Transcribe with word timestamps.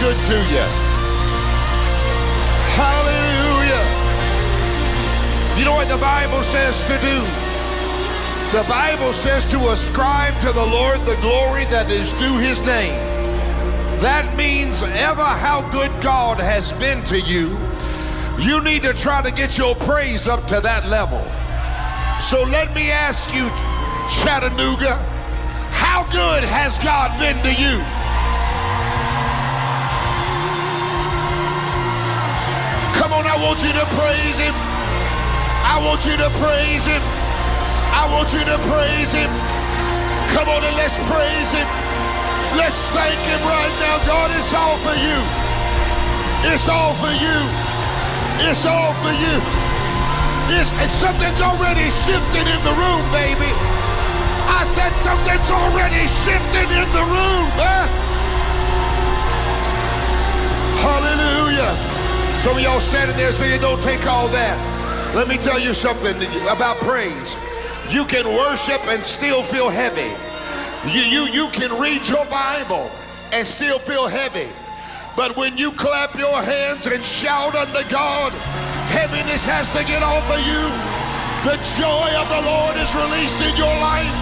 good 0.00 0.16
to 0.16 0.38
you. 0.52 0.66
Hallelujah. 2.76 3.84
You 5.58 5.64
know 5.64 5.74
what 5.74 5.88
the 5.88 5.98
Bible 5.98 6.42
says 6.44 6.76
to 6.88 6.98
do? 7.00 7.20
The 8.52 8.62
Bible 8.68 9.12
says 9.12 9.44
to 9.50 9.58
ascribe 9.70 10.38
to 10.40 10.52
the 10.52 10.64
Lord 10.64 11.00
the 11.00 11.16
glory 11.20 11.64
that 11.66 11.90
is 11.90 12.12
due 12.12 12.38
his 12.38 12.62
name. 12.62 12.94
That 14.00 14.36
means 14.36 14.82
ever 14.82 15.24
how 15.24 15.62
good 15.72 15.90
God 16.02 16.38
has 16.38 16.72
been 16.72 17.02
to 17.04 17.18
you, 17.18 17.56
you 18.38 18.62
need 18.62 18.82
to 18.82 18.92
try 18.92 19.22
to 19.22 19.32
get 19.32 19.56
your 19.56 19.74
praise 19.74 20.28
up 20.28 20.46
to 20.48 20.60
that 20.60 20.86
level. 20.88 21.24
So 22.20 22.42
let 22.50 22.74
me 22.74 22.90
ask 22.90 23.34
you, 23.34 23.48
Chattanooga, 24.20 24.96
how 25.72 26.04
good 26.12 26.44
has 26.44 26.78
God 26.80 27.18
been 27.18 27.36
to 27.42 27.52
you? 27.60 27.95
Want 33.46 33.62
you 33.62 33.70
to 33.78 33.86
praise 33.94 34.38
him. 34.42 34.54
I 35.62 35.78
want 35.78 36.02
you 36.02 36.18
to 36.18 36.30
praise 36.42 36.82
him. 36.82 36.98
I 37.94 38.10
want 38.10 38.34
you 38.34 38.42
to 38.42 38.58
praise 38.66 39.14
him. 39.14 39.30
Come 40.34 40.50
on 40.50 40.66
and 40.66 40.74
let's 40.74 40.98
praise 41.06 41.50
him. 41.54 41.68
Let's 42.58 42.74
thank 42.90 43.14
him 43.22 43.38
right 43.46 43.74
now. 43.78 44.02
God, 44.02 44.34
it's 44.34 44.50
all 44.50 44.74
for 44.82 44.98
you. 44.98 45.18
It's 46.50 46.66
all 46.66 46.98
for 46.98 47.14
you. 47.14 47.38
It's 48.50 48.66
all 48.66 48.90
for 48.98 49.14
you. 49.14 49.36
It's, 50.58 50.74
it's 50.82 50.98
something's 50.98 51.38
already 51.38 51.86
shifted 52.02 52.46
in 52.50 52.60
the 52.66 52.74
room, 52.74 53.02
baby. 53.14 53.50
I 54.50 54.66
said 54.74 54.90
something's 55.06 55.50
already 55.54 56.02
shifted 56.26 56.66
in 56.66 56.88
the 56.90 57.04
room. 57.14 57.46
Huh? 57.62 57.86
Hallelujah. 60.82 61.95
Some 62.40 62.56
of 62.56 62.62
y'all 62.62 62.80
standing 62.80 63.16
there 63.16 63.32
saying, 63.32 63.60
don't 63.60 63.82
take 63.82 64.06
all 64.06 64.28
that. 64.28 65.14
Let 65.16 65.28
me 65.28 65.36
tell 65.36 65.58
you 65.58 65.74
something 65.74 66.16
about 66.48 66.76
praise. 66.78 67.36
You 67.90 68.04
can 68.04 68.26
worship 68.26 68.86
and 68.88 69.02
still 69.02 69.42
feel 69.42 69.70
heavy. 69.70 70.12
You, 70.92 71.02
you, 71.02 71.22
you 71.32 71.48
can 71.50 71.72
read 71.80 72.06
your 72.06 72.26
Bible 72.26 72.90
and 73.32 73.46
still 73.46 73.78
feel 73.78 74.06
heavy. 74.06 74.48
But 75.16 75.36
when 75.36 75.56
you 75.56 75.72
clap 75.72 76.14
your 76.14 76.42
hands 76.42 76.86
and 76.86 77.04
shout 77.04 77.56
unto 77.56 77.88
God, 77.88 78.32
heaviness 78.92 79.44
has 79.44 79.66
to 79.70 79.82
get 79.88 80.02
off 80.02 80.28
of 80.30 80.38
you. 80.44 80.62
The 81.48 81.56
joy 81.80 82.10
of 82.20 82.28
the 82.28 82.42
Lord 82.44 82.76
is 82.76 82.90
released 82.94 83.40
in 83.42 83.56
your 83.56 83.74
life. 83.80 84.14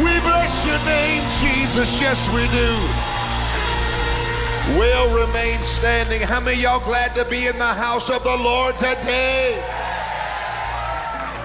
We 0.00 0.20
bless 0.20 0.64
your 0.64 0.78
name, 0.84 1.24
Jesus. 1.40 2.00
Yes, 2.00 2.28
we 2.32 2.46
do. 2.54 3.05
Will 4.74 5.26
remain 5.26 5.60
standing. 5.60 6.20
How 6.20 6.40
many 6.40 6.60
y'all 6.60 6.80
glad 6.80 7.14
to 7.14 7.24
be 7.30 7.46
in 7.46 7.56
the 7.56 7.64
house 7.64 8.10
of 8.10 8.24
the 8.24 8.36
Lord 8.36 8.74
today? 8.78 9.62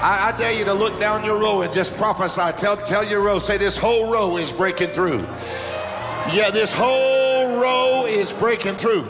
I, 0.01 0.33
I, 0.33 0.37
dare 0.39 0.57
you 0.57 0.65
to 0.65 0.73
look 0.73 0.99
down 0.99 1.23
your 1.23 1.39
row 1.39 1.61
and 1.61 1.71
just 1.71 1.95
prophesy. 1.97 2.51
Tell, 2.57 2.75
tell 2.75 3.05
your 3.05 3.21
row, 3.21 3.37
say, 3.37 3.59
this 3.59 3.77
whole 3.77 4.11
row 4.11 4.37
is 4.37 4.51
breaking 4.51 4.89
through. 4.89 5.19
Yeah, 6.33 6.49
this 6.51 6.73
whole 6.73 7.61
row 7.61 8.05
is 8.07 8.33
breaking 8.33 8.77
through. 8.77 9.05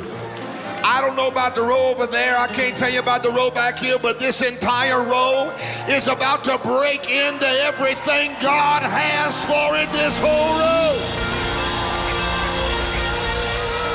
I 0.83 0.99
don't 0.99 1.15
know 1.15 1.29
about 1.29 1.55
the 1.55 1.61
row 1.61 1.91
over 1.91 2.05
there. 2.05 2.37
I 2.37 2.47
can't 2.47 2.77
tell 2.77 2.91
you 2.91 2.99
about 2.99 3.23
the 3.23 3.29
row 3.29 3.49
back 3.49 3.79
here, 3.79 3.97
but 3.97 4.19
this 4.19 4.41
entire 4.41 5.01
row 5.03 5.55
is 5.87 6.07
about 6.07 6.43
to 6.43 6.57
break 6.57 7.09
into 7.09 7.47
everything 7.47 8.35
God 8.41 8.83
has 8.83 9.45
for 9.45 9.77
it. 9.77 9.89
This 9.93 10.19
whole 10.19 10.59
row. 10.59 11.30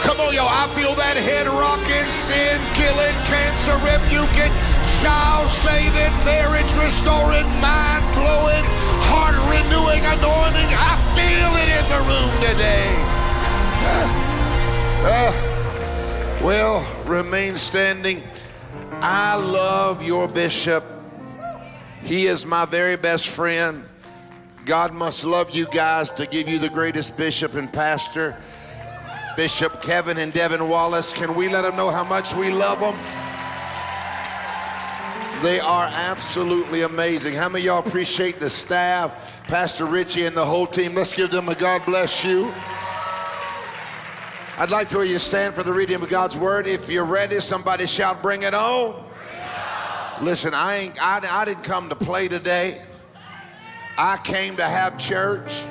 Come 0.07 0.21
on, 0.21 0.33
y'all. 0.33 0.47
I 0.47 0.71
feel 0.79 0.95
that 0.95 1.19
head 1.19 1.51
rocking, 1.51 2.07
sin 2.15 2.63
killing, 2.79 3.17
cancer 3.27 3.75
rebuking, 3.83 4.55
child 5.03 5.51
saving, 5.51 6.15
marriage 6.23 6.71
restoring, 6.79 7.43
mind 7.59 8.07
blowing, 8.15 8.63
heart 9.11 9.35
renewing 9.51 10.07
anointing. 10.07 10.71
I 10.79 10.95
feel 11.19 11.51
it 11.59 11.69
in 11.75 11.85
the 11.91 12.01
room 12.07 12.33
today. 12.39 12.87
Uh, 15.09 15.31
well, 16.43 16.85
remain 17.05 17.57
standing. 17.57 18.21
I 19.01 19.37
love 19.37 20.03
your 20.03 20.27
bishop. 20.27 20.85
He 22.03 22.27
is 22.27 22.45
my 22.45 22.65
very 22.65 22.97
best 22.97 23.29
friend. 23.29 23.85
God 24.65 24.93
must 24.93 25.25
love 25.25 25.51
you 25.51 25.67
guys 25.67 26.11
to 26.13 26.27
give 26.27 26.49
you 26.49 26.59
the 26.59 26.69
greatest 26.69 27.17
bishop 27.17 27.55
and 27.55 27.73
pastor. 27.73 28.37
Bishop 29.37 29.83
Kevin 29.83 30.17
and 30.17 30.33
Devin 30.33 30.67
Wallace. 30.67 31.13
Can 31.13 31.35
we 31.35 31.49
let 31.51 31.63
them 31.63 31.77
know 31.77 31.91
how 31.91 32.05
much 32.05 32.35
we 32.35 32.51
love 32.51 32.81
them? 32.81 32.97
They 35.43 35.61
are 35.61 35.85
absolutely 35.93 36.81
amazing. 36.83 37.35
How 37.35 37.51
many 37.51 37.67
y'all 37.67 37.87
appreciate 37.87 38.41
the 38.41 38.49
staff, 38.49 39.15
Pastor 39.47 39.85
Richie 39.85 40.25
and 40.25 40.35
the 40.35 40.45
whole 40.45 40.67
team? 40.67 40.95
Let's 40.95 41.13
give 41.13 41.31
them 41.31 41.51
a 41.51 41.55
God 41.55 41.85
bless 41.85 42.25
you. 42.25 42.51
I'd 44.57 44.71
like 44.71 44.89
for 44.89 45.05
you 45.05 45.13
to 45.15 45.21
stand 45.21 45.55
for 45.55 45.63
the 45.63 45.73
reading 45.75 45.97
of 45.97 46.09
God's 46.09 46.35
word. 46.35 46.67
If 46.67 46.89
you're 46.89 47.05
ready, 47.05 47.39
somebody 47.41 47.85
shout, 47.85 48.23
bring 48.23 48.43
it 48.43 48.55
on. 48.55 48.93
Bring 48.93 49.05
it 49.33 49.43
on. 50.19 50.25
Listen, 50.25 50.55
I, 50.55 50.77
ain't, 50.77 51.05
I, 51.05 51.21
I 51.29 51.45
didn't 51.45 51.63
come 51.63 51.91
to 51.91 51.95
play 51.95 52.29
today. 52.29 52.83
I 53.99 54.17
came 54.17 54.57
to 54.57 54.65
have 54.65 54.97
church. 54.99 55.63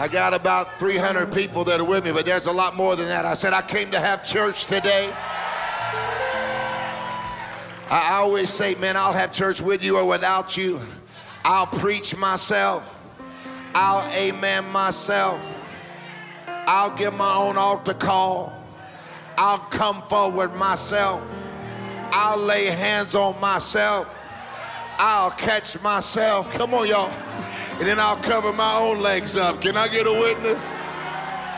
I 0.00 0.08
got 0.08 0.32
about 0.32 0.78
300 0.78 1.30
people 1.30 1.62
that 1.64 1.78
are 1.78 1.84
with 1.84 2.06
me, 2.06 2.12
but 2.12 2.24
there's 2.24 2.46
a 2.46 2.52
lot 2.52 2.74
more 2.74 2.96
than 2.96 3.04
that. 3.08 3.26
I 3.26 3.34
said, 3.34 3.52
I 3.52 3.60
came 3.60 3.90
to 3.90 4.00
have 4.00 4.24
church 4.24 4.64
today. 4.64 5.12
I 7.90 8.12
always 8.12 8.48
say, 8.48 8.76
man, 8.76 8.96
I'll 8.96 9.12
have 9.12 9.30
church 9.30 9.60
with 9.60 9.84
you 9.84 9.98
or 9.98 10.06
without 10.06 10.56
you. 10.56 10.80
I'll 11.44 11.66
preach 11.66 12.16
myself. 12.16 12.98
I'll 13.74 14.10
amen 14.12 14.70
myself. 14.70 15.62
I'll 16.46 16.96
give 16.96 17.12
my 17.12 17.34
own 17.34 17.58
altar 17.58 17.92
call. 17.92 18.54
I'll 19.36 19.58
come 19.58 20.00
forward 20.04 20.54
myself. 20.54 21.22
I'll 22.10 22.38
lay 22.38 22.64
hands 22.64 23.14
on 23.14 23.38
myself. 23.38 24.08
I'll 25.02 25.30
catch 25.30 25.80
myself. 25.80 26.52
Come 26.52 26.74
on, 26.74 26.86
y'all. 26.86 27.08
And 27.78 27.88
then 27.88 27.98
I'll 27.98 28.18
cover 28.18 28.52
my 28.52 28.76
own 28.76 29.00
legs 29.00 29.34
up. 29.34 29.62
Can 29.62 29.74
I 29.74 29.88
get 29.88 30.06
a 30.06 30.12
witness? 30.12 30.70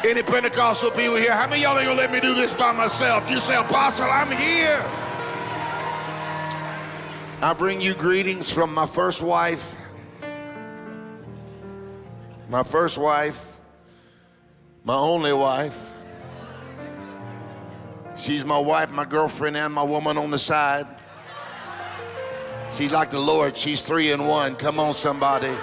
Any 0.05 0.23
Pentecostal 0.23 0.93
people 0.93 1.17
here? 1.17 1.33
How 1.33 1.49
many 1.49 1.63
y'all 1.63 1.77
ain't 1.77 1.89
gonna 1.89 2.01
let 2.01 2.13
me 2.13 2.21
do 2.21 2.35
this 2.35 2.55
by 2.55 2.71
myself? 2.71 3.29
You 3.29 3.41
say, 3.41 3.57
Apostle, 3.57 4.07
I'm 4.09 4.31
here. 4.31 4.81
I 7.43 7.53
bring 7.59 7.81
you 7.81 7.95
greetings 7.95 8.49
from 8.53 8.73
my 8.73 8.87
first 8.87 9.21
wife. 9.21 9.75
My 12.49 12.63
first 12.63 12.97
wife, 12.97 13.59
my 14.85 14.95
only 14.95 15.33
wife. 15.33 15.91
She's 18.15 18.45
my 18.45 18.59
wife, 18.59 18.93
my 18.93 19.05
girlfriend, 19.05 19.57
and 19.57 19.75
my 19.75 19.83
woman 19.83 20.17
on 20.17 20.31
the 20.31 20.39
side. 20.39 20.87
She's 22.73 22.91
like 22.91 23.11
the 23.11 23.21
Lord. 23.21 23.57
She's 23.57 23.83
three 23.83 24.13
in 24.13 24.27
one. 24.27 24.57
Come 24.57 24.81
on, 24.81 24.95
somebody. 24.95 25.55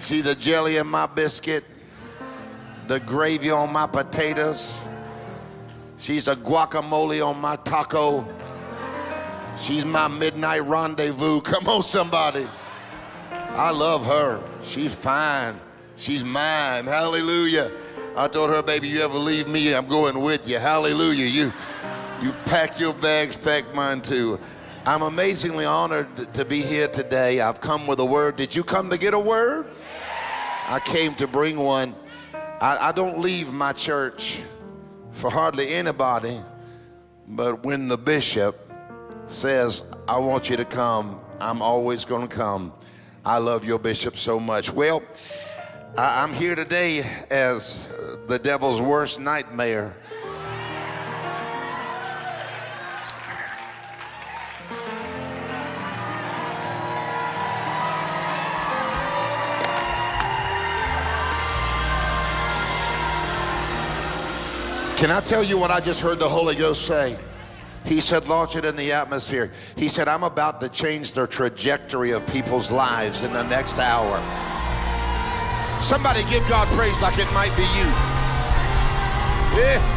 She's 0.00 0.24
the 0.24 0.34
jelly 0.34 0.78
in 0.78 0.86
my 0.86 1.06
biscuit, 1.06 1.64
the 2.88 3.00
gravy 3.00 3.50
on 3.50 3.72
my 3.72 3.86
potatoes. 3.86 4.80
She's 5.98 6.28
a 6.28 6.36
guacamole 6.36 7.26
on 7.26 7.40
my 7.40 7.56
taco. 7.56 8.26
She's 9.58 9.84
my 9.84 10.08
midnight 10.08 10.64
rendezvous. 10.64 11.40
Come 11.40 11.68
on, 11.68 11.82
somebody. 11.82 12.46
I 13.30 13.70
love 13.70 14.04
her. 14.06 14.42
She's 14.62 14.94
fine. 14.94 15.58
She's 15.96 16.22
mine. 16.22 16.86
Hallelujah. 16.86 17.70
I 18.16 18.28
told 18.28 18.50
her, 18.50 18.62
baby, 18.62 18.88
you 18.88 19.00
ever 19.00 19.18
leave 19.18 19.48
me, 19.48 19.74
I'm 19.74 19.88
going 19.88 20.20
with 20.20 20.48
you. 20.48 20.58
Hallelujah. 20.58 21.26
You 21.26 21.52
you 22.22 22.32
pack 22.46 22.80
your 22.80 22.94
bags, 22.94 23.36
pack 23.36 23.74
mine 23.74 24.00
too. 24.00 24.38
I'm 24.88 25.02
amazingly 25.02 25.64
honored 25.64 26.32
to 26.34 26.44
be 26.44 26.62
here 26.62 26.86
today. 26.86 27.40
I've 27.40 27.60
come 27.60 27.88
with 27.88 27.98
a 27.98 28.04
word. 28.04 28.36
Did 28.36 28.54
you 28.54 28.62
come 28.62 28.88
to 28.90 28.96
get 28.96 29.14
a 29.14 29.18
word? 29.18 29.66
I 30.68 30.78
came 30.78 31.16
to 31.16 31.26
bring 31.26 31.56
one. 31.56 31.92
I, 32.60 32.78
I 32.80 32.92
don't 32.92 33.18
leave 33.18 33.52
my 33.52 33.72
church 33.72 34.40
for 35.10 35.28
hardly 35.28 35.74
anybody, 35.74 36.40
but 37.26 37.64
when 37.64 37.88
the 37.88 37.98
bishop 37.98 38.72
says, 39.26 39.82
I 40.06 40.20
want 40.20 40.48
you 40.48 40.56
to 40.56 40.64
come, 40.64 41.18
I'm 41.40 41.62
always 41.62 42.04
going 42.04 42.28
to 42.28 42.32
come. 42.32 42.72
I 43.24 43.38
love 43.38 43.64
your 43.64 43.80
bishop 43.80 44.16
so 44.16 44.38
much. 44.38 44.72
Well, 44.72 45.02
I'm 45.98 46.32
here 46.32 46.54
today 46.54 47.00
as 47.28 47.88
the 48.28 48.38
devil's 48.38 48.80
worst 48.80 49.18
nightmare. 49.18 49.96
Can 64.96 65.10
I 65.10 65.20
tell 65.20 65.44
you 65.44 65.58
what 65.58 65.70
I 65.70 65.80
just 65.80 66.00
heard 66.00 66.18
the 66.18 66.28
Holy 66.28 66.54
Ghost 66.54 66.86
say? 66.86 67.18
He 67.84 68.00
said, 68.00 68.26
launch 68.28 68.56
it 68.56 68.64
in 68.64 68.76
the 68.76 68.92
atmosphere. 68.92 69.52
He 69.76 69.88
said, 69.88 70.08
I'm 70.08 70.24
about 70.24 70.58
to 70.62 70.70
change 70.70 71.12
the 71.12 71.26
trajectory 71.26 72.12
of 72.12 72.26
people's 72.28 72.70
lives 72.70 73.20
in 73.20 73.30
the 73.34 73.42
next 73.42 73.76
hour. 73.78 74.16
Somebody 75.82 76.20
give 76.30 76.48
God 76.48 76.66
praise 76.68 76.98
like 77.02 77.18
it 77.18 77.30
might 77.34 77.54
be 77.56 77.62
you. 77.62 77.84
Yeah. 79.60 79.92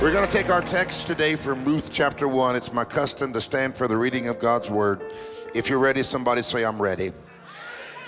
We're 0.00 0.12
going 0.12 0.26
to 0.26 0.32
take 0.32 0.48
our 0.48 0.62
text 0.62 1.06
today 1.06 1.36
from 1.36 1.62
Ruth 1.62 1.90
chapter 1.92 2.26
1. 2.26 2.56
It's 2.56 2.72
my 2.72 2.86
custom 2.86 3.34
to 3.34 3.40
stand 3.40 3.76
for 3.76 3.86
the 3.86 3.98
reading 3.98 4.28
of 4.28 4.38
God's 4.38 4.70
word. 4.70 5.02
If 5.54 5.68
you're 5.68 5.78
ready, 5.78 6.02
somebody 6.02 6.40
say, 6.40 6.64
I'm 6.64 6.80
ready. 6.80 7.12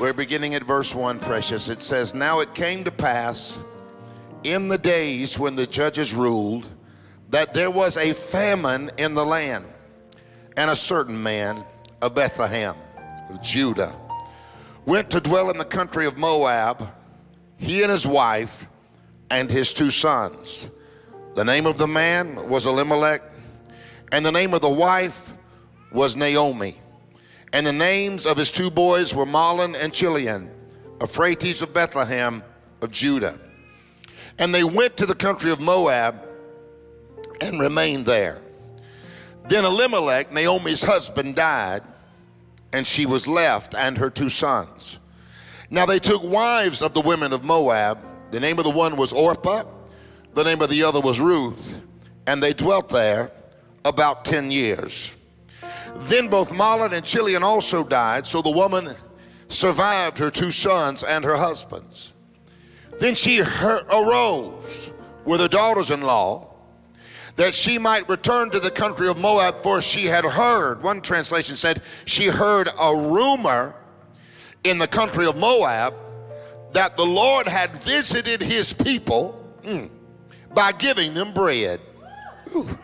We're 0.01 0.15
beginning 0.15 0.55
at 0.55 0.65
verse 0.65 0.95
1, 0.95 1.19
precious. 1.19 1.69
It 1.69 1.83
says, 1.83 2.15
Now 2.15 2.41
it 2.41 2.55
came 2.55 2.83
to 2.85 2.91
pass 2.91 3.59
in 4.45 4.69
the 4.69 4.79
days 4.79 5.39
when 5.39 5.57
the 5.57 5.67
judges 5.67 6.15
ruled 6.15 6.69
that 7.31 7.55
there 7.55 7.71
was 7.71 7.97
a 7.97 8.13
famine 8.13 8.91
in 8.99 9.15
the 9.15 9.25
land, 9.25 9.65
and 10.57 10.71
a 10.71 10.77
certain 10.77 11.21
man 11.21 11.65
of 12.01 12.15
Bethlehem, 12.15 12.77
of 13.31 13.43
Judah, 13.43 13.93
went 14.85 15.11
to 15.11 15.21
dwell 15.21 15.51
in 15.51 15.59
the 15.59 15.65
country 15.65 16.07
of 16.07 16.17
Moab, 16.17 16.87
he 17.57 17.83
and 17.83 17.91
his 17.91 18.07
wife 18.07 18.67
and 19.31 19.51
his 19.51 19.73
two 19.73 19.91
sons. 19.91 20.71
The 21.35 21.45
name 21.45 21.67
of 21.67 21.79
the 21.79 21.89
man 21.89 22.49
was 22.49 22.67
Elimelech, 22.67 23.23
and 24.13 24.25
the 24.25 24.31
name 24.31 24.55
of 24.55 24.61
the 24.61 24.69
wife 24.69 25.33
was 25.91 26.15
Naomi. 26.15 26.77
And 27.53 27.67
the 27.67 27.73
names 27.73 28.27
of 28.27 28.37
his 28.37 28.53
two 28.53 28.71
boys 28.71 29.15
were 29.15 29.27
Mahlon 29.27 29.75
and 29.81 29.93
Chilion, 29.93 30.51
Ephrathites 30.99 31.63
of 31.63 31.73
Bethlehem 31.73 32.43
of 32.83 32.91
Judah. 32.91 33.39
And 34.39 34.55
they 34.55 34.65
went 34.65 34.97
to 34.99 35.07
the 35.07 35.15
country 35.15 35.51
of 35.51 35.61
Moab 35.61 36.27
and 37.41 37.61
remained 37.61 38.07
there. 38.07 38.41
Then 39.49 39.65
Elimelech, 39.65 40.33
Naomi's 40.33 40.83
husband, 40.83 41.37
died, 41.37 41.83
and 42.73 42.87
she 42.87 43.07
was 43.07 43.27
left 43.27 43.75
and 43.75 43.99
her 43.99 44.11
two 44.11 44.31
sons. 44.31 44.99
Now 45.71 45.87
they 45.87 45.99
took 45.99 46.23
wives 46.23 46.83
of 46.83 46.95
the 46.95 47.01
women 47.01 47.33
of 47.33 47.45
Moab. 47.45 47.99
The 48.31 48.41
name 48.41 48.59
of 48.59 48.65
the 48.65 48.71
one 48.71 48.97
was 48.97 49.13
Orpah, 49.13 49.65
the 50.35 50.45
name 50.45 50.61
of 50.61 50.71
the 50.71 50.83
other 50.83 51.01
was 51.01 51.21
Ruth, 51.21 51.81
and 52.27 52.43
they 52.43 52.53
dwelt 52.53 52.89
there 52.89 53.31
about 53.85 54.25
10 54.25 54.51
years. 54.51 55.15
Then 55.95 56.29
both 56.29 56.51
Mahlon 56.51 56.93
and 56.93 57.05
Chilion 57.05 57.43
also 57.43 57.85
died, 57.85 58.27
so 58.27 58.43
the 58.43 58.51
woman 58.51 58.97
survived 59.49 60.19
her 60.19 60.31
two 60.31 60.51
sons 60.51 61.05
and 61.05 61.25
her 61.25 61.37
husbands. 61.37 62.14
Then 63.01 63.15
she 63.15 63.41
arose 63.41 64.91
with 65.25 65.41
her 65.41 65.49
daughters 65.49 65.91
in 65.91 66.03
law 66.03 66.51
that 67.37 67.55
she 67.55 67.79
might 67.79 68.09
return 68.09 68.51
to 68.51 68.61
the 68.61 68.71
country 68.71 69.09
of 69.09 69.19
Moab, 69.19 69.57
for 69.57 69.83
she 69.83 70.07
had 70.07 70.25
heard, 70.25 70.83
one 70.83 71.01
translation 71.01 71.57
said, 71.57 71.83
she 72.05 72.27
heard 72.27 72.69
a 72.81 72.95
rumor 72.95 73.75
in 74.63 74.79
the 74.79 74.87
country 74.87 75.27
of 75.27 75.37
Moab 75.37 75.95
that 76.73 76.97
the 76.97 77.05
Lord 77.07 77.49
had 77.49 77.73
visited 77.73 78.41
his 78.41 78.73
people 78.73 79.45
mm, 79.63 79.89
by 80.55 80.73
giving 80.73 81.15
them 81.15 81.33
bread. 81.33 81.81
Ooh. 82.55 82.79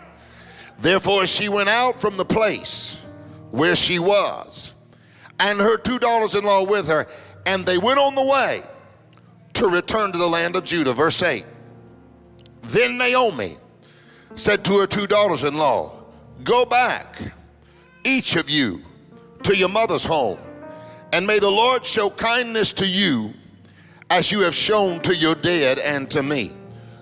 Therefore, 0.80 1.26
she 1.26 1.48
went 1.48 1.68
out 1.68 2.00
from 2.00 2.16
the 2.16 2.24
place 2.24 2.96
where 3.50 3.76
she 3.76 3.98
was, 3.98 4.72
and 5.38 5.60
her 5.60 5.76
two 5.76 5.98
daughters 5.98 6.34
in 6.34 6.44
law 6.44 6.64
with 6.64 6.88
her, 6.88 7.06
and 7.46 7.66
they 7.66 7.78
went 7.78 7.98
on 7.98 8.14
the 8.14 8.24
way 8.24 8.62
to 9.60 9.68
return 9.68 10.10
to 10.10 10.16
the 10.16 10.26
land 10.26 10.56
of 10.56 10.64
Judah. 10.64 10.94
Verse 10.94 11.22
8. 11.22 11.44
Then 12.62 12.96
Naomi 12.96 13.58
said 14.34 14.64
to 14.64 14.78
her 14.78 14.86
two 14.86 15.06
daughters 15.06 15.42
in 15.44 15.54
law, 15.54 15.92
Go 16.42 16.64
back, 16.64 17.20
each 18.02 18.36
of 18.36 18.48
you, 18.48 18.82
to 19.42 19.54
your 19.54 19.68
mother's 19.68 20.04
home, 20.04 20.38
and 21.12 21.26
may 21.26 21.38
the 21.38 21.50
Lord 21.50 21.84
show 21.84 22.08
kindness 22.08 22.72
to 22.74 22.86
you 22.86 23.34
as 24.08 24.32
you 24.32 24.40
have 24.40 24.54
shown 24.54 25.00
to 25.00 25.14
your 25.14 25.34
dead 25.34 25.78
and 25.78 26.10
to 26.10 26.22
me. 26.22 26.52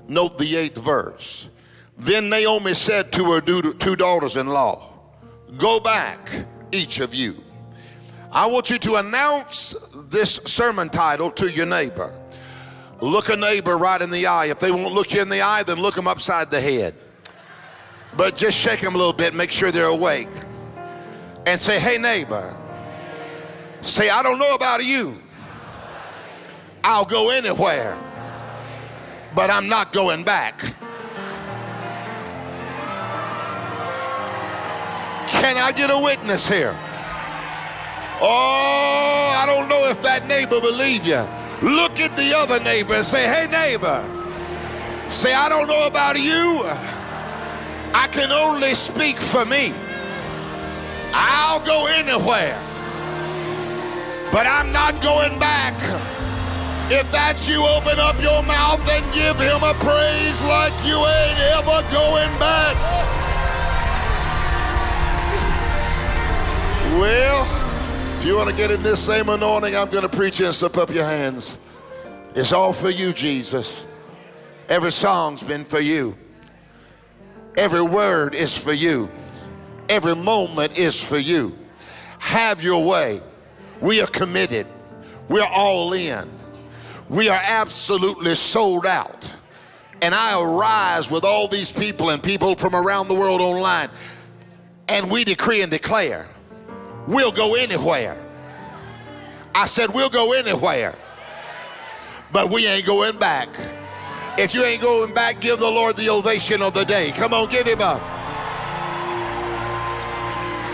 Note 0.08 0.37
the 0.37 0.56
eighth 0.56 0.78
verse. 0.78 1.49
Then 1.96 2.28
Naomi 2.28 2.75
said 2.75 3.12
to 3.12 3.32
her 3.32 3.40
two 3.40 3.94
daughters 3.94 4.37
in 4.37 4.49
law, 4.49 4.94
Go 5.56 5.78
back, 5.78 6.28
each 6.72 6.99
of 6.99 7.14
you. 7.14 7.37
I 8.32 8.46
want 8.46 8.69
you 8.69 8.78
to 8.78 8.96
announce 8.96 9.76
this 9.94 10.40
sermon 10.44 10.88
title 10.88 11.31
to 11.32 11.49
your 11.49 11.66
neighbor. 11.66 12.18
Look 13.00 13.29
a 13.29 13.37
neighbor 13.37 13.79
right 13.79 14.00
in 14.00 14.11
the 14.11 14.27
eye. 14.27 14.47
If 14.47 14.59
they 14.59 14.73
won't 14.73 14.93
look 14.93 15.12
you 15.12 15.23
in 15.23 15.29
the 15.29 15.41
eye, 15.43 15.62
then 15.62 15.79
look 15.79 15.95
them 15.95 16.09
upside 16.09 16.50
the 16.50 16.61
head. 16.61 16.95
But 18.17 18.37
just 18.37 18.59
shake 18.59 18.81
them 18.81 18.95
a 18.95 18.99
little 18.99 19.12
bit, 19.12 19.35
make 19.35 19.53
sure 19.53 19.71
they're 19.71 19.87
awake. 19.87 20.29
And 21.47 21.61
say, 21.61 21.79
Hey, 21.79 21.99
neighbor, 21.99 22.56
say, 23.81 24.11
I 24.11 24.23
don't 24.23 24.39
know 24.39 24.55
about 24.55 24.85
you. 24.85 25.21
I'll 26.83 27.05
go 27.05 27.31
anywhere, 27.31 27.97
but 29.35 29.51
I'm 29.51 29.69
not 29.69 29.93
going 29.93 30.25
back. 30.25 30.59
Can 35.29 35.56
I 35.56 35.71
get 35.73 35.91
a 35.91 35.99
witness 35.99 36.49
here? 36.49 36.77
Oh, 38.21 39.37
I 39.37 39.44
don't 39.47 39.69
know 39.69 39.87
if 39.89 40.03
that 40.03 40.27
neighbor 40.27 40.61
believe 40.61 41.06
you. 41.06 41.27
Look 41.62 41.99
at 41.99 42.16
the 42.16 42.32
other 42.37 42.60
neighbor 42.60 42.94
and 42.94 43.05
say, 43.05 43.26
hey 43.26 43.49
neighbor, 43.50 44.05
say, 45.08 45.34
I 45.34 45.49
don't 45.49 45.66
know 45.66 45.87
about 45.87 46.19
you. 46.19 46.62
I 47.94 48.06
can 48.12 48.31
only 48.31 48.75
speak 48.75 49.16
for 49.16 49.44
me. 49.44 49.75
I'll 51.12 51.58
go 51.66 51.87
anywhere, 51.87 52.56
but 54.31 54.46
I'm 54.46 54.70
not 54.70 55.02
going 55.02 55.38
back. 55.40 55.75
If 56.93 57.10
that's 57.10 57.49
you, 57.49 57.66
open 57.66 57.99
up 57.99 58.22
your 58.22 58.43
mouth 58.44 58.81
and 58.88 59.05
give 59.12 59.36
him 59.41 59.62
a 59.62 59.74
praise 59.74 60.41
like 60.44 60.72
you 60.86 60.94
ain't 60.94 61.41
ever 61.58 61.82
going 61.91 62.38
back. 62.38 62.77
Well, 67.00 67.57
if 68.19 68.25
you 68.25 68.34
want 68.34 68.51
to 68.51 68.56
get 68.56 68.72
in 68.72 68.82
this 68.82 68.98
same 69.05 69.29
anointing, 69.29 69.77
I'm 69.77 69.91
going 69.91 70.03
to 70.03 70.08
preach 70.08 70.41
and 70.41 70.53
slip 70.53 70.77
up 70.77 70.91
your 70.91 71.05
hands. 71.05 71.56
It's 72.34 72.53
all 72.53 72.72
for 72.72 72.91
you, 72.91 73.13
Jesus. 73.13 73.87
Every 74.69 74.91
song's 74.91 75.41
been 75.41 75.65
for 75.65 75.79
you. 75.79 76.17
Every 77.56 77.81
word 77.81 78.34
is 78.34 78.58
for 78.58 78.72
you. 78.72 79.08
Every 79.89 80.17
moment 80.17 80.77
is 80.77 81.01
for 81.01 81.17
you. 81.17 81.56
Have 82.19 82.60
your 82.60 82.84
way. 82.84 83.20
We 83.81 84.03
are 84.03 84.08
committed. 84.08 84.67
We're 85.29 85.46
all 85.46 85.93
in. 85.93 86.29
We 87.08 87.29
are 87.29 87.41
absolutely 87.41 88.34
sold 88.34 88.84
out. 88.84 89.32
And 90.03 90.13
I 90.13 90.43
arise 90.43 91.08
with 91.08 91.22
all 91.22 91.46
these 91.46 91.70
people 91.70 92.10
and 92.10 92.20
people 92.20 92.56
from 92.56 92.75
around 92.75 93.06
the 93.06 93.15
world 93.15 93.41
online. 93.41 93.91
And 94.89 95.08
we 95.08 95.22
decree 95.22 95.63
and 95.63 95.70
declare 95.70 96.27
We'll 97.08 97.32
go 97.32 97.55
anywhere. 97.55 98.22
I 99.55 99.65
said, 99.65 99.94
We'll 99.94 100.10
go 100.10 100.34
anywhere. 100.34 100.94
But 102.31 102.50
we 102.50 102.67
ain't 102.67 102.84
going 102.84 103.17
back. 103.19 103.48
If 104.36 104.55
you 104.55 104.62
ain't 104.62 104.82
going 104.82 105.15
back, 105.15 105.41
give 105.41 105.58
the 105.58 105.70
Lord 105.70 105.96
the 105.96 106.10
ovation 106.10 106.60
of 106.60 106.74
the 106.74 106.84
day. 106.84 107.10
Come 107.12 107.32
on, 107.32 107.48
give 107.48 107.67
him 107.67 107.81
a. 107.81 107.98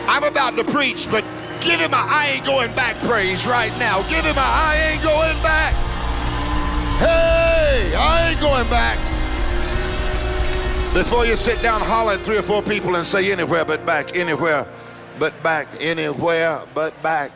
I'm 0.08 0.24
about 0.24 0.56
to 0.56 0.64
preach, 0.64 1.08
but 1.08 1.22
give 1.60 1.78
him 1.78 1.94
a 1.94 1.98
I 1.98 2.32
ain't 2.34 2.44
going 2.44 2.74
back 2.74 2.96
praise 3.02 3.46
right 3.46 3.72
now. 3.78 4.02
Give 4.08 4.24
him 4.24 4.36
a 4.36 4.40
I 4.40 4.90
ain't 4.90 5.02
going 5.04 5.40
back. 5.40 5.72
Hey, 6.98 7.94
I 7.96 8.30
ain't 8.30 8.40
going 8.40 8.68
back. 8.68 8.98
Before 10.94 11.26
you 11.26 11.36
sit 11.36 11.62
down, 11.62 11.80
holler 11.80 12.14
at 12.14 12.20
three 12.22 12.38
or 12.38 12.42
four 12.42 12.60
people 12.60 12.96
and 12.96 13.06
say 13.06 13.30
anywhere 13.30 13.64
but 13.64 13.86
back, 13.86 14.16
anywhere 14.16 14.66
but 15.18 15.40
back, 15.42 15.68
anywhere 15.80 16.62
but 16.74 17.00
back. 17.02 17.32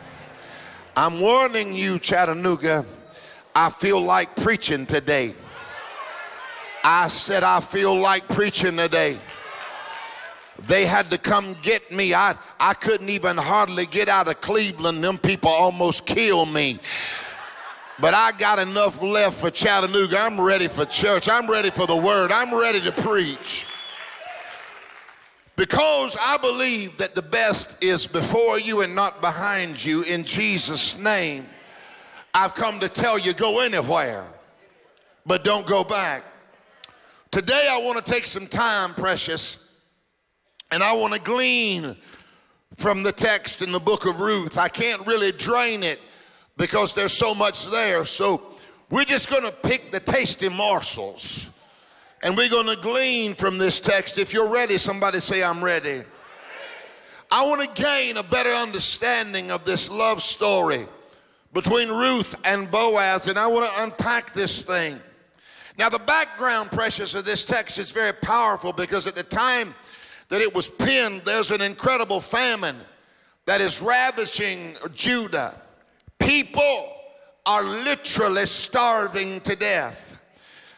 I'm 0.95 1.19
warning 1.19 1.73
you, 1.73 1.99
Chattanooga, 1.99 2.85
I 3.55 3.69
feel 3.69 4.01
like 4.01 4.35
preaching 4.35 4.85
today. 4.85 5.33
I 6.83 7.07
said, 7.07 7.43
I 7.43 7.59
feel 7.59 7.95
like 7.95 8.27
preaching 8.27 8.77
today. 8.77 9.17
They 10.67 10.85
had 10.85 11.09
to 11.11 11.17
come 11.17 11.55
get 11.61 11.91
me. 11.91 12.13
I, 12.13 12.35
I 12.59 12.73
couldn't 12.73 13.09
even 13.09 13.37
hardly 13.37 13.85
get 13.85 14.09
out 14.09 14.27
of 14.27 14.41
Cleveland. 14.41 15.03
Them 15.03 15.17
people 15.17 15.49
almost 15.49 16.05
killed 16.05 16.51
me. 16.53 16.79
But 18.01 18.13
I 18.13 18.31
got 18.33 18.59
enough 18.59 19.01
left 19.01 19.39
for 19.39 19.49
Chattanooga. 19.49 20.19
I'm 20.19 20.39
ready 20.39 20.67
for 20.67 20.85
church. 20.85 21.27
I'm 21.29 21.49
ready 21.49 21.69
for 21.69 21.85
the 21.85 21.95
word. 21.95 22.31
I'm 22.31 22.53
ready 22.53 22.81
to 22.81 22.91
preach. 22.91 23.65
Because 25.59 26.15
I 26.21 26.37
believe 26.37 26.95
that 26.99 27.15
the 27.15 27.21
best 27.21 27.83
is 27.83 28.07
before 28.07 28.57
you 28.61 28.79
and 28.79 28.95
not 28.95 29.19
behind 29.19 29.83
you 29.83 30.03
in 30.03 30.23
Jesus' 30.23 30.97
name, 30.97 31.49
I've 32.33 32.55
come 32.55 32.79
to 32.79 32.87
tell 32.87 33.19
you 33.19 33.33
go 33.33 33.59
anywhere, 33.59 34.25
but 35.25 35.43
don't 35.43 35.67
go 35.67 35.83
back. 35.83 36.23
Today, 37.29 37.67
I 37.69 37.77
want 37.81 38.03
to 38.03 38.09
take 38.09 38.25
some 38.25 38.47
time, 38.47 38.93
precious, 38.93 39.69
and 40.71 40.81
I 40.81 40.93
want 40.93 41.13
to 41.15 41.19
glean 41.19 41.97
from 42.77 43.03
the 43.03 43.11
text 43.11 43.61
in 43.61 43.73
the 43.73 43.81
book 43.81 44.05
of 44.05 44.21
Ruth. 44.21 44.57
I 44.57 44.69
can't 44.69 45.05
really 45.05 45.33
drain 45.33 45.83
it 45.83 45.99
because 46.55 46.93
there's 46.93 47.11
so 47.11 47.35
much 47.35 47.65
there. 47.65 48.05
So 48.05 48.43
we're 48.89 49.03
just 49.03 49.29
going 49.29 49.43
to 49.43 49.51
pick 49.51 49.91
the 49.91 49.99
tasty 49.99 50.47
morsels 50.47 51.48
and 52.21 52.35
we're 52.35 52.49
going 52.49 52.67
to 52.67 52.75
glean 52.75 53.33
from 53.33 53.57
this 53.57 53.79
text. 53.79 54.17
If 54.17 54.33
you're 54.33 54.49
ready, 54.49 54.77
somebody 54.77 55.19
say, 55.19 55.43
I'm 55.43 55.63
ready. 55.63 56.03
I 57.31 57.45
want 57.45 57.75
to 57.75 57.81
gain 57.81 58.17
a 58.17 58.23
better 58.23 58.49
understanding 58.49 59.51
of 59.51 59.63
this 59.63 59.89
love 59.89 60.21
story 60.21 60.87
between 61.53 61.89
Ruth 61.89 62.35
and 62.43 62.69
Boaz, 62.69 63.27
and 63.27 63.37
I 63.37 63.47
want 63.47 63.71
to 63.71 63.83
unpack 63.83 64.33
this 64.33 64.63
thing. 64.63 64.99
Now, 65.77 65.89
the 65.89 65.99
background, 65.99 66.71
precious, 66.71 67.13
of 67.15 67.25
this 67.25 67.45
text 67.45 67.77
is 67.77 67.91
very 67.91 68.13
powerful 68.13 68.73
because 68.73 69.07
at 69.07 69.15
the 69.15 69.23
time 69.23 69.73
that 70.27 70.41
it 70.41 70.53
was 70.53 70.67
penned, 70.67 71.21
there's 71.23 71.51
an 71.51 71.61
incredible 71.61 72.19
famine 72.19 72.75
that 73.45 73.61
is 73.61 73.81
ravaging 73.81 74.75
Judah. 74.93 75.59
People 76.19 76.91
are 77.45 77.63
literally 77.63 78.45
starving 78.45 79.39
to 79.41 79.55
death. 79.55 80.08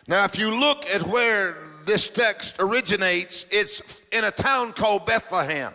Now, 0.08 0.25
if 0.25 0.38
you 0.38 0.60
look 0.60 0.86
at 0.88 1.03
where 1.03 1.58
this 1.86 2.10
text 2.10 2.58
originates, 2.60 3.46
it's 3.51 4.05
in 4.12 4.24
a 4.24 4.31
town 4.31 4.74
called 4.74 5.05
Bethlehem. 5.05 5.74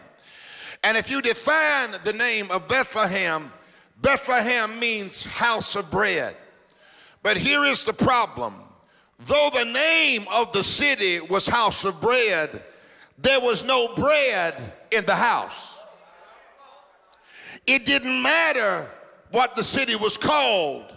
And 0.83 0.97
if 0.97 1.11
you 1.11 1.23
define 1.23 1.95
the 2.05 2.13
name 2.13 2.51
of 2.51 2.69
Bethlehem, 2.69 3.53
Bethlehem 4.01 4.79
means 4.79 5.25
house 5.25 5.75
of 5.75 5.91
bread. 5.91 6.37
But 7.23 7.37
here 7.37 7.65
is 7.65 7.85
the 7.85 7.93
problem. 7.93 8.55
Though 9.21 9.51
the 9.53 9.65
name 9.65 10.27
of 10.33 10.53
the 10.53 10.63
city 10.63 11.21
was 11.21 11.47
house 11.47 11.85
of 11.85 12.01
bread, 12.01 12.63
there 13.19 13.41
was 13.41 13.65
no 13.65 13.95
bread 13.95 14.55
in 14.91 15.07
the 15.07 15.15
house. 15.15 15.79
It 17.67 17.87
didn't 17.87 18.23
matter 18.23 18.87
what 19.31 19.57
the 19.57 19.63
city 19.63 19.97
was 19.97 20.17
called 20.17 20.93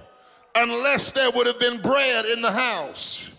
unless 0.56 1.12
there 1.12 1.32
would 1.32 1.48
have 1.48 1.60
been 1.60 1.82
bread 1.82 2.26
in 2.26 2.42
the 2.42 2.52
house. 2.52 3.30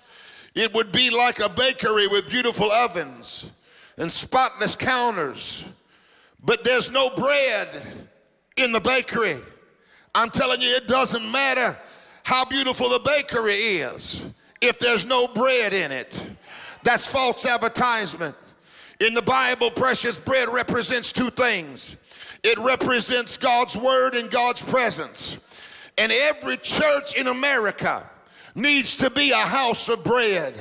It 0.54 0.72
would 0.74 0.92
be 0.92 1.10
like 1.10 1.38
a 1.40 1.48
bakery 1.48 2.06
with 2.06 2.28
beautiful 2.28 2.70
ovens 2.72 3.50
and 3.96 4.10
spotless 4.10 4.76
counters 4.76 5.64
but 6.44 6.64
there's 6.64 6.90
no 6.90 7.10
bread 7.10 7.68
in 8.56 8.72
the 8.72 8.80
bakery. 8.80 9.38
I'm 10.14 10.30
telling 10.30 10.60
you, 10.60 10.68
it 10.68 10.88
doesn't 10.88 11.30
matter 11.30 11.76
how 12.24 12.44
beautiful 12.44 12.88
the 12.88 13.00
bakery 13.00 13.54
is 13.54 14.22
if 14.60 14.78
there's 14.78 15.06
no 15.06 15.28
bread 15.28 15.72
in 15.72 15.92
it. 15.92 16.20
That's 16.82 17.06
false 17.06 17.46
advertisement. 17.46 18.34
In 19.00 19.14
the 19.14 19.22
Bible, 19.22 19.70
precious 19.70 20.16
bread 20.16 20.48
represents 20.48 21.12
two 21.12 21.30
things 21.30 21.96
it 22.42 22.56
represents 22.58 23.36
God's 23.36 23.76
word 23.76 24.14
and 24.14 24.30
God's 24.30 24.62
presence. 24.62 25.36
And 25.98 26.12
every 26.12 26.56
church 26.56 27.14
in 27.14 27.26
America 27.26 28.08
needs 28.54 28.96
to 28.96 29.10
be 29.10 29.30
a 29.32 29.36
house 29.36 29.88
of 29.88 30.02
bread. 30.04 30.54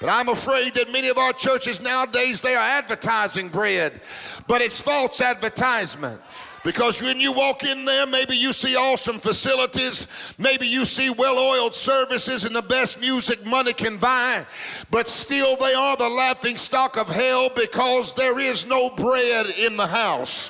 But 0.00 0.10
I'm 0.10 0.28
afraid 0.28 0.74
that 0.74 0.92
many 0.92 1.08
of 1.08 1.18
our 1.18 1.32
churches 1.32 1.80
nowadays, 1.80 2.42
they 2.42 2.54
are 2.54 2.78
advertising 2.78 3.48
bread, 3.48 4.00
but 4.46 4.60
it's 4.60 4.80
false 4.80 5.20
advertisement. 5.20 6.20
Because 6.64 7.02
when 7.02 7.20
you 7.20 7.30
walk 7.30 7.62
in 7.62 7.84
there, 7.84 8.06
maybe 8.06 8.34
you 8.36 8.54
see 8.54 8.74
awesome 8.74 9.18
facilities, 9.18 10.06
maybe 10.38 10.66
you 10.66 10.86
see 10.86 11.10
well 11.10 11.38
oiled 11.38 11.74
services 11.74 12.46
and 12.46 12.56
the 12.56 12.62
best 12.62 12.98
music 12.98 13.44
money 13.44 13.74
can 13.74 13.98
buy, 13.98 14.44
but 14.90 15.06
still 15.06 15.56
they 15.56 15.74
are 15.74 15.94
the 15.96 16.08
laughing 16.08 16.56
stock 16.56 16.96
of 16.96 17.06
hell 17.06 17.50
because 17.54 18.14
there 18.14 18.40
is 18.40 18.66
no 18.66 18.88
bread 18.96 19.46
in 19.58 19.76
the 19.76 19.86
house. 19.86 20.48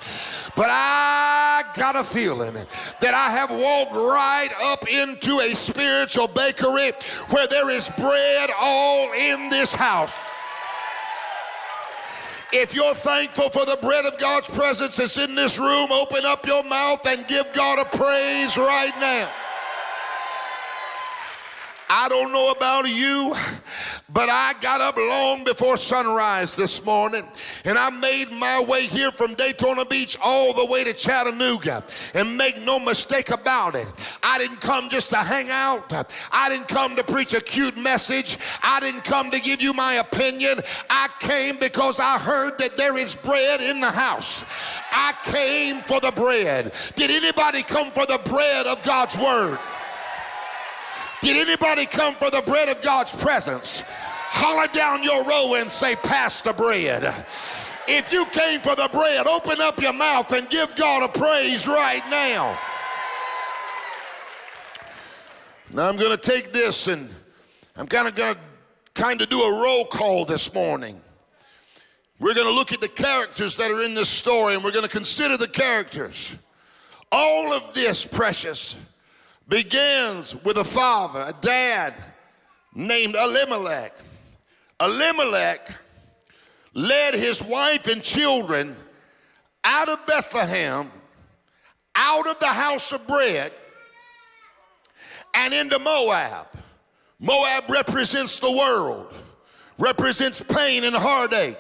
But 0.57 0.69
I 0.71 1.63
got 1.77 1.97
a 1.97 2.05
feeling 2.05 2.55
that 2.55 3.15
I 3.15 3.31
have 3.31 3.51
walked 3.51 3.93
right 3.93 4.51
up 4.63 4.89
into 4.89 5.41
a 5.41 5.55
spiritual 5.55 6.29
bakery 6.29 6.93
where 7.31 7.49
there 7.49 7.71
is 7.71 7.91
bread 7.99 8.51
all 8.57 9.13
in 9.13 9.49
this 9.49 9.75
house. 9.75 10.25
If 12.53 12.73
you're 12.73 12.95
thankful 12.95 13.51
for 13.51 13.67
the 13.67 13.77
bread 13.83 14.05
of 14.05 14.17
God's 14.19 14.47
presence 14.47 14.97
that's 14.97 15.19
in 15.19 15.35
this 15.35 15.59
room, 15.59 15.91
open 15.91 16.25
up 16.25 16.47
your 16.47 16.63
mouth 16.63 17.05
and 17.05 17.27
give 17.27 17.53
God 17.53 17.85
a 17.85 17.97
praise 17.97 18.57
right 18.57 18.93
now. 19.01 19.29
I 21.97 22.09
don't 22.09 22.33
know 22.33 22.51
about 22.51 22.89
you, 22.89 23.37
but 24.13 24.29
I 24.29 24.55
got 24.61 24.81
up 24.81 24.97
long 24.97 25.45
before 25.45 25.77
sunrise 25.77 26.57
this 26.57 26.85
morning 26.85 27.25
and 27.65 27.79
I 27.79 27.89
made 27.91 28.33
my 28.33 28.61
way 28.65 28.83
here 28.83 29.13
from 29.13 29.35
Daytona 29.35 29.85
Beach 29.85 30.19
all 30.21 30.53
the 30.53 30.67
way 30.67 30.83
to 30.83 30.93
Chattanooga. 30.93 31.85
And 32.15 32.37
make 32.37 32.61
no 32.61 32.81
mistake 32.81 33.31
about 33.31 33.77
it, 33.77 33.87
I 34.25 34.39
didn't 34.39 34.61
come 34.61 34.89
just 34.89 35.11
to 35.11 35.19
hang 35.19 35.51
out. 35.51 35.93
I 36.33 36.49
didn't 36.49 36.67
come 36.67 36.97
to 36.97 37.05
preach 37.05 37.33
a 37.33 37.41
cute 37.41 37.77
message. 37.77 38.39
I 38.61 38.81
didn't 38.81 39.05
come 39.05 39.31
to 39.31 39.39
give 39.39 39.63
you 39.63 39.73
my 39.73 39.93
opinion. 39.95 40.63
I 40.91 41.07
came 41.21 41.59
because 41.61 42.01
I 42.01 42.19
heard 42.19 42.59
that 42.59 42.77
there 42.77 42.99
is 42.99 43.15
bread 43.15 43.61
in 43.61 43.79
the 43.79 43.93
house. 43.93 44.45
I 44.91 45.15
came 45.23 45.81
for 45.83 46.01
the 46.01 46.11
bread. 46.11 46.73
Did 46.97 47.13
anybody 47.13 47.63
come 47.63 47.93
for 47.93 48.05
the 48.05 48.21
bread 48.25 48.67
of 48.67 48.83
God's 48.83 49.17
word? 49.17 49.61
Did 51.25 51.39
anybody 51.39 51.87
come 51.87 52.15
for 52.17 52.31
the 52.31 52.43
bread 52.43 52.69
of 52.69 52.83
God's 52.83 53.17
presence? 53.17 53.83
Holler 53.87 54.67
down 54.75 55.03
your 55.03 55.25
row 55.25 55.55
and 55.55 55.71
say, 55.71 55.97
Pass 55.97 56.43
the 56.43 56.53
bread. 56.53 57.03
If 57.89 58.13
you 58.13 58.27
came 58.27 58.61
for 58.61 58.77
the 58.77 58.91
bread, 58.93 59.27
open 59.27 59.59
up 59.63 59.81
your 59.81 59.95
mouth 59.95 60.31
and 60.35 60.47
give 60.51 60.77
God 60.77 61.03
a 61.03 61.09
praise 61.09 61.67
right 61.67 62.03
now. 62.11 62.59
Now 65.73 65.89
I'm 65.89 65.97
going 65.97 66.11
to 66.11 66.19
take 66.19 66.53
this 66.53 66.89
and 66.89 67.09
I'm 67.75 67.87
kind 67.87 68.07
of 68.07 68.15
going 68.15 68.35
to 68.35 68.41
kind 68.93 69.23
of 69.23 69.31
do 69.31 69.41
a 69.41 69.63
roll 69.63 69.87
call 69.87 70.27
this 70.27 70.53
morning. 70.53 71.01
We're 72.19 72.35
going 72.35 72.49
to 72.49 72.53
look 72.53 72.71
at 72.71 72.83
the 72.83 72.89
characters 72.89 73.57
that 73.57 73.71
are 73.71 73.83
in 73.83 73.95
this 73.95 74.11
story 74.11 74.57
and 74.57 74.63
we're 74.63 74.73
going 74.73 74.85
to 74.85 74.91
consider 74.91 75.39
the 75.39 75.49
characters. 75.49 76.37
All 77.11 77.55
of 77.55 77.73
this, 77.73 78.05
precious, 78.05 78.77
begins 79.49 80.35
with 80.45 80.57
a 80.57 80.65
father, 80.65 81.21
a 81.21 81.35
dad 81.41 81.95
named 82.75 83.15
Elimelech. 83.15 83.95
Elimelech 84.81 85.69
led 86.73 87.15
his 87.15 87.43
wife 87.43 87.87
and 87.87 88.03
children 88.03 88.77
out 89.65 89.89
of 89.89 90.05
Bethlehem, 90.07 90.91
out 91.95 92.27
of 92.27 92.39
the 92.41 92.47
house 92.47 92.93
of 92.93 93.07
bread, 93.07 93.53
and 95.35 95.55
into 95.55 95.79
Moab. 95.79 96.47
Moab 97.21 97.71
represents 97.71 98.39
the 98.39 98.51
world, 98.51 99.13
represents 99.79 100.43
pain 100.43 100.85
and 100.85 100.97
heartaches. 100.97 101.57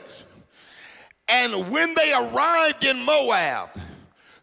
And 1.29 1.71
when 1.71 1.95
they 1.95 2.13
arrived 2.13 2.85
in 2.85 3.03
Moab, 3.03 3.71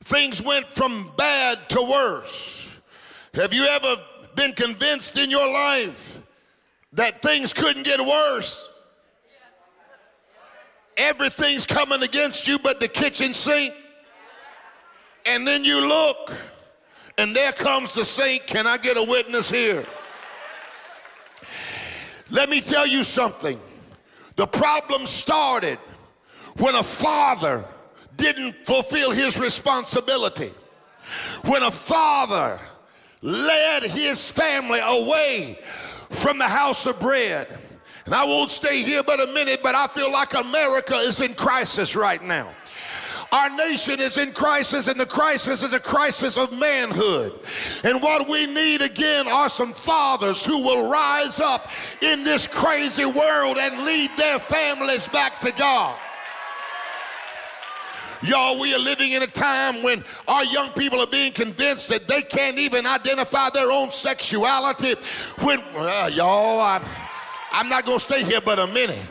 things 0.03 0.41
went 0.41 0.65
from 0.65 1.12
bad 1.15 1.60
to 1.69 1.81
worse. 1.81 2.61
Have 3.33 3.53
you 3.53 3.63
ever 3.65 3.95
been 4.35 4.53
convinced 4.53 5.17
in 5.17 5.29
your 5.29 5.51
life 5.51 6.21
that 6.93 7.21
things 7.21 7.53
couldn't 7.53 7.83
get 7.83 8.00
worse? 8.00 8.69
Everything's 10.97 11.65
coming 11.65 12.03
against 12.03 12.47
you 12.47 12.59
but 12.59 12.79
the 12.79 12.88
kitchen 12.88 13.33
sink. 13.33 13.73
And 15.25 15.47
then 15.47 15.63
you 15.63 15.88
look, 15.88 16.33
and 17.17 17.35
there 17.35 17.53
comes 17.53 17.93
the 17.93 18.03
sink. 18.03 18.47
Can 18.47 18.67
I 18.67 18.77
get 18.77 18.97
a 18.97 19.03
witness 19.03 19.50
here? 19.50 19.85
Let 22.29 22.50
me 22.50 22.59
tell 22.59 22.88
you 22.88 23.03
something. 23.03 23.59
The 24.35 24.47
problem 24.47 25.05
started 25.05 25.77
when 26.57 26.75
a 26.75 26.83
father 26.83 27.63
didn't 28.17 28.65
fulfill 28.65 29.11
his 29.11 29.38
responsibility. 29.39 30.51
When 31.45 31.63
a 31.63 31.71
father 31.71 32.59
led 33.21 33.83
his 33.83 34.29
family 34.29 34.79
away 34.83 35.59
from 36.09 36.37
the 36.37 36.47
house 36.47 36.85
of 36.85 36.99
bread. 36.99 37.47
And 38.05 38.15
I 38.15 38.25
won't 38.25 38.51
stay 38.51 38.83
here 38.83 39.03
but 39.03 39.21
a 39.21 39.31
minute, 39.31 39.59
but 39.61 39.75
I 39.75 39.87
feel 39.87 40.11
like 40.11 40.33
America 40.33 40.95
is 40.95 41.19
in 41.19 41.33
crisis 41.35 41.95
right 41.95 42.21
now. 42.23 42.49
Our 43.31 43.49
nation 43.49 44.01
is 44.01 44.17
in 44.17 44.33
crisis, 44.33 44.87
and 44.87 44.99
the 44.99 45.05
crisis 45.05 45.63
is 45.63 45.71
a 45.71 45.79
crisis 45.79 46.37
of 46.37 46.51
manhood. 46.51 47.39
And 47.85 48.01
what 48.01 48.27
we 48.27 48.45
need 48.45 48.81
again 48.81 49.25
are 49.29 49.47
some 49.47 49.71
fathers 49.71 50.43
who 50.43 50.61
will 50.61 50.91
rise 50.91 51.39
up 51.39 51.71
in 52.01 52.25
this 52.25 52.45
crazy 52.45 53.05
world 53.05 53.57
and 53.57 53.85
lead 53.85 54.09
their 54.17 54.37
families 54.37 55.07
back 55.07 55.39
to 55.41 55.51
God. 55.53 55.97
Y'all, 58.23 58.59
we 58.59 58.73
are 58.75 58.79
living 58.79 59.13
in 59.13 59.23
a 59.23 59.27
time 59.27 59.81
when 59.81 60.03
our 60.27 60.45
young 60.45 60.69
people 60.73 60.99
are 60.99 61.07
being 61.07 61.31
convinced 61.31 61.89
that 61.89 62.07
they 62.07 62.21
can't 62.21 62.59
even 62.59 62.85
identify 62.85 63.49
their 63.49 63.71
own 63.71 63.89
sexuality. 63.89 64.93
When, 65.39 65.59
uh, 65.75 66.09
y'all, 66.13 66.61
I'm, 66.61 66.83
I'm 67.51 67.67
not 67.67 67.85
going 67.85 67.97
to 67.97 68.03
stay 68.03 68.23
here 68.23 68.41
but 68.41 68.59
a 68.59 68.67
minute. 68.67 69.03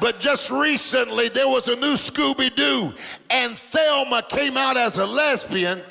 But 0.00 0.18
just 0.18 0.50
recently, 0.50 1.28
there 1.28 1.48
was 1.48 1.68
a 1.68 1.76
new 1.76 1.94
Scooby 1.94 2.54
Doo, 2.54 2.92
and 3.28 3.58
Velma 3.58 4.22
came 4.28 4.56
out 4.56 4.78
as 4.78 4.96
a 4.96 5.06
lesbian. 5.06 5.82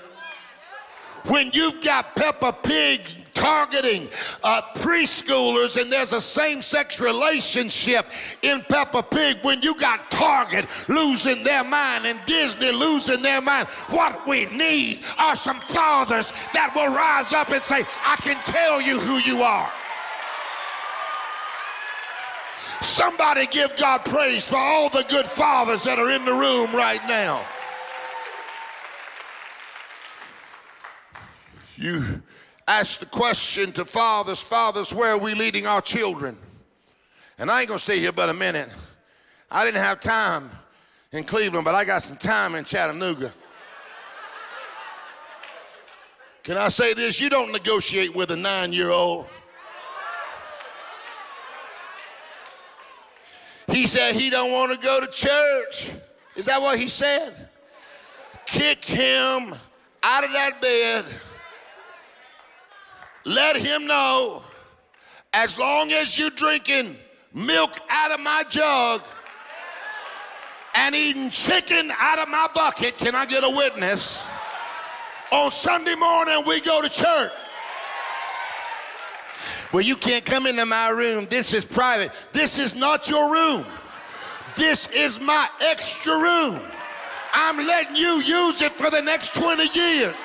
When 1.27 1.51
you've 1.53 1.81
got 1.83 2.15
Peppa 2.15 2.53
Pig 2.63 3.01
targeting 3.33 4.09
uh, 4.43 4.61
preschoolers 4.75 5.81
and 5.81 5.91
there's 5.91 6.13
a 6.13 6.21
same-sex 6.21 6.99
relationship 6.99 8.05
in 8.41 8.61
Peppa 8.61 9.03
Pig 9.03 9.37
when 9.41 9.61
you 9.61 9.75
got 9.75 10.09
Target 10.11 10.65
losing 10.87 11.43
their 11.43 11.63
mind 11.63 12.05
and 12.05 12.19
Disney 12.25 12.71
losing 12.71 13.21
their 13.21 13.41
mind. 13.41 13.67
What 13.89 14.27
we 14.27 14.45
need 14.45 15.03
are 15.17 15.35
some 15.35 15.59
fathers 15.59 16.31
that 16.53 16.71
will 16.75 16.93
rise 16.93 17.33
up 17.33 17.49
and 17.49 17.61
say, 17.61 17.83
I 18.05 18.15
can 18.17 18.37
tell 18.45 18.81
you 18.81 18.99
who 18.99 19.17
you 19.29 19.41
are. 19.41 19.69
Somebody 22.81 23.47
give 23.47 23.75
God 23.77 24.03
praise 24.03 24.47
for 24.47 24.57
all 24.57 24.89
the 24.89 25.05
good 25.09 25.25
fathers 25.25 25.83
that 25.83 25.99
are 25.99 26.11
in 26.11 26.25
the 26.25 26.33
room 26.33 26.73
right 26.75 27.01
now. 27.07 27.45
You 31.75 32.21
ask 32.67 32.99
the 32.99 33.05
question 33.05 33.71
to 33.73 33.85
fathers 33.85 34.39
Fathers, 34.39 34.93
where 34.93 35.11
are 35.11 35.17
we 35.17 35.33
leading 35.33 35.67
our 35.67 35.81
children? 35.81 36.37
And 37.37 37.49
I 37.49 37.61
ain't 37.61 37.67
gonna 37.67 37.79
stay 37.79 37.99
here 37.99 38.11
but 38.11 38.29
a 38.29 38.33
minute. 38.33 38.69
I 39.49 39.65
didn't 39.65 39.83
have 39.83 39.99
time 39.99 40.49
in 41.11 41.23
Cleveland, 41.23 41.65
but 41.65 41.75
I 41.75 41.85
got 41.85 42.03
some 42.03 42.17
time 42.17 42.55
in 42.55 42.65
Chattanooga. 42.65 43.33
Can 46.43 46.57
I 46.57 46.67
say 46.67 46.93
this? 46.93 47.21
You 47.21 47.29
don't 47.29 47.51
negotiate 47.51 48.13
with 48.13 48.31
a 48.31 48.35
nine 48.35 48.73
year 48.73 48.89
old. 48.89 49.27
He 53.67 53.87
said 53.87 54.15
he 54.15 54.29
don't 54.29 54.51
want 54.51 54.73
to 54.73 54.77
go 54.77 54.99
to 54.99 55.07
church. 55.07 55.89
Is 56.35 56.45
that 56.45 56.61
what 56.61 56.77
he 56.77 56.87
said? 56.87 57.49
Kick 58.45 58.83
him 58.83 59.55
out 60.03 60.25
of 60.25 60.33
that 60.33 60.61
bed 60.61 61.05
let 63.25 63.55
him 63.55 63.87
know 63.87 64.41
as 65.33 65.57
long 65.57 65.91
as 65.91 66.17
you're 66.17 66.29
drinking 66.31 66.95
milk 67.33 67.79
out 67.89 68.11
of 68.11 68.19
my 68.19 68.43
jug 68.49 69.01
and 70.75 70.95
eating 70.95 71.29
chicken 71.29 71.91
out 71.97 72.19
of 72.19 72.27
my 72.29 72.47
bucket, 72.53 72.97
can 72.97 73.15
I 73.15 73.25
get 73.25 73.43
a 73.43 73.49
witness? 73.49 74.23
On 75.31 75.49
Sunday 75.51 75.95
morning, 75.95 76.43
we 76.45 76.61
go 76.61 76.81
to 76.81 76.89
church. 76.89 77.31
Well, 79.71 79.81
you 79.81 79.95
can't 79.95 80.23
come 80.23 80.45
into 80.45 80.65
my 80.65 80.89
room. 80.89 81.25
This 81.29 81.53
is 81.53 81.65
private. 81.65 82.11
This 82.31 82.59
is 82.59 82.75
not 82.75 83.09
your 83.09 83.31
room. 83.31 83.65
This 84.55 84.87
is 84.89 85.19
my 85.19 85.49
extra 85.61 86.15
room. 86.15 86.59
I'm 87.33 87.57
letting 87.57 87.95
you 87.95 88.21
use 88.21 88.61
it 88.61 88.71
for 88.71 88.91
the 88.91 89.01
next 89.01 89.33
20 89.33 89.63
years. 89.73 90.15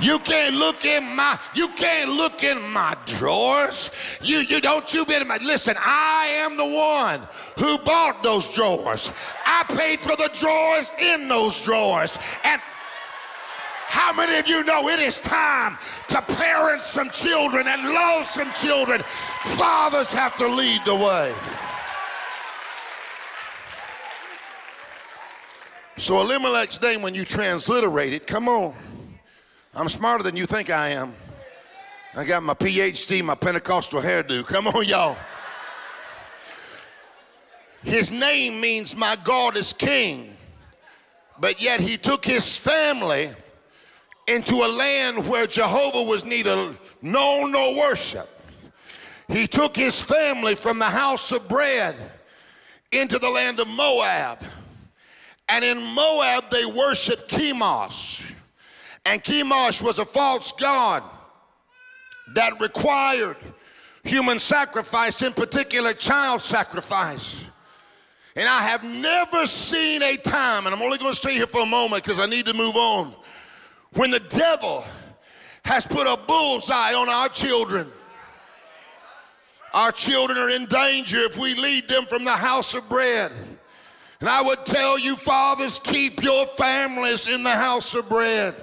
You 0.00 0.18
can't 0.20 0.56
look 0.56 0.84
in 0.84 1.04
my 1.14 1.38
you 1.54 1.68
can't 1.68 2.10
look 2.10 2.42
in 2.42 2.60
my 2.70 2.96
drawers. 3.06 3.90
You 4.22 4.38
you 4.38 4.60
don't 4.60 4.92
you 4.92 5.04
be 5.04 5.22
my 5.24 5.38
listen, 5.38 5.76
I 5.78 6.26
am 6.38 6.56
the 6.56 6.66
one 6.66 7.20
who 7.56 7.78
bought 7.78 8.22
those 8.22 8.48
drawers. 8.52 9.12
I 9.46 9.64
paid 9.68 10.00
for 10.00 10.16
the 10.16 10.30
drawers 10.32 10.90
in 11.00 11.28
those 11.28 11.60
drawers. 11.62 12.18
And 12.42 12.60
how 13.86 14.12
many 14.12 14.36
of 14.38 14.48
you 14.48 14.64
know 14.64 14.88
it 14.88 14.98
is 14.98 15.20
time 15.20 15.78
to 16.08 16.20
parent 16.20 16.82
some 16.82 17.10
children 17.10 17.68
and 17.68 17.94
love 17.94 18.26
some 18.26 18.52
children? 18.52 19.02
Fathers 19.56 20.10
have 20.10 20.34
to 20.36 20.48
lead 20.48 20.84
the 20.84 20.96
way. 20.96 21.32
So 25.96 26.20
Elimelech's 26.20 26.82
name, 26.82 27.02
when 27.02 27.14
you 27.14 27.24
transliterate 27.24 28.12
it, 28.12 28.26
come 28.26 28.48
on. 28.48 28.74
I'm 29.76 29.88
smarter 29.88 30.22
than 30.22 30.36
you 30.36 30.46
think 30.46 30.70
I 30.70 30.90
am. 30.90 31.14
I 32.14 32.24
got 32.24 32.44
my 32.44 32.54
PhD, 32.54 33.24
my 33.24 33.34
Pentecostal 33.34 34.00
hairdo. 34.00 34.46
Come 34.46 34.68
on, 34.68 34.84
y'all. 34.84 35.16
His 37.82 38.12
name 38.12 38.60
means 38.60 38.94
my 38.94 39.16
God 39.24 39.56
is 39.56 39.72
king. 39.72 40.36
But 41.40 41.60
yet 41.60 41.80
he 41.80 41.96
took 41.96 42.24
his 42.24 42.56
family 42.56 43.30
into 44.28 44.54
a 44.54 44.68
land 44.68 45.28
where 45.28 45.48
Jehovah 45.48 46.04
was 46.04 46.24
neither 46.24 46.72
known 47.02 47.50
nor 47.50 47.76
worshiped. 47.76 48.28
He 49.26 49.48
took 49.48 49.74
his 49.74 50.00
family 50.00 50.54
from 50.54 50.78
the 50.78 50.84
house 50.84 51.32
of 51.32 51.48
bread 51.48 51.96
into 52.92 53.18
the 53.18 53.28
land 53.28 53.58
of 53.58 53.66
Moab. 53.66 54.38
And 55.48 55.64
in 55.64 55.82
Moab, 55.82 56.44
they 56.50 56.64
worshiped 56.64 57.28
Chemosh. 57.28 58.33
And 59.06 59.22
Chemosh 59.22 59.82
was 59.82 59.98
a 59.98 60.04
false 60.04 60.52
god 60.52 61.02
that 62.34 62.58
required 62.60 63.36
human 64.02 64.38
sacrifice, 64.38 65.22
in 65.22 65.32
particular 65.32 65.92
child 65.92 66.42
sacrifice. 66.42 67.44
And 68.36 68.48
I 68.48 68.62
have 68.62 68.82
never 68.82 69.46
seen 69.46 70.02
a 70.02 70.16
time, 70.16 70.66
and 70.66 70.74
I'm 70.74 70.82
only 70.82 70.98
going 70.98 71.12
to 71.12 71.18
stay 71.18 71.34
here 71.34 71.46
for 71.46 71.62
a 71.62 71.66
moment 71.66 72.02
because 72.02 72.18
I 72.18 72.26
need 72.26 72.46
to 72.46 72.54
move 72.54 72.76
on, 72.76 73.14
when 73.92 74.10
the 74.10 74.20
devil 74.20 74.84
has 75.64 75.86
put 75.86 76.06
a 76.06 76.18
bullseye 76.26 76.94
on 76.94 77.08
our 77.08 77.28
children. 77.28 77.90
Our 79.72 79.92
children 79.92 80.38
are 80.38 80.50
in 80.50 80.66
danger 80.66 81.18
if 81.18 81.38
we 81.38 81.54
lead 81.54 81.88
them 81.88 82.06
from 82.06 82.24
the 82.24 82.32
house 82.32 82.74
of 82.74 82.88
bread. 82.88 83.32
And 84.20 84.28
I 84.28 84.40
would 84.40 84.64
tell 84.64 84.98
you, 84.98 85.16
fathers, 85.16 85.80
keep 85.82 86.22
your 86.22 86.46
families 86.46 87.26
in 87.26 87.42
the 87.42 87.50
house 87.50 87.94
of 87.94 88.08
bread. 88.08 88.54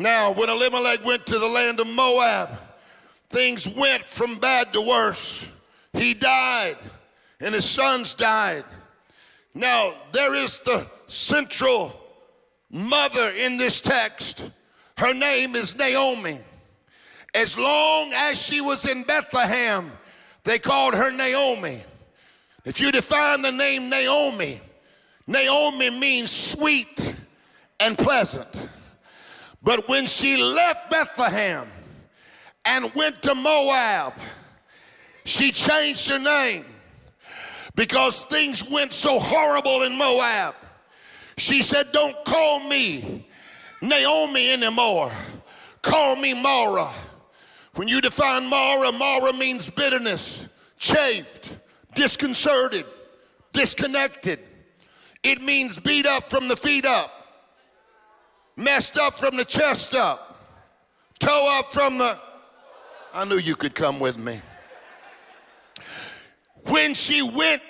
Now, 0.00 0.32
when 0.32 0.48
Elimelech 0.48 1.04
went 1.04 1.26
to 1.26 1.38
the 1.38 1.46
land 1.46 1.78
of 1.78 1.86
Moab, 1.86 2.48
things 3.28 3.68
went 3.68 4.02
from 4.02 4.36
bad 4.36 4.72
to 4.72 4.80
worse. 4.80 5.46
He 5.92 6.14
died, 6.14 6.78
and 7.38 7.54
his 7.54 7.68
sons 7.68 8.14
died. 8.14 8.64
Now, 9.52 9.92
there 10.12 10.34
is 10.34 10.60
the 10.60 10.86
central 11.06 12.00
mother 12.70 13.30
in 13.32 13.58
this 13.58 13.78
text. 13.78 14.50
Her 14.96 15.12
name 15.12 15.54
is 15.54 15.76
Naomi. 15.76 16.38
As 17.34 17.58
long 17.58 18.10
as 18.14 18.40
she 18.40 18.62
was 18.62 18.86
in 18.86 19.02
Bethlehem, 19.02 19.92
they 20.44 20.58
called 20.58 20.94
her 20.94 21.12
Naomi. 21.12 21.84
If 22.64 22.80
you 22.80 22.90
define 22.90 23.42
the 23.42 23.52
name 23.52 23.90
Naomi, 23.90 24.62
Naomi 25.26 25.90
means 25.90 26.30
sweet 26.30 27.14
and 27.78 27.98
pleasant. 27.98 28.66
But 29.62 29.88
when 29.88 30.06
she 30.06 30.36
left 30.36 30.90
Bethlehem 30.90 31.68
and 32.64 32.92
went 32.94 33.22
to 33.22 33.34
Moab, 33.34 34.14
she 35.24 35.52
changed 35.52 36.08
her 36.08 36.18
name 36.18 36.64
because 37.74 38.24
things 38.24 38.68
went 38.68 38.92
so 38.92 39.18
horrible 39.18 39.82
in 39.82 39.96
Moab. 39.96 40.54
She 41.36 41.62
said, 41.62 41.92
Don't 41.92 42.16
call 42.24 42.60
me 42.60 43.28
Naomi 43.82 44.50
anymore. 44.50 45.12
Call 45.82 46.16
me 46.16 46.34
Mara. 46.34 46.88
When 47.74 47.86
you 47.86 48.00
define 48.00 48.48
Mara, 48.48 48.92
Mara 48.92 49.32
means 49.32 49.68
bitterness, 49.68 50.46
chafed, 50.78 51.56
disconcerted, 51.94 52.84
disconnected. 53.52 54.40
It 55.22 55.40
means 55.42 55.78
beat 55.78 56.06
up 56.06 56.24
from 56.24 56.48
the 56.48 56.56
feet 56.56 56.86
up 56.86 57.19
messed 58.56 58.98
up 58.98 59.18
from 59.18 59.36
the 59.36 59.44
chest 59.44 59.94
up, 59.94 60.38
toe 61.18 61.58
up 61.58 61.72
from 61.72 61.98
the. 61.98 62.18
I 63.12 63.24
knew 63.24 63.38
you 63.38 63.56
could 63.56 63.74
come 63.74 63.98
with 63.98 64.16
me. 64.16 64.40
When 66.66 66.94
she 66.94 67.22
went 67.22 67.62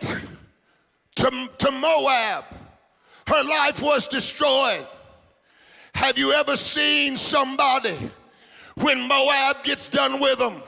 to, 1.16 1.50
to 1.58 1.70
Moab, 1.70 2.44
her 3.26 3.44
life 3.44 3.82
was 3.82 4.08
destroyed. 4.08 4.86
Have 5.94 6.18
you 6.18 6.32
ever 6.32 6.56
seen 6.56 7.16
somebody 7.16 7.96
when 8.76 9.00
Moab 9.06 9.62
gets 9.62 9.88
done 9.88 10.20
with 10.20 10.38
them? 10.38 10.62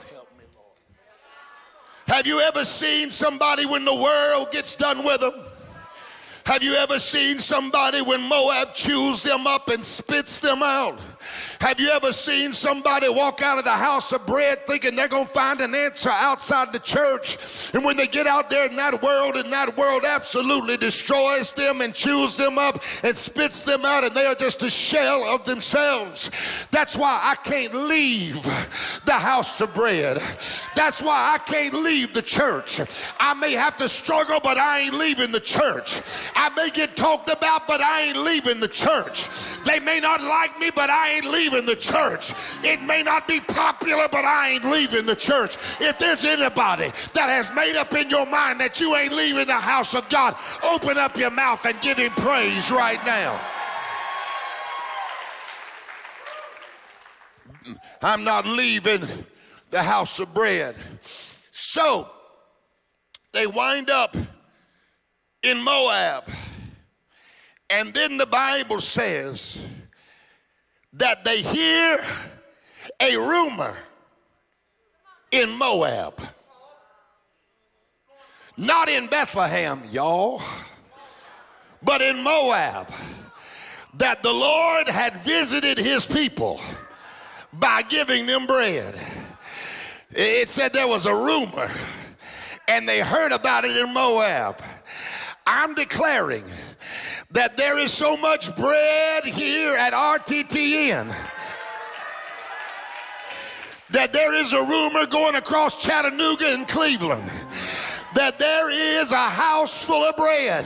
Have 2.07 2.27
you 2.27 2.39
ever 2.41 2.65
seen 2.65 3.11
somebody 3.11 3.65
when 3.65 3.85
the 3.85 3.95
world 3.95 4.51
gets 4.51 4.75
done 4.75 5.03
with 5.03 5.21
them? 5.21 5.33
Have 6.45 6.61
you 6.61 6.75
ever 6.75 6.99
seen 6.99 7.39
somebody 7.39 8.01
when 8.01 8.21
Moab 8.21 8.73
chews 8.73 9.23
them 9.23 9.47
up 9.47 9.69
and 9.69 9.83
spits 9.83 10.39
them 10.39 10.61
out? 10.61 10.99
Have 11.63 11.79
you 11.79 11.91
ever 11.91 12.11
seen 12.11 12.51
somebody 12.51 13.07
walk 13.07 13.41
out 13.41 13.57
of 13.57 13.63
the 13.63 13.71
house 13.71 14.11
of 14.11 14.25
bread 14.25 14.67
thinking 14.67 14.97
they're 14.97 15.07
going 15.07 15.25
to 15.25 15.31
find 15.31 15.61
an 15.61 15.73
answer 15.73 16.09
outside 16.11 16.73
the 16.73 16.79
church? 16.79 17.37
And 17.73 17.85
when 17.85 17.95
they 17.95 18.05
get 18.05 18.27
out 18.27 18.49
there 18.49 18.69
in 18.69 18.75
that 18.75 19.01
world, 19.01 19.37
and 19.37 19.51
that 19.53 19.77
world 19.77 20.03
absolutely 20.05 20.75
destroys 20.75 21.53
them 21.53 21.79
and 21.79 21.95
chews 21.95 22.35
them 22.35 22.57
up 22.57 22.83
and 23.05 23.17
spits 23.17 23.63
them 23.63 23.85
out, 23.85 24.03
and 24.03 24.13
they 24.13 24.25
are 24.25 24.35
just 24.35 24.61
a 24.61 24.69
shell 24.69 25.23
of 25.23 25.45
themselves. 25.45 26.29
That's 26.71 26.97
why 26.97 27.17
I 27.23 27.35
can't 27.49 27.73
leave 27.73 28.43
the 29.05 29.13
house 29.13 29.61
of 29.61 29.73
bread. 29.73 30.21
That's 30.75 31.01
why 31.01 31.37
I 31.39 31.49
can't 31.49 31.75
leave 31.75 32.13
the 32.13 32.23
church. 32.23 32.81
I 33.21 33.33
may 33.35 33.53
have 33.53 33.77
to 33.77 33.87
struggle, 33.87 34.41
but 34.43 34.57
I 34.57 34.79
ain't 34.79 34.95
leaving 34.95 35.31
the 35.31 35.39
church. 35.39 36.01
I 36.35 36.49
may 36.49 36.71
get 36.71 36.97
talked 36.97 37.29
about, 37.29 37.69
but 37.69 37.79
I 37.79 38.01
ain't 38.01 38.17
leaving 38.17 38.59
the 38.59 38.67
church. 38.67 39.29
They 39.63 39.79
may 39.79 40.01
not 40.01 40.21
like 40.21 40.59
me, 40.59 40.69
but 40.75 40.89
I 40.89 41.11
ain't 41.13 41.25
leaving 41.25 41.52
the 41.61 41.75
church. 41.75 42.33
It 42.63 42.81
may 42.81 43.03
not 43.03 43.27
be 43.27 43.39
popular, 43.39 44.07
but 44.11 44.25
I 44.25 44.49
ain't 44.49 44.65
leaving 44.65 45.05
the 45.05 45.15
church. 45.15 45.57
If 45.79 45.99
there's 45.99 46.25
anybody 46.25 46.91
that 47.13 47.29
has 47.29 47.53
made 47.55 47.75
up 47.75 47.93
in 47.93 48.09
your 48.09 48.25
mind 48.25 48.59
that 48.59 48.79
you 48.79 48.95
ain't 48.95 49.13
leaving 49.13 49.47
the 49.47 49.53
house 49.53 49.93
of 49.93 50.07
God, 50.09 50.35
open 50.63 50.97
up 50.97 51.17
your 51.17 51.31
mouth 51.31 51.65
and 51.65 51.79
give 51.81 51.97
him 51.97 52.11
praise 52.11 52.71
right 52.71 53.03
now. 53.05 53.39
I'm 58.01 58.23
not 58.23 58.45
leaving 58.45 59.07
the 59.69 59.81
house 59.81 60.19
of 60.19 60.33
bread. 60.33 60.75
So 61.51 62.07
they 63.31 63.47
wind 63.47 63.89
up 63.89 64.15
in 65.41 65.61
Moab. 65.61 66.25
And 67.69 67.93
then 67.93 68.17
the 68.17 68.25
Bible 68.25 68.81
says 68.81 69.59
that 70.93 71.25
they 71.25 71.41
hear 71.41 71.99
a 72.99 73.17
rumor 73.17 73.75
in 75.31 75.49
Moab. 75.57 76.21
Not 78.55 78.87
in 78.87 79.07
Bethlehem, 79.07 79.81
y'all, 79.91 80.41
but 81.81 82.01
in 82.01 82.21
Moab. 82.21 82.89
That 83.95 84.23
the 84.23 84.33
Lord 84.33 84.87
had 84.87 85.17
visited 85.23 85.77
his 85.77 86.05
people 86.05 86.61
by 87.53 87.81
giving 87.83 88.25
them 88.25 88.45
bread. 88.45 88.95
It 90.11 90.49
said 90.49 90.73
there 90.73 90.87
was 90.87 91.05
a 91.05 91.13
rumor, 91.13 91.71
and 92.67 92.87
they 92.87 92.99
heard 92.99 93.31
about 93.31 93.65
it 93.65 93.75
in 93.75 93.91
Moab. 93.93 94.59
I'm 95.45 95.73
declaring 95.73 96.43
that 97.33 97.57
there 97.57 97.79
is 97.79 97.91
so 97.91 98.15
much 98.15 98.55
bread 98.55 99.25
here 99.25 99.75
at 99.75 99.91
RTTN 99.93 101.13
that 103.89 104.13
there 104.13 104.35
is 104.35 104.53
a 104.53 104.63
rumor 104.63 105.05
going 105.07 105.35
across 105.35 105.77
Chattanooga 105.83 106.53
and 106.53 106.67
Cleveland 106.67 107.29
that 108.13 108.37
there 108.37 108.69
is 108.69 109.11
a 109.11 109.29
house 109.29 109.83
full 109.83 110.03
of 110.03 110.15
bread 110.15 110.65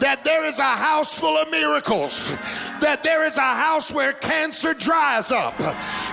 that 0.00 0.24
there 0.24 0.44
is 0.44 0.58
a 0.58 0.76
house 0.76 1.18
full 1.18 1.36
of 1.36 1.50
miracles, 1.50 2.28
that 2.80 3.02
there 3.02 3.24
is 3.26 3.36
a 3.36 3.40
house 3.40 3.92
where 3.92 4.12
cancer 4.12 4.74
dries 4.74 5.30
up, 5.30 5.54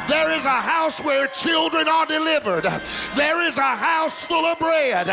there 0.08 0.32
is 0.32 0.46
a 0.46 0.50
house 0.50 1.00
where 1.02 1.28
children 1.28 1.88
are 1.88 2.06
delivered, 2.06 2.64
there 3.16 3.42
is 3.44 3.58
a 3.58 3.76
house 3.76 4.26
full 4.26 4.46
of 4.46 4.60
bread. 4.60 5.08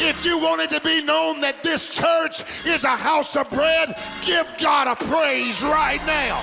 If 0.00 0.24
you 0.24 0.38
wanted 0.38 0.70
to 0.70 0.80
be 0.80 1.02
known 1.02 1.40
that 1.40 1.62
this 1.62 1.88
church 1.88 2.44
is 2.66 2.84
a 2.84 2.96
house 2.96 3.36
of 3.36 3.50
bread, 3.50 3.94
give 4.22 4.52
God 4.58 4.88
a 4.88 4.96
praise 4.96 5.62
right 5.62 6.04
now. 6.06 6.40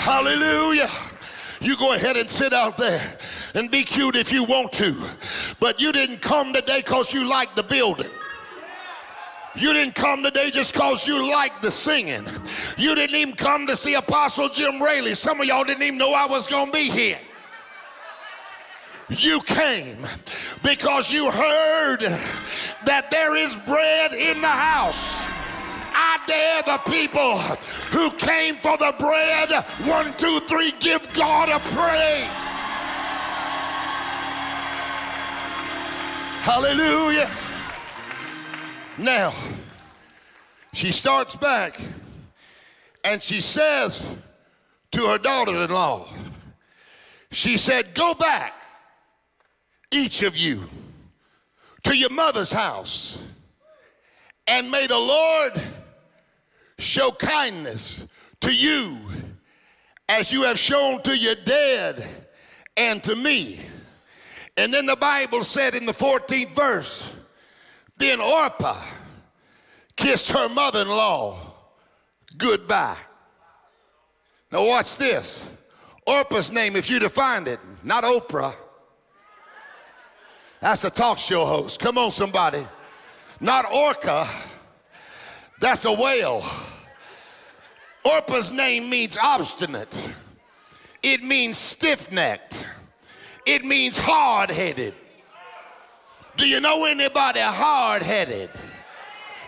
Hallelujah. 0.00 0.88
You 1.60 1.76
go 1.76 1.92
ahead 1.92 2.16
and 2.16 2.28
sit 2.28 2.54
out 2.54 2.78
there 2.78 3.16
and 3.54 3.70
be 3.70 3.82
cute 3.82 4.16
if 4.16 4.32
you 4.32 4.44
want 4.44 4.72
to. 4.72 4.96
But 5.60 5.80
you 5.80 5.92
didn't 5.92 6.22
come 6.22 6.54
today 6.54 6.78
because 6.78 7.12
you 7.12 7.28
like 7.28 7.54
the 7.54 7.62
building. 7.62 8.10
You 9.56 9.72
didn't 9.72 9.96
come 9.96 10.22
today 10.22 10.50
just 10.50 10.72
because 10.72 11.06
you 11.06 11.28
like 11.28 11.60
the 11.60 11.70
singing. 11.72 12.24
You 12.76 12.94
didn't 12.94 13.16
even 13.16 13.34
come 13.34 13.66
to 13.66 13.76
see 13.76 13.94
Apostle 13.94 14.48
Jim 14.48 14.80
Raley. 14.80 15.14
Some 15.14 15.40
of 15.40 15.46
y'all 15.46 15.64
didn't 15.64 15.82
even 15.82 15.98
know 15.98 16.12
I 16.12 16.26
was 16.26 16.46
going 16.46 16.66
to 16.66 16.72
be 16.72 16.84
here. 16.84 17.18
You 19.08 19.40
came 19.40 20.06
because 20.62 21.10
you 21.10 21.32
heard 21.32 22.00
that 22.84 23.10
there 23.10 23.36
is 23.36 23.56
bread 23.66 24.12
in 24.12 24.40
the 24.40 24.46
house. 24.46 25.26
I 25.92 26.20
dare 26.28 26.62
the 26.62 26.78
people 26.88 27.38
who 27.90 28.12
came 28.12 28.54
for 28.56 28.76
the 28.76 28.94
bread, 29.00 29.50
one, 29.84 30.16
two, 30.16 30.38
three, 30.46 30.72
give 30.78 31.12
God 31.12 31.48
a 31.48 31.58
praise. 31.74 32.28
Hallelujah. 36.42 37.28
Now, 39.00 39.32
she 40.74 40.92
starts 40.92 41.34
back 41.34 41.80
and 43.02 43.22
she 43.22 43.40
says 43.40 44.04
to 44.92 45.06
her 45.06 45.16
daughter 45.16 45.54
in 45.54 45.70
law, 45.70 46.06
she 47.30 47.56
said, 47.56 47.94
Go 47.94 48.12
back, 48.12 48.52
each 49.90 50.22
of 50.22 50.36
you, 50.36 50.68
to 51.84 51.96
your 51.96 52.10
mother's 52.10 52.52
house, 52.52 53.26
and 54.46 54.70
may 54.70 54.86
the 54.86 54.98
Lord 54.98 55.52
show 56.78 57.10
kindness 57.10 58.06
to 58.42 58.54
you 58.54 58.98
as 60.10 60.30
you 60.30 60.42
have 60.42 60.58
shown 60.58 61.00
to 61.04 61.16
your 61.16 61.36
dead 61.46 62.06
and 62.76 63.02
to 63.04 63.16
me. 63.16 63.60
And 64.58 64.74
then 64.74 64.84
the 64.84 64.96
Bible 64.96 65.42
said 65.42 65.74
in 65.74 65.86
the 65.86 65.94
14th 65.94 66.54
verse, 66.54 67.14
then 68.00 68.20
Orpah 68.20 68.82
kissed 69.94 70.32
her 70.32 70.48
mother 70.48 70.82
in 70.82 70.88
law 70.88 71.50
goodbye. 72.36 72.96
Now, 74.50 74.66
watch 74.66 74.96
this. 74.96 75.52
Orpah's 76.06 76.50
name, 76.50 76.74
if 76.74 76.90
you 76.90 76.98
define 76.98 77.46
it, 77.46 77.60
not 77.84 78.02
Oprah. 78.02 78.54
That's 80.60 80.82
a 80.84 80.90
talk 80.90 81.18
show 81.18 81.44
host. 81.44 81.78
Come 81.78 81.98
on, 81.98 82.10
somebody. 82.10 82.66
Not 83.38 83.70
Orca. 83.72 84.26
That's 85.60 85.84
a 85.84 85.92
whale. 85.92 86.44
Orpah's 88.04 88.50
name 88.50 88.88
means 88.88 89.16
obstinate, 89.22 89.96
it 91.02 91.22
means 91.22 91.58
stiff 91.58 92.10
necked, 92.10 92.66
it 93.46 93.62
means 93.62 93.98
hard 93.98 94.50
headed. 94.50 94.94
Do 96.36 96.48
you 96.48 96.60
know 96.60 96.84
anybody 96.84 97.40
hard 97.40 98.02
headed? 98.02 98.50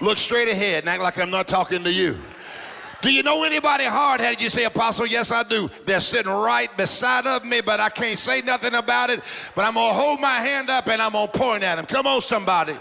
Look 0.00 0.18
straight 0.18 0.48
ahead 0.48 0.82
and 0.82 0.90
act 0.90 1.02
like 1.02 1.18
I'm 1.18 1.30
not 1.30 1.48
talking 1.48 1.84
to 1.84 1.92
you. 1.92 2.18
Do 3.02 3.12
you 3.12 3.22
know 3.22 3.42
anybody 3.42 3.84
hard 3.84 4.20
headed? 4.20 4.40
You 4.40 4.48
say, 4.48 4.64
Apostle, 4.64 5.06
yes, 5.06 5.32
I 5.32 5.42
do. 5.42 5.68
They're 5.86 6.00
sitting 6.00 6.30
right 6.30 6.74
beside 6.76 7.26
of 7.26 7.44
me, 7.44 7.60
but 7.60 7.80
I 7.80 7.88
can't 7.88 8.18
say 8.18 8.42
nothing 8.42 8.74
about 8.74 9.10
it. 9.10 9.20
But 9.56 9.64
I'm 9.64 9.74
going 9.74 9.90
to 9.90 9.94
hold 9.94 10.20
my 10.20 10.34
hand 10.34 10.70
up 10.70 10.86
and 10.86 11.02
I'm 11.02 11.12
going 11.12 11.26
to 11.28 11.38
point 11.38 11.62
at 11.64 11.76
them. 11.76 11.86
Come 11.86 12.06
on, 12.06 12.20
somebody. 12.20 12.76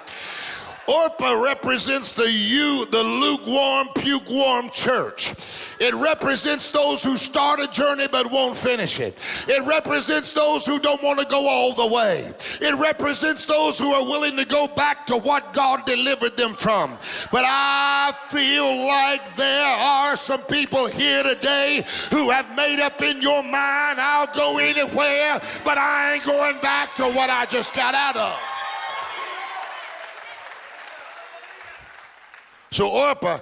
Orpah 0.87 1.41
represents 1.41 2.15
the 2.15 2.29
you, 2.29 2.85
the 2.91 3.03
lukewarm, 3.03 3.89
pukewarm 3.95 4.69
church. 4.71 5.33
It 5.79 5.93
represents 5.93 6.71
those 6.71 7.03
who 7.03 7.17
start 7.17 7.59
a 7.59 7.67
journey 7.67 8.07
but 8.11 8.31
won't 8.31 8.57
finish 8.57 8.99
it. 8.99 9.17
It 9.47 9.63
represents 9.65 10.33
those 10.33 10.65
who 10.65 10.79
don't 10.79 11.01
want 11.01 11.19
to 11.19 11.25
go 11.25 11.47
all 11.47 11.73
the 11.73 11.87
way. 11.87 12.33
It 12.59 12.75
represents 12.75 13.45
those 13.45 13.79
who 13.79 13.93
are 13.93 14.03
willing 14.03 14.35
to 14.37 14.45
go 14.45 14.67
back 14.67 15.05
to 15.07 15.17
what 15.17 15.53
God 15.53 15.85
delivered 15.85 16.35
them 16.35 16.55
from. 16.55 16.97
But 17.31 17.45
I 17.45 18.13
feel 18.27 18.85
like 18.85 19.35
there 19.35 19.75
are 19.75 20.15
some 20.15 20.41
people 20.41 20.87
here 20.87 21.23
today 21.23 21.85
who 22.09 22.29
have 22.31 22.55
made 22.55 22.79
up 22.79 23.01
in 23.01 23.21
your 23.21 23.43
mind, 23.43 23.99
I'll 23.99 24.33
go 24.35 24.57
anywhere, 24.57 25.41
but 25.63 25.77
I 25.77 26.15
ain't 26.15 26.25
going 26.25 26.59
back 26.59 26.95
to 26.95 27.03
what 27.03 27.29
I 27.29 27.45
just 27.45 27.73
got 27.73 27.95
out 27.95 28.17
of. 28.17 28.60
So 32.71 32.89
Orpah 32.89 33.39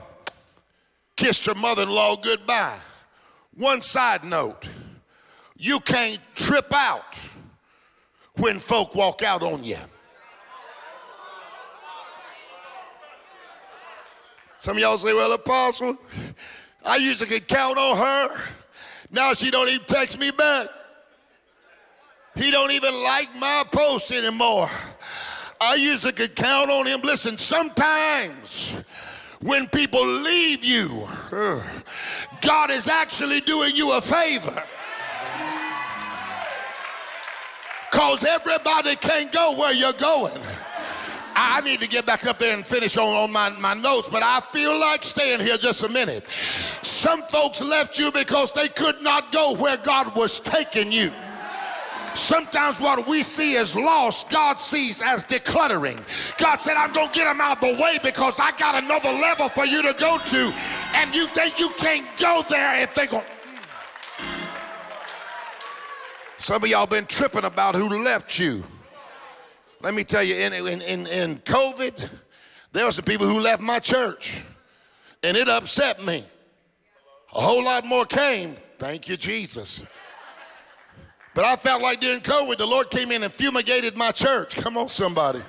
kissed 1.16 1.46
her 1.46 1.56
mother 1.56 1.84
in 1.84 1.90
law 1.90 2.16
goodbye. 2.16 2.80
One 3.56 3.82
side 3.82 4.24
note 4.24 4.68
you 5.56 5.80
can't 5.82 6.20
trip 6.36 6.74
out 6.74 7.20
when 8.36 8.58
folk 8.60 8.96
walk 8.96 9.22
out 9.22 9.44
on 9.44 9.64
you. 9.64 9.78
Some 14.60 14.78
of 14.78 14.82
y'all 14.82 14.98
say, 14.98 15.14
well, 15.14 15.32
Apostle, 15.34 15.98
I 16.86 16.98
used 16.98 17.20
to 17.20 17.26
could 17.26 17.48
count 17.48 17.78
on 17.78 17.98
her. 17.98 18.44
Now 19.12 19.34
she 19.34 19.52
don't 19.52 19.70
even 19.70 19.86
text 19.86 20.20
me 20.20 20.32
back. 20.32 20.68
He 22.36 22.52
don't 22.52 22.72
even 22.72 22.94
like 23.04 23.30
my 23.38 23.64
posts 23.72 24.12
anymore. 24.12 24.70
I 25.62 25.76
usually 25.76 26.14
could 26.14 26.36
count 26.36 26.70
on 26.70 26.88
him. 26.88 27.02
Listen, 27.02 27.38
sometimes 27.38 28.82
when 29.42 29.68
people 29.68 30.06
leave 30.06 30.64
you, 30.64 31.08
God 32.42 32.72
is 32.72 32.88
actually 32.88 33.42
doing 33.42 33.76
you 33.76 33.94
a 33.94 34.02
favor. 34.02 34.64
Because 37.90 38.24
everybody 38.24 38.96
can't 38.96 39.32
go 39.32 39.56
where 39.58 39.74
you're 39.74 39.94
going. 39.94 40.42
I 41.36 41.62
need 41.62 41.80
to 41.80 41.88
get 41.88 42.06
back 42.06 42.26
up 42.26 42.38
there 42.38 42.54
and 42.54 42.66
finish 42.66 42.98
on, 42.98 43.16
on 43.16 43.32
my, 43.32 43.50
my 43.52 43.74
notes, 43.74 44.10
but 44.10 44.24
I 44.24 44.42
feel 44.42 44.78
like 44.78 45.04
staying 45.04 45.40
here 45.40 45.58
just 45.58 45.84
a 45.84 45.90
minute. 45.90 46.28
Some 46.82 47.22
folks 47.24 47.62
left 47.62 47.98
you 47.98 48.12
because 48.12 48.52
they 48.54 48.68
could 48.68 49.02
not 49.02 49.32
go 49.32 49.56
where 49.56 49.78
God 49.78 50.16
was 50.18 50.42
taking 50.42 50.92
you. 50.92 51.12
Sometimes 52.16 52.80
what 52.80 53.08
we 53.08 53.24
see 53.24 53.58
as 53.58 53.76
loss, 53.76 54.24
God 54.26 54.60
sees 54.62 55.02
as 55.02 55.26
decluttering. 55.26 56.00
God 56.38 56.58
said, 56.58 56.76
I'm 56.76 56.92
going 56.92 57.10
to 57.10 57.14
get 57.14 57.26
them 57.26 57.42
out 57.42 57.64
of 57.64 57.78
the 57.78 57.82
way 57.82 57.98
because 58.04 58.40
I 58.40 58.52
got 58.52 58.82
another 58.82 59.12
level 59.12 59.50
for 59.50 59.66
you 59.66 59.82
to 59.82 59.94
go 59.94 60.18
to. 60.18 60.54
And 60.96 61.14
you 61.16 61.28
think 61.28 61.60
you 61.60 61.70
can't 61.78 62.06
go 62.18 62.44
there 62.50 62.82
if 62.82 62.94
they 62.94 63.08
go. 63.08 63.24
Mm. 64.18 64.50
Some 66.40 66.64
of 66.64 66.70
y'all 66.70 66.88
been 66.88 67.06
tripping 67.06 67.46
about 67.46 67.76
who 67.76 68.04
left 68.04 68.40
you. 68.40 68.64
Let 69.82 69.94
me 69.94 70.04
tell 70.04 70.24
you, 70.24 70.36
in, 70.36 70.54
in, 70.54 70.82
in, 70.82 71.08
in 71.08 71.38
COVID, 71.40 72.10
there 72.74 72.86
were 72.86 72.92
some 72.92 73.06
people 73.06 73.28
who 73.28 73.40
left 73.40 73.62
my 73.62 73.80
church, 73.80 74.42
and 75.24 75.38
it 75.38 75.48
upset 75.48 76.04
me. 76.04 76.26
A 77.34 77.42
whole 77.42 77.64
lot 77.64 77.86
more 77.86 78.06
came. 78.06 78.58
Thank 78.78 79.08
you, 79.08 79.16
Jesus. 79.16 79.84
But 81.40 81.46
I 81.46 81.56
felt 81.56 81.82
like 81.82 82.02
during 82.02 82.20
COVID, 82.20 82.58
the 82.58 82.68
Lord 82.68 82.90
came 82.90 83.14
in 83.14 83.24
and 83.24 83.32
fumigated 83.32 83.96
my 83.96 84.12
church. 84.12 84.58
Come 84.58 84.76
on, 84.76 84.90
somebody. 84.90 85.42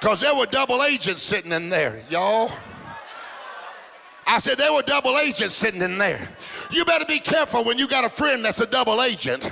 Because 0.00 0.22
there 0.22 0.34
were 0.34 0.46
double 0.46 0.82
agents 0.82 1.22
sitting 1.22 1.52
in 1.52 1.68
there, 1.68 2.02
y'all. 2.08 2.50
I 4.26 4.38
said 4.38 4.56
there 4.56 4.72
were 4.72 4.80
double 4.80 5.18
agents 5.18 5.54
sitting 5.54 5.82
in 5.82 5.98
there. 5.98 6.26
You 6.70 6.86
better 6.86 7.04
be 7.04 7.18
careful 7.18 7.62
when 7.62 7.76
you 7.76 7.86
got 7.86 8.06
a 8.06 8.08
friend 8.08 8.42
that's 8.42 8.60
a 8.60 8.66
double 8.66 9.02
agent. 9.02 9.44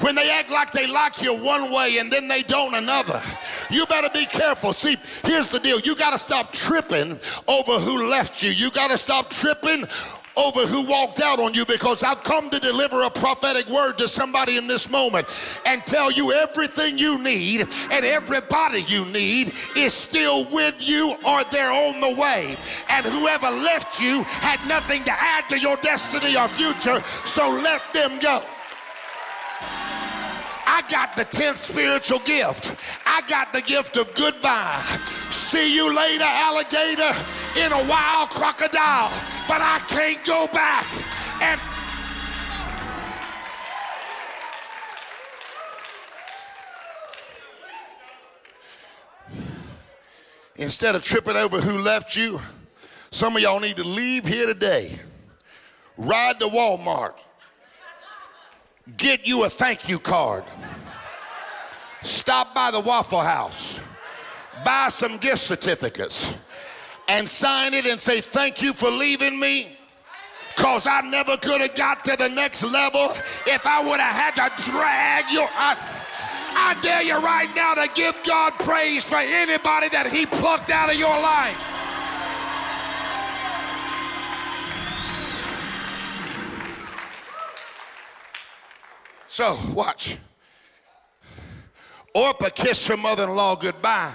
When 0.00 0.16
they 0.16 0.28
act 0.28 0.50
like 0.50 0.72
they 0.72 0.88
like 0.88 1.22
you 1.22 1.34
one 1.40 1.70
way 1.70 1.98
and 1.98 2.12
then 2.12 2.26
they 2.26 2.42
don't 2.42 2.74
another. 2.74 3.22
You 3.70 3.86
better 3.86 4.10
be 4.12 4.26
careful. 4.26 4.72
See, 4.72 4.96
here's 5.24 5.48
the 5.50 5.60
deal. 5.60 5.78
You 5.78 5.94
got 5.94 6.10
to 6.10 6.18
stop 6.18 6.52
tripping 6.52 7.20
over 7.46 7.78
who 7.78 8.10
left 8.10 8.42
you. 8.42 8.50
You 8.50 8.72
got 8.72 8.90
to 8.90 8.98
stop 8.98 9.30
tripping 9.30 9.86
over 10.36 10.66
who 10.66 10.86
walked 10.86 11.20
out 11.20 11.40
on 11.40 11.54
you 11.54 11.64
because 11.64 12.02
I've 12.02 12.22
come 12.22 12.50
to 12.50 12.58
deliver 12.58 13.02
a 13.02 13.10
prophetic 13.10 13.66
word 13.68 13.98
to 13.98 14.08
somebody 14.08 14.56
in 14.56 14.66
this 14.66 14.88
moment 14.90 15.28
and 15.66 15.84
tell 15.86 16.10
you 16.10 16.32
everything 16.32 16.98
you 16.98 17.18
need 17.18 17.60
and 17.90 18.04
everybody 18.04 18.82
you 18.82 19.04
need 19.06 19.52
is 19.76 19.92
still 19.92 20.44
with 20.50 20.76
you 20.78 21.14
or 21.26 21.44
they're 21.44 21.72
on 21.72 22.00
the 22.00 22.14
way. 22.20 22.56
And 22.88 23.06
whoever 23.06 23.50
left 23.50 24.00
you 24.00 24.22
had 24.24 24.66
nothing 24.68 25.04
to 25.04 25.12
add 25.12 25.48
to 25.48 25.58
your 25.58 25.76
destiny 25.76 26.36
or 26.36 26.48
future, 26.48 27.02
so 27.24 27.50
let 27.50 27.82
them 27.92 28.18
go. 28.18 28.42
I 30.72 30.82
got 30.88 31.16
the 31.16 31.24
10th 31.24 31.56
spiritual 31.56 32.20
gift. 32.20 32.76
I 33.04 33.22
got 33.26 33.52
the 33.52 33.60
gift 33.60 33.96
of 33.96 34.14
goodbye. 34.14 34.80
See 35.30 35.74
you 35.74 35.94
later, 35.94 36.24
alligator, 36.24 37.12
in 37.56 37.72
a 37.72 37.84
wild 37.86 38.30
crocodile. 38.30 39.10
But 39.48 39.60
I 39.60 39.80
can't 39.88 40.24
go 40.24 40.46
back 40.52 40.86
and 41.40 41.60
Instead 50.56 50.94
of 50.94 51.02
tripping 51.02 51.36
over 51.36 51.58
who 51.58 51.80
left 51.80 52.14
you, 52.14 52.38
some 53.10 53.34
of 53.34 53.40
y'all 53.40 53.60
need 53.60 53.78
to 53.78 53.82
leave 53.82 54.26
here 54.26 54.44
today, 54.44 54.98
ride 55.96 56.38
to 56.38 56.46
Walmart, 56.46 57.14
get 58.98 59.26
you 59.26 59.44
a 59.44 59.48
thank 59.48 59.88
you 59.88 59.98
card. 59.98 60.44
Stop 62.02 62.54
by 62.54 62.70
the 62.70 62.80
Waffle 62.80 63.22
House, 63.22 63.80
buy 64.62 64.88
some 64.90 65.16
gift 65.16 65.38
certificates, 65.38 66.34
and 67.10 67.28
sign 67.28 67.74
it 67.74 67.86
and 67.86 68.00
say, 68.00 68.20
Thank 68.20 68.62
you 68.62 68.72
for 68.72 68.88
leaving 68.88 69.38
me. 69.38 69.76
Because 70.56 70.86
I 70.86 71.00
never 71.00 71.36
could 71.36 71.60
have 71.60 71.74
got 71.74 72.04
to 72.04 72.16
the 72.16 72.28
next 72.28 72.62
level 72.62 73.10
if 73.46 73.66
I 73.66 73.82
would 73.82 73.98
have 73.98 74.34
had 74.34 74.48
to 74.48 74.70
drag 74.70 75.30
you. 75.30 75.42
I, 75.42 75.76
I 76.54 76.80
dare 76.82 77.02
you 77.02 77.18
right 77.18 77.52
now 77.54 77.74
to 77.74 77.88
give 77.94 78.14
God 78.26 78.52
praise 78.60 79.02
for 79.02 79.16
anybody 79.16 79.88
that 79.88 80.12
He 80.12 80.26
plucked 80.26 80.70
out 80.70 80.90
of 80.90 80.96
your 80.96 81.20
life. 81.20 81.56
So, 89.26 89.58
watch. 89.72 90.16
Orpah 92.14 92.50
kissed 92.50 92.86
her 92.88 92.96
mother 92.96 93.24
in 93.24 93.34
law 93.34 93.56
goodbye. 93.56 94.12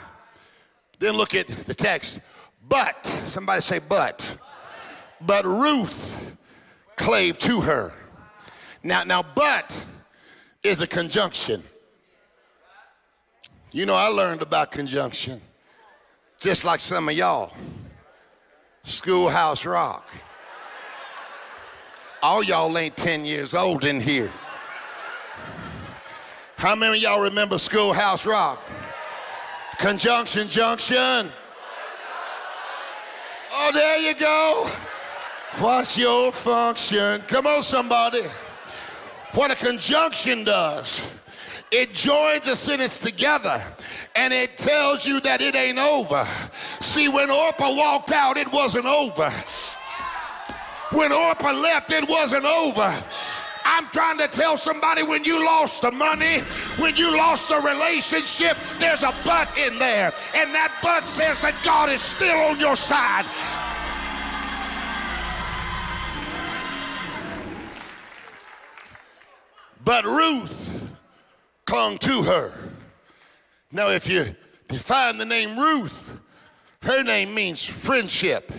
Then 0.99 1.13
look 1.13 1.34
at 1.36 1.47
the 1.47 1.73
text. 1.73 2.19
But, 2.67 3.06
somebody 3.06 3.62
say, 3.62 3.80
but. 3.80 4.38
But 5.21 5.45
Ruth 5.45 6.36
clave 6.95 7.38
to 7.39 7.62
her. 7.62 7.93
Now, 8.84 9.04
now, 9.04 9.23
but 9.23 9.86
is 10.63 10.82
a 10.82 10.88
conjunction. 10.88 11.63
You 13.71 13.86
know, 13.86 13.95
I 13.95 14.08
learned 14.08 14.41
about 14.41 14.71
conjunction, 14.71 15.41
just 16.39 16.65
like 16.65 16.80
some 16.80 17.10
of 17.10 17.15
y'all. 17.15 17.51
Schoolhouse 18.84 19.65
Rock. 19.65 20.08
All 22.21 22.43
y'all 22.43 22.78
ain't 22.78 22.95
10 22.95 23.25
years 23.25 23.54
old 23.54 23.84
in 23.84 23.99
here. 23.99 24.32
How 26.58 26.75
many 26.75 26.97
of 26.97 27.04
y'all 27.04 27.21
remember 27.21 27.58
Schoolhouse 27.58 28.25
Rock? 28.25 28.63
Conjunction 29.78 30.47
Junction. 30.47 31.32
Oh, 33.58 33.72
there 33.72 34.00
you 34.00 34.13
go. 34.15 34.70
What's 35.63 35.98
your 35.98 36.34
function? 36.34 37.22
Come 37.22 37.48
on, 37.48 37.63
somebody. 37.63 38.24
What 39.34 39.50
a 39.50 39.56
conjunction 39.56 40.44
does, 40.44 41.02
it 41.72 41.94
joins 41.94 42.48
a 42.48 42.56
sentence 42.56 43.00
together 43.00 43.63
and 44.15 44.34
it 44.34 44.58
tells 44.58 45.06
you 45.06 45.22
that 45.22 45.41
it 45.41 45.56
ain't 45.56 45.80
over. 45.80 46.28
See, 46.82 47.08
when 47.08 47.32
Orpah 47.32 47.76
walked 47.76 48.12
out, 48.12 48.36
it 48.36 48.52
wasn't 48.52 48.86
over. 48.86 49.30
When 50.91 51.12
Orpah 51.12 51.54
left, 51.54 51.91
it 51.91 52.08
wasn't 52.08 52.46
over. 52.46 52.94
I'm 53.67 53.88
trying 53.88 54.19
to 54.19 54.28
tell 54.28 54.58
somebody 54.58 55.01
when 55.01 55.23
you 55.23 55.43
lost 55.43 55.82
the 55.82 55.91
money, 55.91 56.39
when 56.78 56.95
you 56.95 57.17
lost 57.17 57.49
the 57.49 57.58
relationship, 57.58 58.56
there's 58.80 59.01
a 59.01 59.13
but 59.25 59.58
in 59.58 59.80
there. 59.80 60.13
And 60.36 60.54
that 60.54 60.71
but 60.84 61.06
says 61.08 61.41
that 61.41 61.56
God 61.63 61.89
is 61.89 61.99
still 61.99 62.38
on 62.38 62.60
your 62.60 62.75
side. 62.75 63.25
But 69.84 70.06
Ruth 70.06 70.91
clung 71.65 71.97
to 71.99 72.21
her. 72.23 72.54
Now, 73.71 73.89
if 73.89 74.10
you 74.10 74.36
define 74.67 75.17
the 75.17 75.25
name 75.25 75.58
Ruth, 75.58 76.17
her 76.82 77.04
name 77.04 77.34
means 77.34 77.65
friendship, 77.65 78.51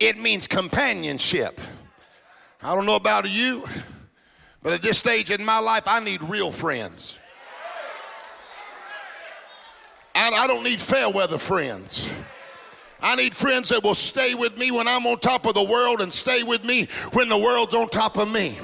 it 0.00 0.18
means 0.18 0.48
companionship. 0.48 1.60
I 2.64 2.76
don't 2.76 2.86
know 2.86 2.94
about 2.94 3.28
you, 3.28 3.64
but 4.62 4.72
at 4.72 4.82
this 4.82 4.98
stage 4.98 5.32
in 5.32 5.44
my 5.44 5.58
life, 5.58 5.82
I 5.86 5.98
need 5.98 6.22
real 6.22 6.52
friends. 6.52 7.18
And 10.14 10.34
I 10.34 10.46
don't 10.46 10.62
need 10.62 10.78
fair 10.78 11.10
weather 11.10 11.38
friends. 11.38 12.08
I 13.00 13.16
need 13.16 13.34
friends 13.34 13.70
that 13.70 13.82
will 13.82 13.96
stay 13.96 14.34
with 14.34 14.56
me 14.58 14.70
when 14.70 14.86
I'm 14.86 15.04
on 15.06 15.18
top 15.18 15.46
of 15.46 15.54
the 15.54 15.64
world 15.64 16.00
and 16.00 16.12
stay 16.12 16.44
with 16.44 16.64
me 16.64 16.86
when 17.14 17.28
the 17.28 17.36
world's 17.36 17.74
on 17.74 17.88
top 17.88 18.16
of 18.16 18.30
me. 18.30 18.58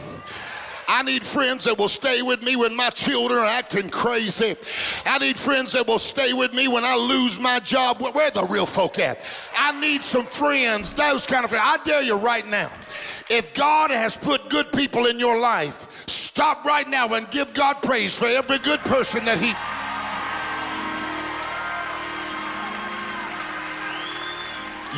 I 0.91 1.03
need 1.03 1.25
friends 1.25 1.65
that 1.65 1.77
will 1.77 1.89
stay 1.89 2.23
with 2.23 2.41
me 2.43 2.57
when 2.57 2.75
my 2.75 2.91
children 2.91 3.41
are 3.41 3.45
acting 3.45 3.91
crazy. 3.91 4.57
I 5.05 5.19
need 5.19 5.37
friends 5.37 5.73
that 5.73 5.87
will 5.87 5.99
stay 5.99 6.33
with 6.33 6.55
me 6.55 6.69
when 6.69 6.85
I 6.85 6.95
lose 6.95 7.39
my 7.39 7.59
job. 7.61 8.01
Where 8.01 8.31
the 8.31 8.45
real 8.45 8.65
folk 8.65 8.99
at? 8.99 9.21
I 9.55 9.79
need 9.81 10.03
some 10.03 10.25
friends, 10.25 10.95
those 10.95 11.27
kind 11.27 11.45
of 11.45 11.51
friends. 11.51 11.65
I 11.67 11.77
dare 11.85 12.03
you 12.03 12.17
right 12.17 12.47
now. 12.47 12.71
If 13.31 13.53
God 13.53 13.91
has 13.91 14.17
put 14.17 14.49
good 14.49 14.73
people 14.73 15.07
in 15.07 15.19
your 15.19 15.39
life, 15.39 16.07
stop 16.09 16.65
right 16.65 16.89
now 16.89 17.13
and 17.15 17.31
give 17.31 17.53
God 17.53 17.75
praise 17.83 18.17
for 18.17 18.27
every 18.27 18.59
good 18.59 18.81
person 18.81 19.25
that 19.27 19.39
He. 19.39 19.49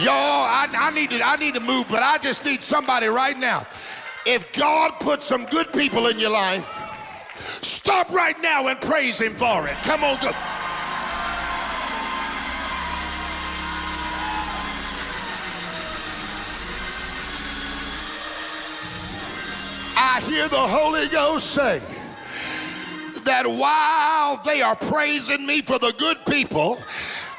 Y'all, 0.05 0.15
I, 0.15 0.69
I, 0.73 0.91
need 0.93 1.11
to, 1.11 1.21
I 1.21 1.37
need 1.37 1.55
to 1.55 1.61
move, 1.61 1.87
but 1.91 2.03
I 2.03 2.19
just 2.19 2.45
need 2.45 2.63
somebody 2.63 3.09
right 3.09 3.37
now. 3.37 3.67
If 4.25 4.53
God 4.53 4.93
put 5.01 5.23
some 5.23 5.45
good 5.47 5.73
people 5.73 6.07
in 6.07 6.19
your 6.21 6.31
life, 6.31 6.81
stop 7.61 8.11
right 8.11 8.41
now 8.41 8.69
and 8.69 8.81
praise 8.81 9.21
Him 9.21 9.35
for 9.35 9.67
it. 9.67 9.77
Come 9.83 10.05
on, 10.05 10.23
go. 10.23 10.31
I 20.03 20.23
hear 20.23 20.49
the 20.49 20.57
Holy 20.57 21.07
Ghost 21.09 21.51
say 21.51 21.83
that 23.25 23.47
while 23.47 24.43
they 24.45 24.63
are 24.63 24.75
praising 24.75 25.45
me 25.45 25.61
for 25.61 25.79
the 25.79 25.93
good 25.99 26.17
people 26.27 26.79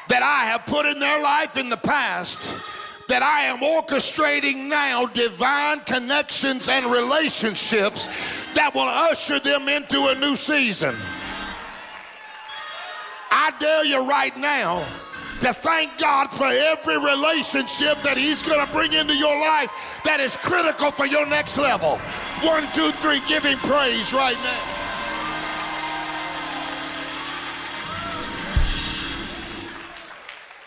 that 0.08 0.22
I 0.22 0.44
have 0.44 0.64
put 0.66 0.86
in 0.86 1.00
their 1.00 1.20
life 1.20 1.56
in 1.56 1.68
the 1.68 1.76
past, 1.76 2.40
that 3.08 3.20
I 3.20 3.46
am 3.46 3.58
orchestrating 3.58 4.68
now 4.68 5.06
divine 5.06 5.80
connections 5.80 6.68
and 6.68 6.86
relationships 6.86 8.06
that 8.54 8.72
will 8.76 8.82
usher 8.82 9.40
them 9.40 9.68
into 9.68 10.06
a 10.06 10.14
new 10.14 10.36
season. 10.36 10.94
I 13.32 13.52
dare 13.58 13.84
you 13.84 14.08
right 14.08 14.36
now 14.36 14.86
to 15.42 15.52
thank 15.52 15.98
God 15.98 16.32
for 16.32 16.46
every 16.46 16.96
relationship 16.98 18.00
that 18.02 18.16
He's 18.16 18.42
going 18.42 18.64
to 18.64 18.72
bring 18.72 18.92
into 18.92 19.14
your 19.14 19.38
life 19.40 19.70
that 20.04 20.20
is 20.20 20.36
critical 20.36 20.90
for 20.92 21.06
your 21.06 21.26
next 21.26 21.58
level. 21.58 21.98
One, 22.42 22.66
two, 22.72 22.90
three, 23.02 23.20
give 23.28 23.44
Him 23.44 23.58
praise 23.58 24.12
right 24.12 24.36
now. 24.36 24.82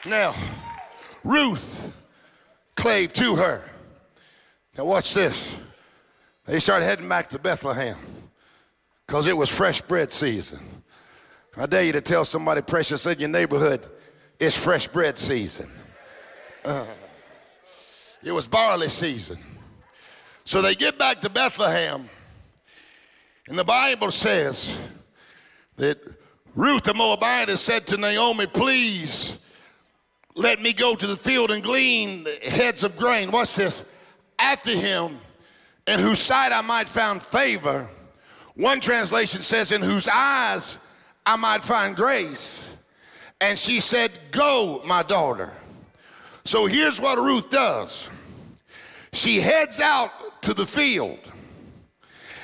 Now, 0.05 0.35
Ruth 1.23 1.91
clave 2.75 3.13
to 3.13 3.35
her. 3.37 3.63
Now, 4.77 4.85
watch 4.85 5.13
this. 5.13 5.55
They 6.45 6.59
started 6.59 6.85
heading 6.85 7.09
back 7.09 7.29
to 7.29 7.39
Bethlehem 7.39 7.97
because 9.07 9.25
it 9.25 9.35
was 9.35 9.49
fresh 9.49 9.81
bread 9.81 10.11
season. 10.11 10.59
I 11.57 11.65
dare 11.65 11.85
you 11.85 11.93
to 11.93 12.01
tell 12.01 12.25
somebody 12.25 12.61
precious 12.61 13.05
in 13.05 13.17
your 13.19 13.29
neighborhood, 13.29 13.87
it's 14.39 14.57
fresh 14.57 14.87
bread 14.87 15.17
season. 15.17 15.69
Uh, 16.63 16.85
it 18.23 18.31
was 18.31 18.47
barley 18.47 18.89
season. 18.89 19.37
So 20.43 20.61
they 20.61 20.75
get 20.75 20.97
back 20.97 21.21
to 21.21 21.29
Bethlehem, 21.29 22.09
and 23.47 23.57
the 23.57 23.63
Bible 23.63 24.11
says 24.11 24.77
that 25.77 25.99
Ruth 26.55 26.83
the 26.83 26.93
Moabitess 26.93 27.61
said 27.61 27.87
to 27.87 27.97
Naomi, 27.97 28.45
Please 28.45 29.39
let 30.35 30.61
me 30.61 30.73
go 30.73 30.95
to 30.95 31.07
the 31.07 31.17
field 31.17 31.51
and 31.51 31.63
glean 31.63 32.23
the 32.23 32.35
heads 32.49 32.83
of 32.83 32.95
grain. 32.97 33.31
What's 33.31 33.55
this? 33.55 33.83
After 34.37 34.71
him, 34.71 35.19
in 35.87 35.99
whose 35.99 36.19
sight 36.19 36.51
I 36.51 36.61
might 36.61 36.89
find 36.89 37.21
favor. 37.21 37.87
One 38.55 38.79
translation 38.79 39.41
says, 39.41 39.71
In 39.71 39.81
whose 39.81 40.07
eyes 40.07 40.77
I 41.25 41.35
might 41.35 41.63
find 41.63 41.95
grace. 41.95 42.74
And 43.41 43.57
she 43.59 43.79
said, 43.79 44.11
Go, 44.31 44.81
my 44.85 45.03
daughter. 45.03 45.53
So 46.45 46.67
here's 46.67 47.01
what 47.01 47.17
Ruth 47.17 47.49
does 47.49 48.09
she 49.13 49.39
heads 49.39 49.79
out 49.79 50.11
to 50.43 50.53
the 50.53 50.65
field, 50.65 51.31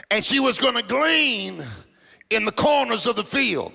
and 0.09 0.23
she 0.23 0.39
was 0.39 0.57
going 0.57 0.75
to 0.75 0.83
glean 0.83 1.63
in 2.29 2.45
the 2.45 2.51
corners 2.51 3.05
of 3.05 3.15
the 3.15 3.23
field. 3.23 3.73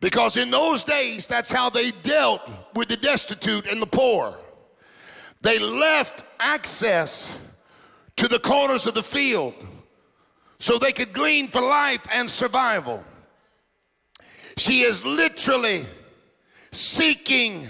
Because 0.00 0.36
in 0.36 0.50
those 0.50 0.84
days, 0.84 1.26
that's 1.26 1.50
how 1.50 1.70
they 1.70 1.90
dealt 2.02 2.40
with 2.74 2.88
the 2.88 2.96
destitute 2.96 3.66
and 3.66 3.82
the 3.82 3.86
poor. 3.86 4.36
They 5.40 5.58
left 5.58 6.24
access 6.40 7.36
to 8.16 8.28
the 8.28 8.38
corners 8.38 8.86
of 8.86 8.94
the 8.94 9.02
field 9.02 9.54
so 10.58 10.78
they 10.78 10.92
could 10.92 11.12
glean 11.12 11.48
for 11.48 11.60
life 11.60 12.06
and 12.12 12.30
survival. 12.30 13.04
She 14.58 14.80
is 14.80 15.04
literally 15.04 15.86
seeking 16.72 17.68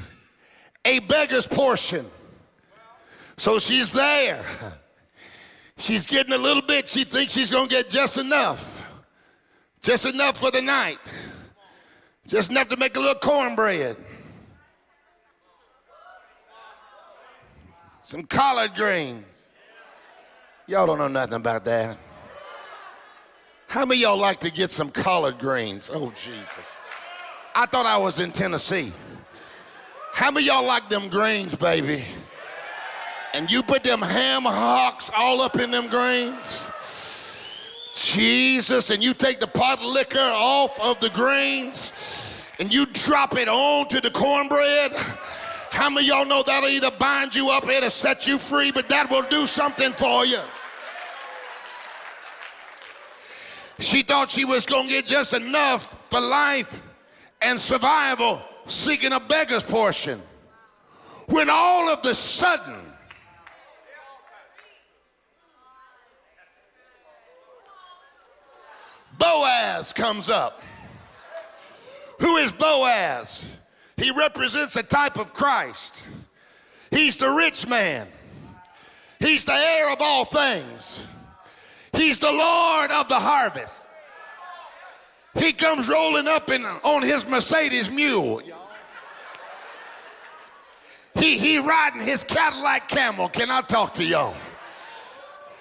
a 0.84 1.00
beggar's 1.00 1.46
portion. 1.46 2.06
So 3.36 3.58
she's 3.58 3.92
there. 3.92 4.44
She's 5.76 6.06
getting 6.06 6.32
a 6.32 6.38
little 6.38 6.62
bit. 6.62 6.88
She 6.88 7.04
thinks 7.04 7.34
she's 7.34 7.50
going 7.50 7.68
to 7.68 7.74
get 7.74 7.90
just 7.90 8.16
enough. 8.16 8.84
Just 9.82 10.06
enough 10.06 10.38
for 10.38 10.50
the 10.50 10.62
night. 10.62 10.98
Just 12.26 12.50
enough 12.50 12.68
to 12.70 12.76
make 12.76 12.96
a 12.96 13.00
little 13.00 13.20
cornbread. 13.20 13.96
Some 18.02 18.24
collard 18.24 18.74
greens. 18.74 19.50
Y'all 20.66 20.86
don't 20.86 20.98
know 20.98 21.08
nothing 21.08 21.34
about 21.34 21.64
that. 21.66 21.98
How 23.68 23.84
many 23.84 24.00
y'all 24.00 24.16
like 24.16 24.40
to 24.40 24.50
get 24.50 24.70
some 24.70 24.90
collard 24.90 25.38
greens? 25.38 25.90
Oh, 25.92 26.10
Jesus. 26.12 26.78
I 27.54 27.66
thought 27.66 27.84
I 27.84 27.98
was 27.98 28.18
in 28.18 28.32
Tennessee. 28.32 28.92
How 30.14 30.30
many 30.30 30.46
y'all 30.46 30.66
like 30.66 30.88
them 30.88 31.10
greens, 31.10 31.54
baby? 31.54 32.02
And 33.34 33.50
you 33.50 33.62
put 33.62 33.84
them 33.84 34.00
ham 34.00 34.44
hocks 34.44 35.10
all 35.14 35.42
up 35.42 35.58
in 35.58 35.70
them 35.70 35.88
greens? 35.88 36.62
Jesus, 37.94 38.88
and 38.88 39.02
you 39.02 39.12
take 39.12 39.38
the 39.38 39.46
pot 39.46 39.82
liquor 39.82 40.18
off 40.18 40.80
of 40.80 40.98
the 41.00 41.10
greens 41.10 41.92
and 42.58 42.72
you 42.72 42.86
drop 42.86 43.36
it 43.36 43.48
onto 43.48 44.00
the 44.00 44.10
cornbread. 44.10 44.92
How 45.70 45.90
many 45.90 46.06
y'all 46.06 46.24
know 46.24 46.42
that'll 46.42 46.70
either 46.70 46.90
bind 46.92 47.34
you 47.34 47.50
up, 47.50 47.68
it'll 47.68 47.90
set 47.90 48.26
you 48.26 48.38
free, 48.38 48.72
but 48.72 48.88
that 48.88 49.10
will 49.10 49.24
do 49.28 49.46
something 49.46 49.92
for 49.92 50.24
you? 50.24 50.40
She 53.80 54.02
thought 54.02 54.30
she 54.30 54.44
was 54.44 54.66
going 54.66 54.88
to 54.88 54.92
get 54.92 55.06
just 55.06 55.32
enough 55.32 56.08
for 56.08 56.20
life 56.20 56.80
and 57.40 57.60
survival, 57.60 58.42
seeking 58.64 59.12
a 59.12 59.20
beggar's 59.20 59.62
portion. 59.62 60.20
When 61.26 61.48
all 61.50 61.88
of 61.88 62.02
the 62.02 62.14
sudden, 62.14 62.80
Boaz 69.18 69.92
comes 69.92 70.28
up. 70.28 70.62
Who 72.20 72.36
is 72.36 72.50
Boaz? 72.52 73.44
He 73.96 74.10
represents 74.10 74.76
a 74.76 74.82
type 74.82 75.16
of 75.18 75.32
Christ. 75.32 76.04
He's 76.90 77.16
the 77.16 77.30
rich 77.30 77.66
man. 77.68 78.06
He's 79.20 79.44
the 79.44 79.52
heir 79.52 79.92
of 79.92 80.00
all 80.00 80.24
things. 80.24 81.04
He's 81.92 82.18
the 82.18 82.32
Lord 82.32 82.90
of 82.90 83.08
the 83.08 83.18
harvest. 83.18 83.86
He 85.38 85.52
comes 85.52 85.88
rolling 85.88 86.26
up 86.26 86.50
in, 86.50 86.64
on 86.64 87.02
his 87.02 87.26
Mercedes 87.26 87.90
mule. 87.90 88.42
He, 91.14 91.38
he 91.38 91.58
riding 91.58 92.00
his 92.00 92.24
Cadillac 92.24 92.88
Camel. 92.88 93.28
Can 93.28 93.50
I 93.50 93.60
talk 93.62 93.94
to 93.94 94.04
y'all? 94.04 94.34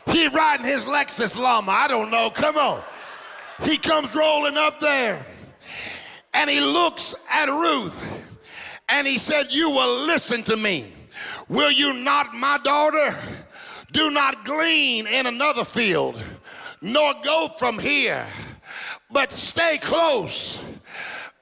He 0.07 0.27
riding 0.27 0.65
his 0.65 0.85
Lexus 0.85 1.37
Llama. 1.37 1.71
I 1.71 1.87
don't 1.87 2.09
know. 2.09 2.29
Come 2.29 2.57
on. 2.57 2.81
He 3.63 3.77
comes 3.77 4.13
rolling 4.15 4.55
up 4.55 4.79
there 4.79 5.25
and 6.33 6.49
he 6.49 6.59
looks 6.59 7.15
at 7.31 7.49
Ruth 7.49 8.25
and 8.89 9.07
he 9.07 9.17
said, 9.17 9.47
You 9.49 9.69
will 9.69 10.05
listen 10.05 10.43
to 10.43 10.55
me. 10.55 10.85
Will 11.49 11.71
you 11.71 11.93
not, 11.93 12.33
my 12.33 12.59
daughter? 12.63 13.15
Do 13.97 14.11
not 14.11 14.45
glean 14.45 15.07
in 15.07 15.25
another 15.25 15.65
field, 15.65 16.21
nor 16.83 17.15
go 17.23 17.47
from 17.57 17.79
here, 17.79 18.27
but 19.09 19.31
stay 19.31 19.79
close 19.81 20.63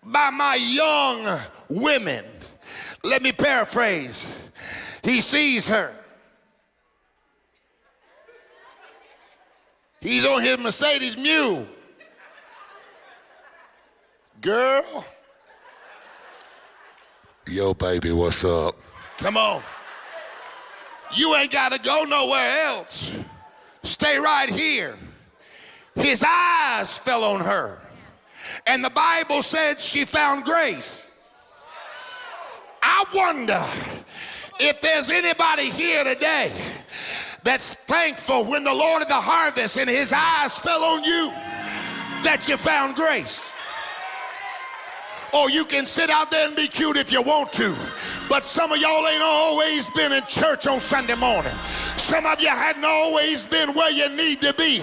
by 0.02 0.30
my 0.30 0.56
young 0.56 1.38
women. 1.68 2.24
Let 3.04 3.22
me 3.22 3.34
paraphrase. 3.34 4.26
He 5.04 5.20
sees 5.20 5.68
her. 5.68 5.94
He's 10.00 10.26
on 10.26 10.42
his 10.42 10.58
Mercedes 10.58 11.18
mule. 11.18 11.68
Girl. 14.40 15.06
Yo, 17.48 17.74
baby, 17.74 18.14
what's 18.14 18.46
up? 18.46 18.80
Come 19.18 19.36
on. 19.36 19.62
You 21.16 21.36
ain't 21.36 21.52
got 21.52 21.72
to 21.72 21.80
go 21.80 22.04
nowhere 22.04 22.66
else. 22.66 23.12
Stay 23.84 24.18
right 24.18 24.50
here. 24.50 24.98
His 25.96 26.24
eyes 26.28 26.98
fell 26.98 27.24
on 27.24 27.40
her. 27.40 27.80
And 28.68 28.84
the 28.84 28.90
Bible 28.90 29.42
said 29.42 29.80
she 29.80 30.06
found 30.06 30.44
grace. 30.44 31.12
I 32.82 33.06
wonder 33.14 33.64
if 34.60 34.82
there's 34.82 35.10
anybody 35.10 35.70
here 35.70 36.04
today 36.04 36.52
that's 37.44 37.76
thankful 37.76 38.46
when 38.46 38.64
the 38.64 38.74
Lord 38.74 39.02
of 39.02 39.08
the 39.08 39.14
harvest 39.14 39.78
and 39.78 39.90
his 39.90 40.12
eyes 40.14 40.58
fell 40.58 40.84
on 40.84 41.04
you 41.04 41.30
that 42.24 42.48
you 42.48 42.58
found 42.58 42.96
grace. 42.96 43.52
Or 45.34 45.50
you 45.50 45.66
can 45.66 45.86
sit 45.86 46.10
out 46.10 46.32
there 46.32 46.48
and 46.48 46.56
be 46.56 46.68
cute 46.68 46.98
if 46.98 47.12
you 47.12 47.22
want 47.22 47.52
to. 47.54 47.76
But 48.28 48.44
some 48.44 48.72
of 48.72 48.80
y'all 48.80 49.08
ain't 49.08 49.22
always 49.22 49.90
been 49.92 50.12
in 50.12 50.24
church 50.26 50.68
on 50.68 50.80
Sunday 50.80 51.16
morning. 51.16 51.54
Some 51.98 52.26
of 52.26 52.42
you 52.42 52.50
hadn't 52.50 52.84
always 52.84 53.46
been 53.46 53.74
where 53.74 53.92
you 53.92 54.10
need 54.10 54.42
to 54.42 54.54
be. 54.54 54.82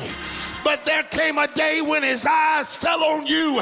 But 0.65 0.85
there 0.85 1.03
came 1.03 1.39
a 1.39 1.49
day 1.49 1.81
when 1.83 2.03
his 2.03 2.25
eyes 2.25 2.75
fell 2.77 3.03
on 3.03 3.27
you 3.27 3.61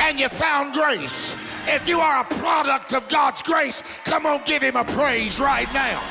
and 0.00 0.20
you 0.20 0.28
found 0.28 0.74
grace. 0.74 1.34
If 1.66 1.88
you 1.88 2.00
are 2.00 2.20
a 2.20 2.24
product 2.24 2.92
of 2.92 3.08
God's 3.08 3.40
grace, 3.40 3.82
come 4.04 4.26
on, 4.26 4.42
give 4.44 4.62
him 4.62 4.76
a 4.76 4.84
praise 4.84 5.40
right 5.40 5.72
now. 5.72 6.02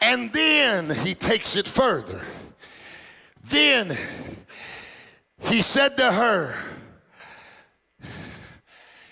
And 0.00 0.32
then 0.32 0.88
he 0.88 1.14
takes 1.14 1.54
it 1.54 1.68
further. 1.68 2.22
Then 3.44 3.96
he 5.40 5.60
said 5.60 5.96
to 5.98 6.12
her, 6.12 6.54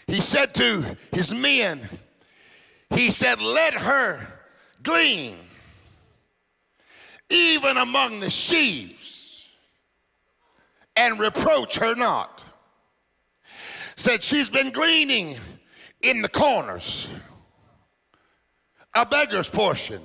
he 0.06 0.20
said 0.20 0.54
to 0.54 0.96
his 1.12 1.34
men, 1.34 1.88
he 2.90 3.10
said, 3.10 3.40
Let 3.40 3.74
her 3.74 4.26
glean 4.82 5.36
even 7.28 7.76
among 7.76 8.20
the 8.20 8.30
sheaves 8.30 9.48
and 10.94 11.18
reproach 11.18 11.76
her 11.78 11.94
not. 11.94 12.42
Said 13.96 14.22
she's 14.22 14.48
been 14.48 14.70
gleaning 14.70 15.38
in 16.02 16.22
the 16.22 16.28
corners, 16.28 17.08
a 18.94 19.06
beggar's 19.06 19.48
portion, 19.48 20.02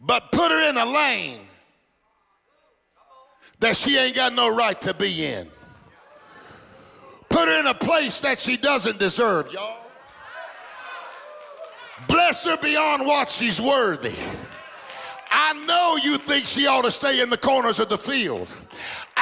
but 0.00 0.30
put 0.32 0.50
her 0.50 0.68
in 0.70 0.76
a 0.76 0.86
lane 0.86 1.40
that 3.58 3.76
she 3.76 3.98
ain't 3.98 4.16
got 4.16 4.32
no 4.32 4.54
right 4.54 4.80
to 4.80 4.94
be 4.94 5.24
in. 5.24 5.48
Put 7.42 7.48
her 7.48 7.58
in 7.58 7.66
a 7.66 7.74
place 7.74 8.20
that 8.20 8.38
she 8.38 8.56
doesn't 8.56 9.00
deserve, 9.00 9.52
y'all. 9.52 9.78
Bless 12.06 12.44
her 12.44 12.56
beyond 12.56 13.04
what 13.04 13.28
she's 13.28 13.60
worthy. 13.60 14.14
I 15.28 15.52
know 15.66 15.96
you 15.96 16.18
think 16.18 16.46
she 16.46 16.68
ought 16.68 16.82
to 16.82 16.90
stay 16.92 17.20
in 17.20 17.30
the 17.30 17.36
corners 17.36 17.80
of 17.80 17.88
the 17.88 17.98
field. 17.98 18.46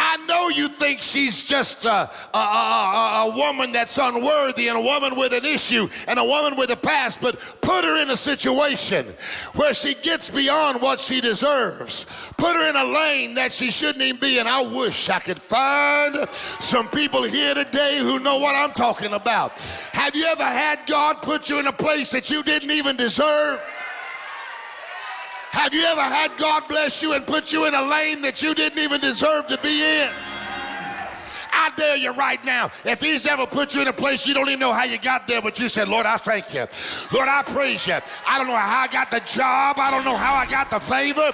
I 0.03 0.17
know 0.27 0.49
you 0.49 0.67
think 0.69 1.03
she's 1.03 1.43
just 1.43 1.85
a, 1.85 2.11
a, 2.33 2.39
a, 2.39 3.27
a, 3.27 3.37
woman 3.37 3.71
that's 3.71 3.99
unworthy 3.99 4.69
and 4.69 4.79
a 4.79 4.81
woman 4.81 5.15
with 5.15 5.35
an 5.35 5.45
issue 5.45 5.91
and 6.09 6.19
a 6.19 6.25
woman 6.25 6.57
with 6.57 6.71
a 6.71 6.77
past, 6.77 7.21
but 7.21 7.39
put 7.61 7.85
her 7.85 8.01
in 8.01 8.09
a 8.09 8.17
situation 8.17 9.15
where 9.57 9.75
she 9.75 9.93
gets 9.93 10.31
beyond 10.31 10.81
what 10.81 11.01
she 11.01 11.21
deserves. 11.21 12.07
Put 12.39 12.57
her 12.57 12.71
in 12.71 12.77
a 12.77 12.85
lane 12.85 13.35
that 13.35 13.53
she 13.53 13.71
shouldn't 13.71 14.03
even 14.03 14.19
be 14.19 14.39
in. 14.39 14.47
I 14.47 14.63
wish 14.63 15.11
I 15.11 15.19
could 15.19 15.41
find 15.41 16.17
some 16.61 16.89
people 16.89 17.23
here 17.23 17.53
today 17.55 17.99
who 18.01 18.21
know 18.21 18.39
what 18.39 18.57
I'm 18.57 18.73
talking 18.73 19.13
about. 19.13 19.59
Have 19.93 20.17
you 20.17 20.25
ever 20.25 20.45
had 20.45 20.79
God 20.87 21.21
put 21.21 21.51
you 21.51 21.61
in 21.61 21.67
a 21.67 21.73
place 21.73 22.11
that 22.13 22.31
you 22.31 22.43
didn't 22.43 22.71
even 22.71 22.97
deserve? 22.97 23.61
Have 25.51 25.75
you 25.75 25.83
ever 25.83 26.03
had 26.03 26.37
God 26.37 26.65
bless 26.69 27.03
you 27.03 27.13
and 27.13 27.27
put 27.27 27.53
you 27.53 27.67
in 27.67 27.75
a 27.75 27.83
lane 27.83 28.23
that 28.23 28.41
you 28.41 28.55
didn't 28.55 28.79
even 28.79 29.01
deserve 29.01 29.47
to 29.49 29.59
be 29.59 29.83
in? 29.83 30.11
I 31.53 31.71
dare 31.77 31.97
you 31.97 32.13
right 32.13 32.43
now, 32.45 32.71
if 32.85 33.01
he's 33.01 33.27
ever 33.27 33.47
put 33.47 33.75
you 33.75 33.83
in 33.83 33.89
a 33.89 33.93
place 33.93 34.27
you 34.27 34.33
don't 34.33 34.49
even 34.49 34.61
know 34.61 34.73
how 34.73 34.85
you 34.85 34.99
got 34.99 35.27
there, 35.27 35.43
but 35.43 35.59
you 35.59 35.69
said, 35.69 35.89
Lord, 35.89 36.07
I 36.07 36.17
thank 36.17 36.55
you. 36.55 36.67
Lord, 37.13 37.29
I 37.29 37.43
praise 37.43 37.87
you. 37.87 37.99
I 38.27 38.39
don't 38.39 38.47
know 38.47 38.57
how 38.57 38.81
I 38.81 38.87
got 38.87 39.11
the 39.11 39.21
job. 39.21 39.79
I 39.79 39.91
don't 39.91 40.05
know 40.05 40.17
how 40.17 40.35
I 40.35 40.47
got 40.47 40.71
the 40.71 40.79
favor, 40.79 41.33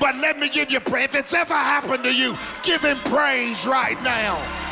but 0.00 0.16
let 0.16 0.38
me 0.38 0.48
give 0.48 0.70
you 0.70 0.80
praise. 0.80 1.06
If 1.06 1.14
it's 1.16 1.34
ever 1.34 1.54
happened 1.54 2.04
to 2.04 2.14
you, 2.14 2.36
give 2.62 2.82
him 2.82 2.98
praise 2.98 3.66
right 3.66 4.00
now. 4.02 4.65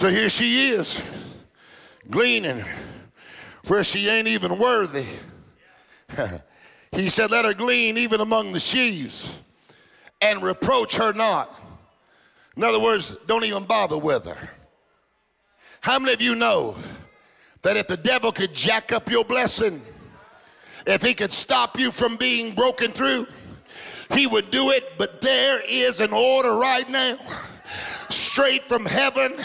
So 0.00 0.08
here 0.08 0.30
she 0.30 0.70
is, 0.70 0.98
gleaning 2.08 2.64
where 3.66 3.84
she 3.84 4.08
ain't 4.08 4.28
even 4.28 4.56
worthy. 4.58 5.04
he 6.92 7.10
said, 7.10 7.30
Let 7.30 7.44
her 7.44 7.52
glean 7.52 7.98
even 7.98 8.22
among 8.22 8.54
the 8.54 8.60
sheaves 8.60 9.36
and 10.22 10.42
reproach 10.42 10.96
her 10.96 11.12
not. 11.12 11.54
In 12.56 12.64
other 12.64 12.80
words, 12.80 13.14
don't 13.26 13.44
even 13.44 13.64
bother 13.64 13.98
with 13.98 14.24
her. 14.24 14.48
How 15.82 15.98
many 15.98 16.14
of 16.14 16.22
you 16.22 16.34
know 16.34 16.76
that 17.60 17.76
if 17.76 17.86
the 17.86 17.98
devil 17.98 18.32
could 18.32 18.54
jack 18.54 18.92
up 18.92 19.10
your 19.10 19.26
blessing, 19.26 19.82
if 20.86 21.02
he 21.02 21.12
could 21.12 21.30
stop 21.30 21.78
you 21.78 21.90
from 21.90 22.16
being 22.16 22.54
broken 22.54 22.90
through, 22.92 23.26
he 24.14 24.26
would 24.26 24.50
do 24.50 24.70
it, 24.70 24.94
but 24.96 25.20
there 25.20 25.60
is 25.68 26.00
an 26.00 26.14
order 26.14 26.54
right 26.54 26.88
now 26.88 27.18
straight 28.08 28.64
from 28.64 28.86
heaven 28.86 29.36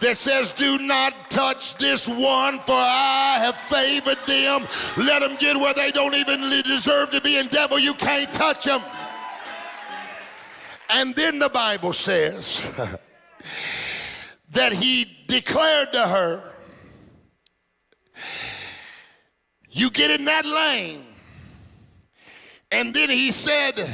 that 0.00 0.16
says, 0.16 0.52
Do 0.52 0.78
not 0.78 1.30
touch 1.30 1.76
this 1.76 2.08
one, 2.08 2.58
for 2.58 2.74
I 2.74 3.38
have 3.40 3.56
favored 3.56 4.18
them. 4.26 4.66
Let 4.96 5.20
them 5.20 5.36
get 5.36 5.56
where 5.56 5.74
they 5.74 5.90
don't 5.90 6.14
even 6.14 6.40
deserve 6.62 7.10
to 7.10 7.20
be, 7.20 7.38
and 7.38 7.50
devil, 7.50 7.78
you 7.78 7.94
can't 7.94 8.30
touch 8.32 8.64
them. 8.64 8.82
And 10.90 11.14
then 11.14 11.38
the 11.38 11.48
Bible 11.48 11.92
says 11.92 12.70
that 14.52 14.72
he 14.72 15.06
declared 15.26 15.92
to 15.92 16.06
her, 16.06 16.52
You 19.70 19.90
get 19.90 20.10
in 20.10 20.24
that 20.24 20.46
lane. 20.46 21.04
And 22.72 22.92
then 22.94 23.10
he 23.10 23.30
said 23.30 23.88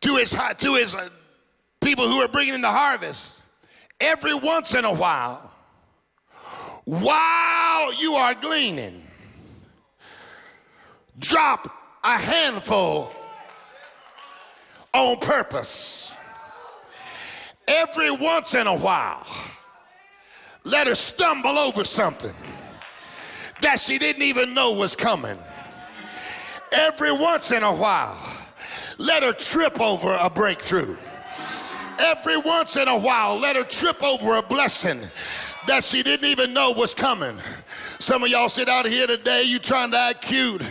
to 0.00 0.16
his, 0.16 0.30
to 0.30 0.74
his 0.74 0.94
uh, 0.94 1.08
people 1.80 2.08
who 2.08 2.20
are 2.20 2.28
bringing 2.28 2.54
in 2.54 2.60
the 2.60 2.70
harvest, 2.70 3.33
every 4.00 4.34
once 4.34 4.74
in 4.74 4.84
a 4.84 4.92
while, 4.92 5.50
while 6.84 7.94
you 7.94 8.14
are 8.14 8.34
gleaning, 8.34 9.02
drop 11.18 11.70
a 12.02 12.18
handful 12.18 13.10
on 14.92 15.18
purpose. 15.20 16.14
Every 17.66 18.10
once 18.10 18.54
in 18.54 18.66
a 18.66 18.76
while, 18.76 19.26
let 20.64 20.86
her 20.86 20.94
stumble 20.94 21.58
over 21.58 21.84
something 21.84 22.34
that 23.62 23.80
she 23.80 23.98
didn't 23.98 24.22
even 24.22 24.52
know 24.52 24.72
was 24.72 24.94
coming. 24.94 25.38
Every 26.72 27.12
once 27.12 27.52
in 27.52 27.62
a 27.62 27.74
while, 27.74 28.18
let 28.98 29.22
her 29.22 29.32
trip 29.32 29.80
over 29.80 30.14
a 30.20 30.28
breakthrough 30.28 30.96
every 32.00 32.38
once 32.38 32.76
in 32.76 32.88
a 32.88 32.98
while 32.98 33.36
let 33.38 33.56
her 33.56 33.64
trip 33.64 34.02
over 34.02 34.36
a 34.36 34.42
blessing 34.42 35.00
that 35.66 35.84
she 35.84 36.02
didn't 36.02 36.26
even 36.26 36.52
know 36.52 36.70
was 36.72 36.94
coming. 36.94 37.36
Some 37.98 38.22
of 38.22 38.28
y'all 38.28 38.48
sit 38.48 38.68
out 38.68 38.86
here 38.86 39.06
today, 39.06 39.44
you 39.44 39.58
trying 39.58 39.90
to 39.92 39.98
act 39.98 40.22
cute, 40.22 40.62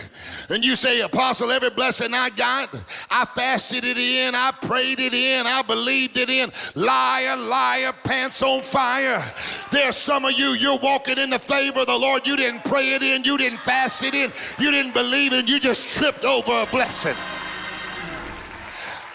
and 0.50 0.64
you 0.64 0.76
say, 0.76 1.02
Apostle, 1.02 1.52
every 1.52 1.72
blessing 1.72 2.14
I 2.14 2.30
got, 2.30 2.70
I 3.10 3.26
fasted 3.26 3.86
it 3.86 3.98
in, 3.98 4.36
I 4.36 4.52
prayed 4.52 5.00
it 5.00 5.14
in, 5.14 5.48
I 5.48 5.62
believed 5.64 6.18
it 6.18 6.30
in. 6.30 6.52
Liar, 6.76 7.38
liar, 7.38 7.94
pants 8.04 8.44
on 8.44 8.62
fire. 8.62 9.24
There's 9.72 9.98
some 9.98 10.26
of 10.26 10.34
you, 10.34 10.50
you're 10.50 10.80
walking 10.80 11.18
in 11.18 11.30
the 11.30 11.40
favor 11.40 11.82
of 11.82 11.88
the 11.88 11.98
Lord. 11.98 12.28
You 12.28 12.36
didn't 12.38 12.64
pray 12.66 12.94
it 12.94 13.02
in, 13.02 13.24
you 13.24 13.38
didn't 13.38 13.60
fast 13.60 14.04
it 14.04 14.14
in, 14.14 14.32
you 14.60 14.70
didn't 14.70 14.94
believe 14.94 15.34
it, 15.34 15.40
and 15.40 15.50
you 15.50 15.60
just 15.60 15.90
tripped 15.98 16.26
over 16.26 16.52
a 16.52 16.66
blessing. 16.68 17.16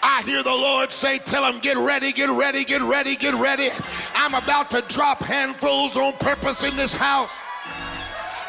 I 0.01 0.21
hear 0.23 0.43
the 0.43 0.49
Lord 0.49 0.91
say, 0.91 1.17
Tell 1.19 1.43
them, 1.43 1.59
get 1.59 1.77
ready, 1.77 2.11
get 2.11 2.29
ready, 2.29 2.63
get 2.63 2.81
ready, 2.81 3.15
get 3.15 3.35
ready. 3.35 3.69
I'm 4.15 4.33
about 4.33 4.69
to 4.71 4.81
drop 4.87 5.21
handfuls 5.21 5.97
on 5.97 6.13
purpose 6.13 6.63
in 6.63 6.75
this 6.75 6.93
house. 6.93 7.31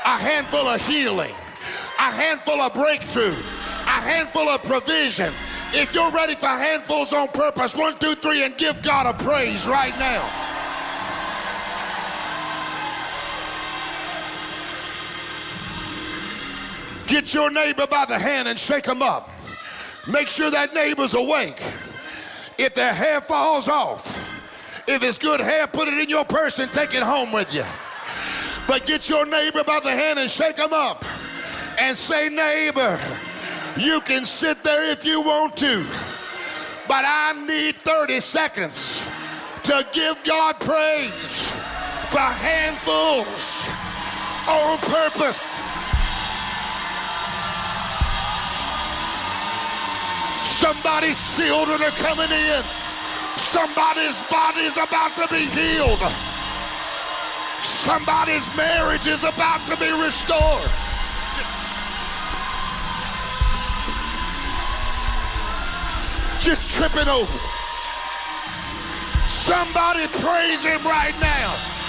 A 0.05 0.17
handful 0.19 0.67
of 0.67 0.85
healing, 0.87 1.35
a 1.99 2.11
handful 2.11 2.61
of 2.61 2.75
breakthrough, 2.75 3.35
a 3.35 4.01
handful 4.01 4.49
of 4.49 4.63
provision. 4.63 5.33
If 5.73 5.95
you're 5.95 6.11
ready 6.11 6.35
for 6.35 6.47
handfuls 6.47 7.13
on 7.13 7.29
purpose, 7.29 7.77
one, 7.77 7.99
two, 7.99 8.15
three, 8.15 8.45
and 8.45 8.57
give 8.57 8.83
God 8.83 9.07
a 9.07 9.25
praise 9.25 9.67
right 9.67 9.97
now. 9.99 10.29
Get 17.07 17.35
your 17.35 17.51
neighbor 17.51 17.89
by 17.89 18.05
the 18.07 18.19
hand 18.19 18.47
and 18.47 18.59
shake 18.59 18.87
him 18.87 19.03
up. 19.03 19.29
Make 20.09 20.29
sure 20.29 20.51
that 20.51 20.73
neighbor's 20.75 21.15
awake. 21.15 21.61
If 22.59 22.75
their 22.75 22.95
hair 22.95 23.21
falls 23.21 23.69
off, 23.69 24.19
if 24.89 25.03
it's 25.03 25.19
good 25.19 25.41
hair, 25.41 25.67
put 25.67 25.89
it 25.89 25.99
in 25.99 26.09
your 26.09 26.25
purse 26.25 26.59
and 26.59 26.73
take 26.73 26.95
it 26.95 27.03
home 27.03 27.33
with 27.33 27.55
you. 27.55 27.65
But 28.67 28.87
get 28.87 29.09
your 29.09 29.27
neighbor 29.27 29.65
by 29.65 29.81
the 29.81 29.91
hand 29.91 30.19
and 30.19 30.31
shake 30.31 30.57
them 30.57 30.73
up 30.73 31.05
and 31.79 31.97
say, 31.97 32.29
Neighbor, 32.29 33.01
you 33.77 34.01
can 34.03 34.25
sit 34.25 34.63
there 34.63 34.91
if 34.91 35.05
you 35.05 35.21
want 35.23 35.57
to, 35.59 35.85
but 36.89 37.05
I 37.07 37.33
need 37.47 37.77
30 37.77 38.21
seconds 38.21 39.03
to 39.65 39.87
give 39.93 40.23
God 40.25 40.59
praise 40.61 41.47
for 42.11 42.19
handfuls 42.21 43.67
on 44.49 44.79
purpose. 44.79 45.45
Somebody's 50.43 51.19
children 51.37 51.81
are 51.83 51.97
coming 52.03 52.31
in. 52.31 52.63
Somebody's 53.37 54.19
body 54.31 54.61
is 54.63 54.77
about 54.77 55.15
to 55.17 55.27
be 55.29 55.47
healed. 55.47 56.01
Somebody's 57.63 58.47
marriage 58.57 59.07
is 59.07 59.25
about 59.25 59.61
to 59.69 59.77
be 59.77 59.91
restored. 60.03 60.71
Just, 66.41 66.67
just 66.67 66.71
tripping 66.71 67.09
over. 67.09 67.39
Somebody 69.29 70.07
praise 70.09 70.63
him 70.65 70.83
right 70.85 71.15
now. 71.21 71.80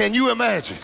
Can 0.00 0.14
you 0.14 0.30
imagine? 0.32 0.78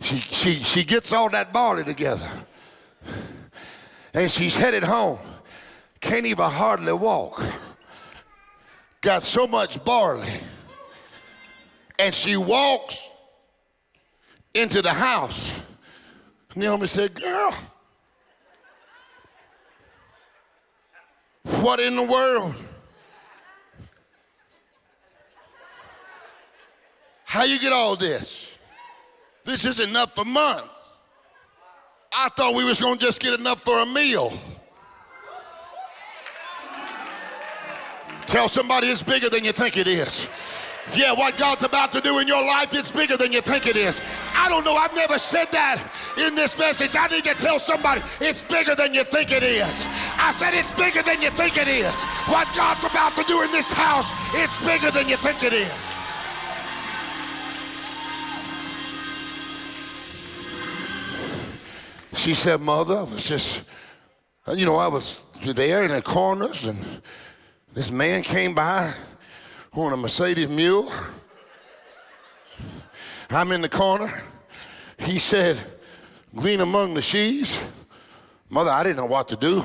She, 0.00 0.16
she, 0.18 0.54
she 0.54 0.82
gets 0.82 1.12
all 1.12 1.30
that 1.30 1.52
barley 1.52 1.84
together 1.84 2.28
and 4.12 4.28
she's 4.28 4.56
headed 4.56 4.82
home. 4.82 5.20
Can't 6.00 6.26
even 6.26 6.50
hardly 6.50 6.92
walk. 6.94 7.40
Got 9.02 9.22
so 9.22 9.46
much 9.46 9.84
barley. 9.84 10.26
And 11.96 12.12
she 12.12 12.36
walks 12.36 13.08
into 14.52 14.82
the 14.82 14.92
house. 14.92 15.48
Naomi 16.56 16.88
said, 16.88 17.14
Girl, 17.14 17.54
what 21.60 21.78
in 21.78 21.94
the 21.94 22.02
world? 22.02 22.56
How 27.30 27.44
you 27.44 27.60
get 27.60 27.72
all 27.72 27.94
this? 27.94 28.58
This 29.44 29.64
is 29.64 29.78
enough 29.78 30.16
for 30.16 30.24
months. 30.24 30.74
I 32.12 32.28
thought 32.30 32.56
we 32.56 32.64
was 32.64 32.80
gonna 32.80 32.98
just 32.98 33.22
get 33.22 33.38
enough 33.38 33.60
for 33.62 33.78
a 33.78 33.86
meal. 33.86 34.32
Tell 38.26 38.48
somebody 38.48 38.88
it's 38.88 39.04
bigger 39.04 39.28
than 39.30 39.44
you 39.44 39.52
think 39.52 39.76
it 39.76 39.86
is. 39.86 40.26
Yeah, 40.96 41.12
what 41.12 41.36
God's 41.36 41.62
about 41.62 41.92
to 41.92 42.00
do 42.00 42.18
in 42.18 42.26
your 42.26 42.44
life, 42.44 42.74
it's 42.74 42.90
bigger 42.90 43.16
than 43.16 43.30
you 43.30 43.40
think 43.42 43.68
it 43.68 43.76
is. 43.76 44.02
I 44.34 44.48
don't 44.48 44.64
know, 44.64 44.74
I've 44.74 44.96
never 44.96 45.16
said 45.16 45.52
that 45.52 45.80
in 46.18 46.34
this 46.34 46.58
message. 46.58 46.96
I 46.96 47.06
need 47.06 47.22
to 47.22 47.34
tell 47.34 47.60
somebody 47.60 48.02
it's 48.20 48.42
bigger 48.42 48.74
than 48.74 48.92
you 48.92 49.04
think 49.04 49.30
it 49.30 49.44
is. 49.44 49.86
I 50.18 50.34
said 50.36 50.52
it's 50.52 50.72
bigger 50.72 51.04
than 51.04 51.22
you 51.22 51.30
think 51.30 51.56
it 51.56 51.68
is. 51.68 51.94
What 52.26 52.48
God's 52.56 52.82
about 52.82 53.14
to 53.14 53.22
do 53.22 53.42
in 53.42 53.52
this 53.52 53.70
house, 53.70 54.10
it's 54.34 54.58
bigger 54.66 54.90
than 54.90 55.08
you 55.08 55.16
think 55.16 55.44
it 55.44 55.52
is. 55.52 55.89
She 62.14 62.34
said, 62.34 62.60
Mother, 62.60 62.98
I 62.98 63.02
was 63.02 63.24
just, 63.24 63.62
you 64.54 64.66
know, 64.66 64.76
I 64.76 64.88
was 64.88 65.20
there 65.44 65.84
in 65.84 65.90
the 65.90 66.02
corners 66.02 66.64
and 66.64 66.78
this 67.72 67.90
man 67.90 68.22
came 68.22 68.54
by 68.54 68.92
on 69.72 69.92
a 69.92 69.96
Mercedes 69.96 70.48
mule. 70.48 70.92
I'm 73.30 73.52
in 73.52 73.60
the 73.60 73.68
corner. 73.68 74.22
He 74.98 75.18
said, 75.18 75.58
Glean 76.34 76.60
among 76.60 76.94
the 76.94 77.02
sheaves. 77.02 77.60
Mother, 78.48 78.70
I 78.70 78.82
didn't 78.82 78.96
know 78.96 79.06
what 79.06 79.28
to 79.28 79.36
do. 79.36 79.64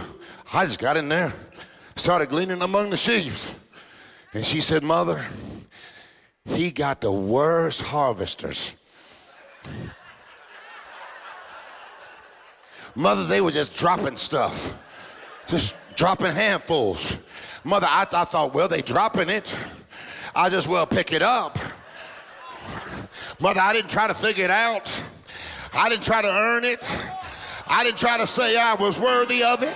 I 0.54 0.66
just 0.66 0.80
got 0.80 0.98
in 0.98 1.10
there, 1.10 1.34
started 1.96 2.30
gleaning 2.30 2.62
among 2.62 2.92
the 2.92 2.98
sheaves. 2.98 3.54
And 4.34 4.46
she 4.46 4.62
said, 4.62 4.84
Mother, 4.84 5.26
he 6.46 6.72
got 6.72 7.02
the 7.02 7.12
worst 7.12 7.82
harvesters. 7.82 8.76
Mother, 12.96 13.26
they 13.26 13.42
were 13.42 13.52
just 13.52 13.76
dropping 13.76 14.16
stuff, 14.16 14.74
just 15.48 15.76
dropping 15.96 16.32
handfuls. 16.32 17.18
Mother, 17.66 17.88
I, 17.90 18.08
I 18.12 18.26
thought, 18.26 18.54
well, 18.54 18.70
they 18.70 18.82
dropping 18.82 19.30
it. 19.30 19.54
I 20.34 20.50
just 20.50 20.68
well 20.68 20.86
pick 20.86 21.12
it 21.12 21.22
up. 21.22 21.58
Mother, 23.40 23.60
I 23.60 23.74
didn't 23.74 23.90
try 23.90 24.08
to 24.08 24.14
figure 24.14 24.46
it 24.46 24.52
out. 24.52 24.92
I 25.74 25.90
didn't 25.90 26.04
try 26.04 26.22
to 26.22 26.30
earn 26.30 26.64
it. 26.64 26.86
I 27.68 27.84
didn't 27.84 27.98
try 27.98 28.18
to 28.18 28.28
say 28.28 28.58
I 28.58 28.76
was 28.76 28.98
worthy 28.98 29.44
of 29.44 29.62
it. 29.62 29.76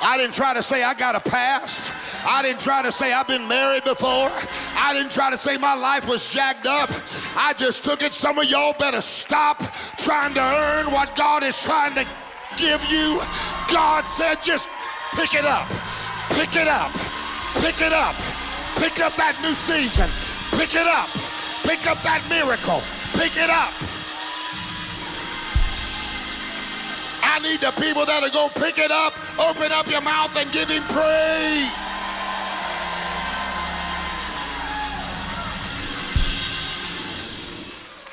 I 0.00 0.16
didn't 0.16 0.34
try 0.34 0.54
to 0.54 0.62
say 0.62 0.84
I 0.84 0.94
got 0.94 1.16
a 1.16 1.20
past. 1.20 1.92
I 2.24 2.42
didn't 2.42 2.60
try 2.60 2.82
to 2.82 2.92
say 2.92 3.12
I've 3.12 3.26
been 3.26 3.46
married 3.46 3.84
before. 3.84 4.30
I 4.74 4.92
didn't 4.94 5.10
try 5.10 5.30
to 5.30 5.36
say 5.36 5.58
my 5.58 5.74
life 5.74 6.08
was 6.08 6.30
jacked 6.32 6.66
up. 6.66 6.90
I 7.36 7.52
just 7.58 7.84
took 7.84 8.02
it. 8.02 8.14
Some 8.14 8.38
of 8.38 8.46
y'all 8.46 8.74
better 8.78 9.00
stop 9.00 9.62
trying 9.98 10.34
to 10.34 10.40
earn 10.40 10.92
what 10.92 11.14
God 11.16 11.42
is 11.42 11.60
trying 11.62 11.94
to 11.96 12.06
give 12.58 12.84
you. 12.90 13.22
God 13.72 14.04
said, 14.06 14.42
just 14.42 14.68
pick 15.14 15.34
it 15.34 15.44
up. 15.44 15.68
Pick 16.30 16.54
it 16.56 16.68
up. 16.68 16.92
Pick 17.62 17.80
it 17.80 17.92
up. 17.92 18.14
Pick 18.76 19.00
up 19.00 19.14
that 19.16 19.38
new 19.42 19.54
season. 19.54 20.10
Pick 20.58 20.74
it 20.74 20.86
up. 20.86 21.08
Pick 21.62 21.86
up 21.86 22.02
that 22.02 22.22
miracle. 22.28 22.82
Pick 23.14 23.36
it 23.36 23.50
up. 23.50 23.72
I 27.22 27.40
need 27.40 27.60
the 27.60 27.72
people 27.80 28.04
that 28.06 28.22
are 28.22 28.30
going 28.30 28.50
to 28.50 28.60
pick 28.60 28.78
it 28.78 28.90
up, 28.90 29.14
open 29.38 29.70
up 29.70 29.86
your 29.88 30.00
mouth 30.00 30.36
and 30.36 30.50
give 30.50 30.68
him 30.68 30.82
praise. 30.84 31.70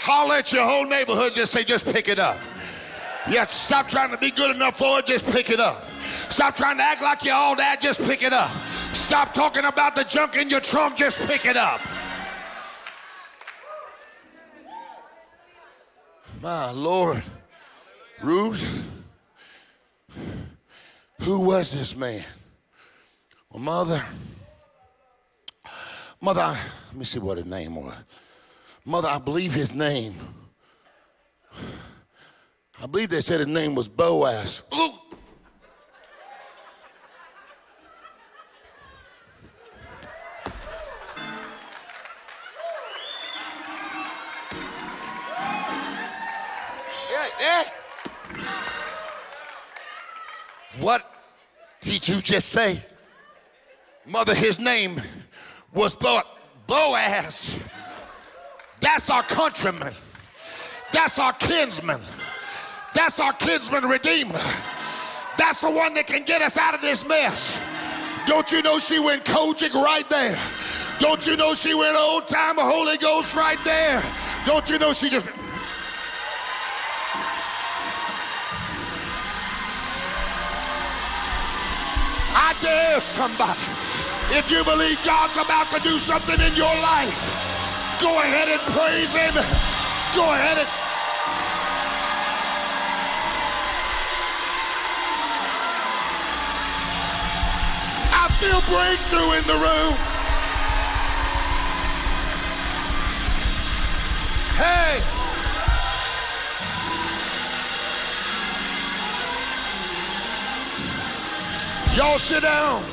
I'll 0.08 0.28
let 0.28 0.54
your 0.54 0.64
whole 0.64 0.86
neighborhood 0.86 1.34
just 1.34 1.52
say, 1.52 1.64
just 1.64 1.86
pick 1.92 2.08
it 2.08 2.20
up. 2.20 2.40
Yeah, 3.30 3.46
stop 3.48 3.88
trying 3.88 4.12
to 4.12 4.18
be 4.18 4.32
good 4.32 4.56
enough 4.56 4.78
for 4.78 5.00
it, 5.00 5.06
just 5.06 5.26
pick 5.32 5.50
it 5.50 5.60
up. 5.60 5.84
Stop 6.30 6.56
trying 6.56 6.78
to 6.78 6.84
act 6.84 7.02
like 7.02 7.24
you're 7.24 7.36
all 7.36 7.56
that, 7.56 7.82
just 7.82 8.00
pick 8.04 8.24
it 8.24 8.34
up. 8.34 8.52
Stop 8.94 9.34
talking 9.34 9.66
about 9.66 9.96
the 9.96 10.04
junk 10.04 10.36
in 10.36 10.50
your 10.50 10.60
trunk, 10.60 10.96
just 10.98 11.20
pick 11.28 11.46
it 11.46 11.58
up. 11.58 11.82
My 16.42 16.72
Lord. 16.72 17.24
Ruth, 18.22 18.84
who 21.22 21.42
was 21.42 21.72
this 21.72 21.96
man? 21.96 22.24
Well, 23.52 23.62
mother, 23.62 24.02
mother, 26.22 26.58
let 26.88 26.96
me 26.96 27.06
see 27.06 27.20
what 27.20 27.38
his 27.38 27.46
name 27.46 27.76
was. 27.76 27.94
Mother, 28.86 29.10
I 29.10 29.18
believe 29.18 29.54
his 29.54 29.76
name 29.76 30.16
I 32.82 32.88
believe 32.88 33.10
they 33.10 33.22
said 33.22 33.40
his 33.40 33.48
name 33.48 33.76
was 33.76 33.88
Boaz. 33.88 34.64
Ooh. 34.76 34.90
What 50.80 51.04
did 51.82 52.08
you 52.08 52.22
just 52.22 52.50
say? 52.50 52.80
Mother, 54.06 54.36
his 54.36 54.60
name 54.60 55.02
was 55.74 55.96
Bo- 55.96 56.22
Boaz. 56.68 57.60
That's 58.82 59.10
our 59.10 59.24
countryman. 59.24 59.94
That's 60.92 61.18
our 61.18 61.34
kinsman. 61.34 62.02
That's 62.96 63.20
our 63.20 63.34
kinsman 63.34 63.84
redeemer. 63.84 64.40
That's 65.38 65.60
the 65.62 65.70
one 65.70 65.94
that 65.96 66.08
can 66.08 66.24
get 66.24 66.42
us 66.42 66.58
out 66.58 66.74
of 66.74 66.82
this 66.82 67.06
mess. 67.06 67.60
Don't 68.26 68.50
you 68.54 68.62
know 68.62 68.80
she 68.80 69.00
went 69.00 69.26
COGIC 69.26 69.74
right 69.74 70.10
there? 70.10 70.40
Don't 71.00 71.28
you 71.28 71.36
know 71.36 71.54
she 71.54 71.74
went 71.74 71.98
old 71.98 72.26
time 72.30 72.56
Holy 72.58 72.98
Ghost 72.98 73.36
right 73.36 73.60
there? 73.66 74.02
Don't 74.46 74.68
you 74.70 74.80
know 74.80 74.94
she 74.94 75.10
just. 75.10 75.28
I 82.38 82.56
dare 82.64 83.02
somebody. 83.02 83.60
If 84.40 84.50
you 84.50 84.64
believe 84.64 84.98
God's 85.04 85.36
about 85.36 85.68
to 85.76 85.82
do 85.84 86.00
something 86.00 86.40
in 86.40 86.56
your 86.56 86.74
life, 86.80 88.00
go 88.02 88.18
ahead 88.20 88.48
and 88.48 88.62
praise 88.72 89.12
Him. 89.12 89.34
Go 90.16 90.24
ahead 90.32 90.60
and. 90.60 90.85
Feel 98.40 98.62
breakthrough 98.68 99.32
in 99.38 99.44
the 99.48 99.54
room. 99.54 99.94
Hey. 104.58 105.02
Y'all 111.96 112.18
sit 112.18 112.44
down. 112.44 112.84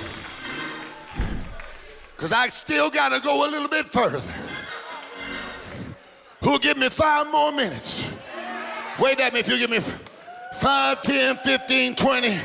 Because 2.14 2.32
I 2.32 2.49
still 2.49 2.88
got 2.88 3.12
to 3.12 3.20
go 3.20 3.45
a 3.45 3.51
little 3.51 3.68
bit 3.68 3.84
further. 3.84 4.22
Who'll 6.45 6.59
give 6.59 6.76
me 6.76 6.88
five 6.88 7.30
more 7.32 7.51
minutes? 7.51 8.05
Wait 9.01 9.18
at 9.18 9.32
me 9.34 9.40
if 9.40 9.49
you 9.49 9.59
give 9.59 9.70
me 9.70 9.80
five, 10.61 11.03
ten, 11.03 11.36
fifteen, 11.36 11.97
twenty. 11.97 12.38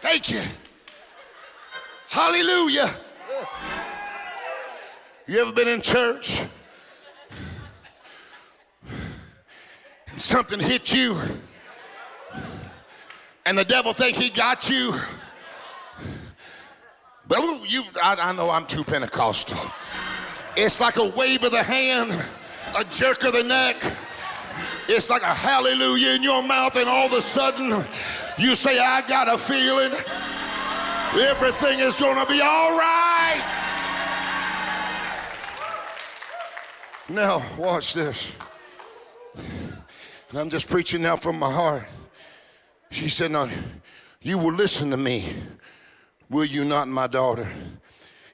Thank 0.00 0.30
you. 0.30 0.40
Hallelujah. 2.08 2.90
You 5.26 5.40
ever 5.40 5.52
been 5.52 5.68
in 5.68 5.80
church? 5.82 6.40
And 10.08 10.20
something 10.20 10.58
hit 10.58 10.92
you. 10.92 11.20
and 13.46 13.56
the 13.56 13.64
devil 13.64 13.92
think 13.92 14.16
he 14.16 14.30
got 14.30 14.68
you. 14.68 14.94
But 17.28 17.38
you, 17.70 17.84
I, 18.02 18.16
I 18.18 18.32
know 18.32 18.50
I'm 18.50 18.66
too 18.66 18.82
Pentecostal. 18.82 19.58
It's 20.56 20.80
like 20.80 20.96
a 20.96 21.08
wave 21.10 21.44
of 21.44 21.52
the 21.52 21.62
hand, 21.62 22.10
a 22.76 22.84
jerk 22.84 23.22
of 23.22 23.34
the 23.34 23.44
neck. 23.44 23.76
It's 24.92 25.08
like 25.08 25.22
a 25.22 25.32
hallelujah 25.32 26.16
in 26.16 26.22
your 26.24 26.42
mouth, 26.42 26.74
and 26.74 26.88
all 26.88 27.06
of 27.06 27.12
a 27.12 27.22
sudden 27.22 27.86
you 28.38 28.56
say, 28.56 28.78
I 28.80 29.02
got 29.06 29.32
a 29.32 29.38
feeling 29.38 29.92
everything 31.18 31.78
is 31.80 31.96
going 31.96 32.16
to 32.16 32.26
be 32.26 32.40
all 32.40 32.76
right. 32.76 33.56
Now, 37.08 37.42
watch 37.56 37.94
this. 37.94 38.32
And 39.36 40.38
I'm 40.38 40.50
just 40.50 40.68
preaching 40.68 41.02
now 41.02 41.16
from 41.16 41.38
my 41.38 41.52
heart. 41.52 41.88
She 42.90 43.08
said, 43.08 43.30
Now, 43.30 43.48
you 44.22 44.38
will 44.38 44.54
listen 44.54 44.90
to 44.90 44.96
me, 44.96 45.32
will 46.28 46.44
you 46.44 46.64
not, 46.64 46.88
my 46.88 47.06
daughter? 47.06 47.48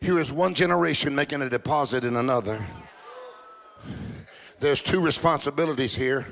Here 0.00 0.18
is 0.18 0.32
one 0.32 0.54
generation 0.54 1.14
making 1.14 1.42
a 1.42 1.50
deposit 1.50 2.04
in 2.04 2.16
another. 2.16 2.64
There's 4.66 4.82
two 4.82 5.00
responsibilities 5.00 5.94
here. 5.94 6.26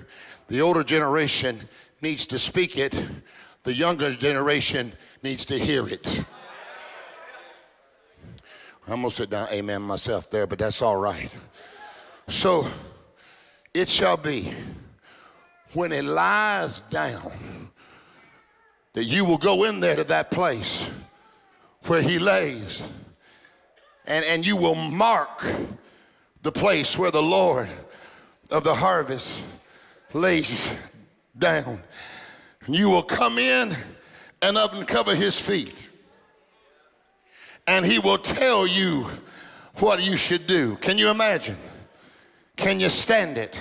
The 0.49 0.61
older 0.61 0.83
generation 0.83 1.61
needs 2.03 2.27
to 2.27 2.39
speak 2.41 2.77
it, 2.77 2.93
the 3.63 3.73
younger 3.73 4.13
generation 4.13 4.93
needs 5.23 5.45
to 5.45 5.57
hear 5.57 5.87
it. 5.87 6.25
I'm 8.89 9.03
gonna 9.03 9.11
sit 9.13 9.31
down, 9.31 9.47
amen, 9.53 9.83
myself 9.83 10.31
there, 10.31 10.49
but 10.49 10.59
that's 10.59 10.83
all 10.83 10.97
right. 10.97 11.31
So 12.27 12.67
it 13.73 13.89
shall 13.89 14.17
be 14.17 14.53
when 15.73 15.93
it 15.93 16.05
lies 16.05 16.81
down 16.81 17.71
that 18.95 19.05
you 19.05 19.25
will 19.25 19.39
go 19.39 19.63
in 19.63 19.79
there 19.79 19.95
to 19.95 20.05
that 20.05 20.33
place 20.33 20.91
where 21.87 22.03
he 22.03 22.19
lays 22.19 22.89
and, 24.07 24.25
and 24.25 24.45
you 24.45 24.57
will 24.57 24.75
mark 24.75 25.47
the 26.43 26.51
place 26.51 26.99
where 26.99 27.13
the 27.13 27.23
Lord 27.23 27.69
of 28.55 28.63
the 28.63 28.75
harvest 28.75 29.43
lays 30.13 30.73
down. 31.37 31.81
You 32.69 32.89
will 32.89 33.03
come 33.03 33.37
in 33.37 33.77
and 34.41 34.57
uncover 34.57 35.17
his 35.17 35.39
feet, 35.39 35.89
and 37.67 37.85
he 37.85 37.99
will 37.99 38.19
tell 38.19 38.65
you 38.65 39.11
what 39.81 40.01
you 40.03 40.17
should 40.17 40.47
do. 40.47 40.77
Can 40.77 40.99
you 40.99 41.11
imagine? 41.11 41.57
Can 42.57 42.79
you 42.79 42.89
stand 42.89 43.39
it? 43.39 43.61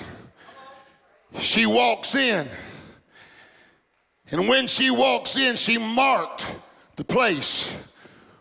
She 1.40 1.66
walks 1.66 2.14
in, 2.14 2.46
and 4.30 4.48
when 4.48 4.68
she 4.68 4.92
walks 4.92 5.36
in, 5.36 5.56
she 5.56 5.76
marked 5.76 6.46
the 6.94 7.04
place 7.04 7.68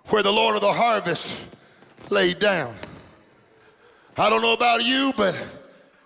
where 0.09 0.21
the 0.21 0.31
Lord 0.31 0.55
of 0.55 0.61
the 0.61 0.71
harvest 0.71 1.47
laid 2.11 2.37
down. 2.37 2.75
I 4.15 4.29
don't 4.29 4.43
know 4.43 4.53
about 4.53 4.83
you, 4.83 5.13
but 5.17 5.35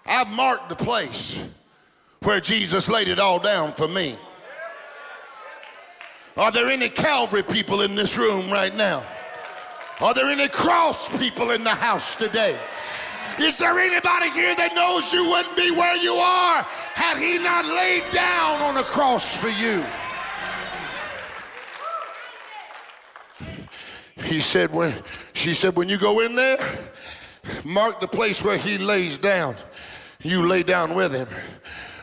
I've 0.08 0.32
marked 0.32 0.70
the 0.70 0.76
place 0.76 1.38
where 2.24 2.40
Jesus 2.40 2.88
laid 2.88 3.08
it 3.08 3.20
all 3.20 3.40
down 3.40 3.74
for 3.74 3.88
me. 3.88 4.16
Are 6.38 6.52
there 6.52 6.68
any 6.68 6.90
Calvary 6.90 7.44
people 7.44 7.82
in 7.82 7.96
this 7.96 8.18
room 8.18 8.50
right 8.52 8.76
now? 8.76 9.04
Are 10.00 10.14
there 10.14 10.28
any 10.28 10.48
cross 10.48 11.16
people 11.18 11.52
in 11.52 11.64
the 11.64 11.74
house 11.74 12.16
today? 12.16 12.58
Is 13.40 13.58
there 13.58 13.78
anybody 13.78 14.30
here 14.32 14.56
that 14.56 14.74
knows 14.76 15.12
you 15.12 15.28
wouldn't 15.30 15.56
be 15.56 15.72
where 15.72 15.96
you 15.96 16.14
are 16.14 16.64
had 16.94 17.18
he 17.18 17.38
not 17.38 17.66
laid 17.66 18.04
down 18.12 18.62
on 18.62 18.76
the 18.76 18.84
cross 18.84 19.36
for 19.36 19.50
you? 19.50 19.84
He 24.24 24.42
said 24.42 24.72
when 24.72 24.94
she 25.34 25.54
said 25.54 25.76
when 25.76 25.90
you 25.90 25.98
go 25.98 26.20
in 26.20 26.36
there, 26.36 26.58
mark 27.64 28.00
the 28.00 28.08
place 28.08 28.44
where 28.44 28.58
he 28.58 28.78
lays 28.78 29.18
down. 29.18 29.56
You 30.24 30.48
lay 30.48 30.64
down 30.64 30.96
with 30.96 31.14
him. 31.14 31.28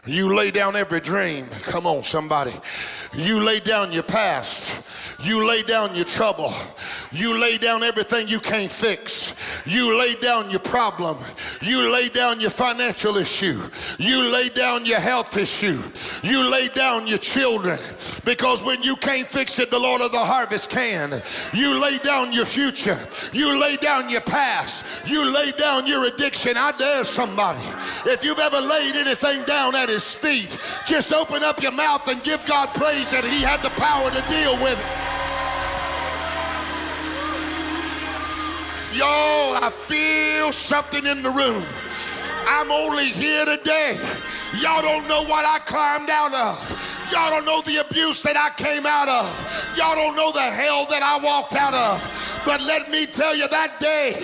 You 0.06 0.34
lay 0.34 0.50
down 0.50 0.76
every 0.76 1.00
dream. 1.00 1.46
Come 1.62 1.86
on, 1.86 2.04
somebody. 2.04 2.52
You 3.14 3.42
lay 3.42 3.60
down 3.60 3.90
your 3.90 4.02
past. 4.02 4.82
You 5.22 5.46
lay 5.46 5.62
down 5.62 5.94
your 5.94 6.04
trouble. 6.04 6.52
You 7.10 7.38
lay 7.38 7.56
down 7.56 7.82
everything 7.82 8.28
you 8.28 8.40
can't 8.40 8.70
fix. 8.70 9.34
You 9.64 9.96
lay 9.98 10.14
down 10.16 10.50
your 10.50 10.60
problem. 10.60 11.16
You 11.62 11.90
lay 11.90 12.08
down 12.08 12.40
your 12.40 12.50
financial 12.50 13.16
issue. 13.16 13.62
You 13.98 14.24
lay 14.24 14.50
down 14.50 14.84
your 14.84 15.00
health 15.00 15.36
issue. 15.36 15.80
You 16.22 16.50
lay 16.50 16.68
down 16.68 17.06
your 17.06 17.18
children. 17.18 17.78
Because 18.24 18.62
when 18.62 18.82
you 18.82 18.96
can't 18.96 19.26
fix 19.26 19.58
it, 19.58 19.70
the 19.70 19.78
Lord 19.78 20.02
of 20.02 20.12
the 20.12 20.18
harvest 20.18 20.70
can. 20.70 21.22
You 21.54 21.80
lay 21.80 21.98
down 21.98 22.32
your 22.32 22.46
future. 22.46 22.98
You 23.32 23.58
lay 23.58 23.76
down 23.76 24.10
your 24.10 24.22
past. 24.22 24.84
You 25.06 25.24
lay 25.24 25.52
down 25.52 25.86
your 25.86 26.06
addiction. 26.06 26.56
I 26.56 26.72
dare 26.72 27.04
somebody. 27.04 27.64
If 28.06 28.24
you've 28.24 28.38
ever 28.38 28.60
laid 28.60 28.96
anything 28.96 29.44
down 29.44 29.74
at 29.74 29.88
his 29.94 30.12
feet, 30.12 30.50
just 30.86 31.12
open 31.12 31.44
up 31.44 31.62
your 31.62 31.70
mouth 31.70 32.06
and 32.08 32.22
give 32.24 32.44
God 32.46 32.74
praise 32.74 33.12
that 33.12 33.22
he 33.22 33.40
had 33.40 33.62
the 33.62 33.70
power 33.78 34.10
to 34.10 34.22
deal 34.26 34.58
with 34.58 34.74
it. 34.74 34.90
Y'all, 38.98 39.54
I 39.54 39.70
feel 39.70 40.50
something 40.50 41.06
in 41.06 41.22
the 41.22 41.30
room. 41.30 41.64
I'm 42.46 42.70
only 42.70 43.06
here 43.06 43.44
today. 43.44 43.96
Y'all 44.60 44.82
don't 44.82 45.06
know 45.06 45.22
what 45.24 45.44
I 45.46 45.58
climbed 45.60 46.10
out 46.10 46.34
of. 46.34 46.58
Y'all 47.12 47.30
don't 47.30 47.44
know 47.44 47.62
the 47.62 47.86
abuse 47.86 48.20
that 48.22 48.36
I 48.36 48.50
came 48.58 48.86
out 48.86 49.08
of. 49.08 49.30
Y'all 49.78 49.94
don't 49.94 50.16
know 50.16 50.32
the 50.32 50.42
hell 50.42 50.86
that 50.90 51.02
I 51.02 51.22
walked 51.22 51.54
out 51.54 51.74
of. 51.74 52.02
But 52.44 52.60
let 52.62 52.90
me 52.90 53.06
tell 53.06 53.34
you 53.34 53.46
that 53.48 53.78
day 53.78 54.14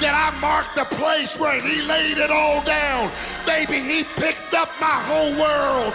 that 0.00 0.14
I 0.14 0.38
marked 0.40 0.74
the 0.76 0.84
place 0.96 1.38
where 1.38 1.60
he 1.60 1.82
laid 1.82 2.18
it 2.18 2.30
all 2.30 2.62
down. 2.62 3.10
Baby, 3.44 3.80
he 3.80 4.04
picked 4.04 4.54
up 4.54 4.68
my 4.80 4.86
whole 4.86 5.32
world. 5.38 5.94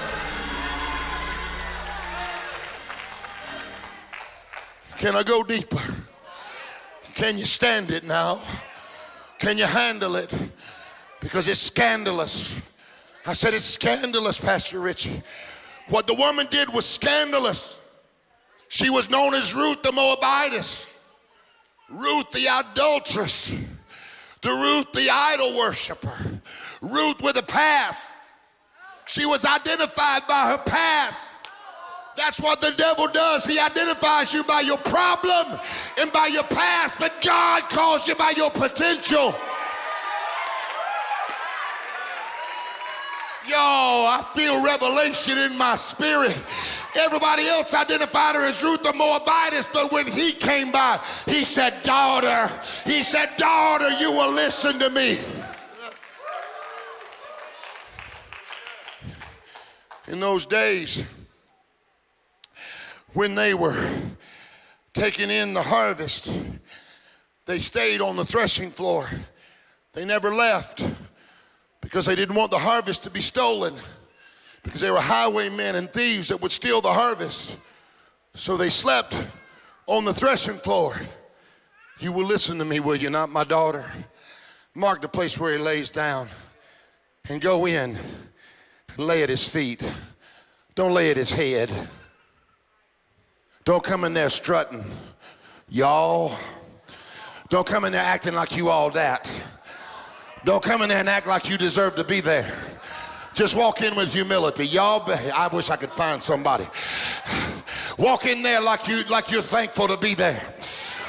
Can 4.97 5.16
I 5.16 5.24
go 5.24 5.43
deeper? 5.43 5.82
Can 7.16 7.38
you 7.38 7.45
stand 7.45 7.91
it 7.91 8.04
now? 8.04 8.39
Can 9.39 9.58
you 9.58 9.66
handle 9.66 10.16
it? 10.16 10.32
Because 11.20 11.47
it's 11.47 11.60
scandalous. 11.60 12.56
I 13.26 13.34
said 13.34 13.54
it's 13.54 13.66
scandalous, 13.66 14.39
Pastor 14.39 14.80
Richie. 14.80 15.22
What 15.88 16.08
the 16.08 16.14
woman 16.14 16.47
did 16.49 16.72
was 16.74 16.86
scandalous. 16.86 17.78
She 18.70 18.89
was 18.89 19.10
known 19.10 19.34
as 19.34 19.54
Ruth 19.54 19.84
the 19.84 19.91
Moabitess, 19.91 20.88
Ruth 21.89 22.32
the 22.32 22.47
adulteress, 22.47 23.54
the 24.42 24.50
Ruth 24.50 24.92
the 24.94 25.10
idol 25.10 25.58
worshiper, 25.58 26.42
Ruth 26.82 27.22
with 27.22 27.38
a 27.38 27.44
past. 27.44 28.12
She 29.06 29.26
was 29.26 29.46
identified 29.46 30.26
by 30.28 30.52
her 30.52 30.58
past. 30.66 31.28
That's 32.16 32.39
what 32.39 32.62
the 32.62 32.72
devil 32.72 33.08
does. 33.08 33.46
He 33.46 33.60
identifies 33.60 34.34
you 34.34 34.44
by 34.44 34.62
your 34.62 34.78
problem 34.78 35.60
and 35.98 36.12
by 36.12 36.28
your 36.28 36.44
past, 36.44 36.98
but 37.00 37.14
God 37.22 37.64
calls 37.70 38.08
you 38.08 38.16
by 38.16 38.32
your 38.32 38.52
potential. 38.52 39.34
Yo, 43.52 43.58
I 43.58 44.26
feel 44.34 44.64
revelation 44.64 45.38
in 45.38 45.58
my 45.58 45.76
spirit. 45.76 46.38
Everybody 46.95 47.47
else 47.47 47.74
identified 47.74 48.36
her 48.36 48.45
as 48.45 48.64
Ruth 48.64 48.82
the 48.82 48.93
Moabitess, 48.93 49.68
but 49.74 49.91
when 49.91 50.08
he 50.08 50.32
came 50.32 50.72
by, 50.72 51.02
he 51.26 51.43
said, 51.43 51.84
Daughter, 51.84 52.49
he 52.86 53.04
said, 53.04 53.30
Daughter, 53.38 53.89
you 53.99 54.10
will 54.12 54.32
listen 54.32 54.80
to 54.80 54.89
me. 54.89 55.20
In 60.08 60.22
those 60.22 60.45
days, 60.45 61.04
when 63.12 63.36
they 63.36 63.54
were 63.54 63.89
taking 64.93 65.30
in 65.30 65.54
the 65.54 65.62
harvest, 65.62 66.32
they 67.45 67.60
stayed 67.60 67.99
on 67.99 68.16
the 68.16 68.26
threshing 68.26 68.72
floor. 68.72 69.10
They 69.91 70.06
never 70.06 70.34
left 70.34 70.82
because 71.92 72.06
they 72.06 72.16
didn't 72.16 72.36
want 72.36 72.50
the 72.52 72.58
harvest 72.58 73.04
to 73.04 73.10
be 73.10 73.20
stolen 73.20 73.76
because 74.64 74.80
they 74.80 74.89
were 74.89 75.02
highwaymen 75.02 75.76
and 75.76 75.92
thieves 75.92 76.30
that 76.30 76.42
would 76.42 76.54
steal 76.54 76.80
the 76.80 76.94
harvest. 76.94 77.58
So 78.34 78.56
they 78.56 78.70
slept 78.70 79.14
on 79.88 80.06
the 80.06 80.14
threshing 80.14 80.56
floor. 80.56 80.96
You 82.00 82.14
will 82.14 82.24
listen 82.26 82.58
to 82.60 82.64
me, 82.64 82.80
will 82.80 82.96
you 82.96 83.10
not, 83.10 83.30
my 83.30 83.44
daughter? 83.44 83.92
Mark 84.74 85.02
the 85.02 85.10
place 85.10 85.38
where 85.38 85.52
he 85.52 85.58
lays 85.58 85.92
down 85.92 86.30
and 87.28 87.42
go 87.42 87.66
in 87.66 87.98
and 87.98 88.98
lay 88.98 89.22
at 89.22 89.28
his 89.28 89.46
feet. 89.46 89.84
Don't 90.76 90.94
lay 90.94 91.12
at 91.12 91.18
his 91.18 91.30
head. 91.30 91.70
Don't 93.66 93.84
come 93.84 94.06
in 94.06 94.14
there 94.14 94.30
strutting, 94.30 94.86
y'all. 95.68 96.38
Don't 97.50 97.68
come 97.68 97.84
in 97.84 97.92
there 97.92 98.02
acting 98.02 98.34
like 98.34 98.56
you 98.56 98.70
all 98.70 98.92
that. 98.92 99.30
Don't 100.44 100.64
come 100.64 100.82
in 100.82 100.89
there 100.89 100.98
and 100.98 101.10
act 101.10 101.28
like 101.28 101.50
you 101.50 101.58
deserve 101.58 101.96
to 101.96 102.04
be 102.04 102.20
there. 102.20 102.52
Just 103.34 103.56
walk 103.56 103.82
in 103.82 103.96
with 103.96 104.12
humility. 104.12 104.68
Y'all, 104.68 105.10
I 105.10 105.48
wish 105.48 105.70
I 105.70 105.76
could 105.76 105.92
find 105.92 106.22
somebody. 106.22 106.68
Walk 107.98 108.26
in 108.26 108.42
there 108.42 108.60
like 108.62 108.88
you 108.88 109.04
like 109.04 109.32
you're 109.32 109.42
thankful 109.42 109.88
to 109.88 109.98
be 109.98 110.16
there. 110.16 110.42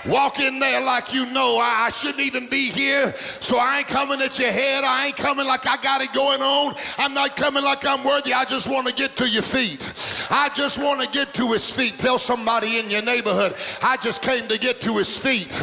Walk 0.06 0.40
in 0.40 0.58
there 0.58 0.84
like 0.84 1.14
you 1.14 1.26
know 1.26 1.58
I, 1.58 1.86
I, 1.86 1.90
shouldn't 1.90 2.20
even 2.20 2.48
be 2.48 2.70
here. 2.70 3.14
So 3.40 3.58
I 3.58 3.78
ain't 3.78 3.86
coming 3.86 4.20
at 4.20 4.38
your 4.38 4.50
head. 4.50 4.82
I 4.84 5.06
ain't 5.06 5.16
coming 5.16 5.46
like 5.46 5.66
I 5.66 5.76
got 5.76 6.00
it 6.00 6.12
going 6.12 6.40
on. 6.40 6.74
I'm 6.98 7.14
not 7.14 7.36
coming 7.36 7.62
like 7.62 7.86
I'm 7.86 8.02
worthy. 8.02 8.32
I 8.32 8.44
just 8.44 8.68
want 8.68 8.88
to 8.88 8.94
get 8.94 9.16
to 9.16 9.28
your 9.28 9.42
feet. 9.42 9.80
I 10.30 10.48
just 10.54 10.78
want 10.78 11.00
to 11.00 11.08
get 11.08 11.34
to 11.34 11.52
his 11.52 11.70
feet. 11.70 11.98
Tell 11.98 12.18
somebody 12.18 12.78
in 12.78 12.90
your 12.90 13.02
neighborhood, 13.02 13.54
I 13.82 13.96
just 13.98 14.22
came 14.22 14.48
to 14.48 14.58
get 14.58 14.80
to 14.82 14.96
his 14.96 15.16
feet. 15.16 15.54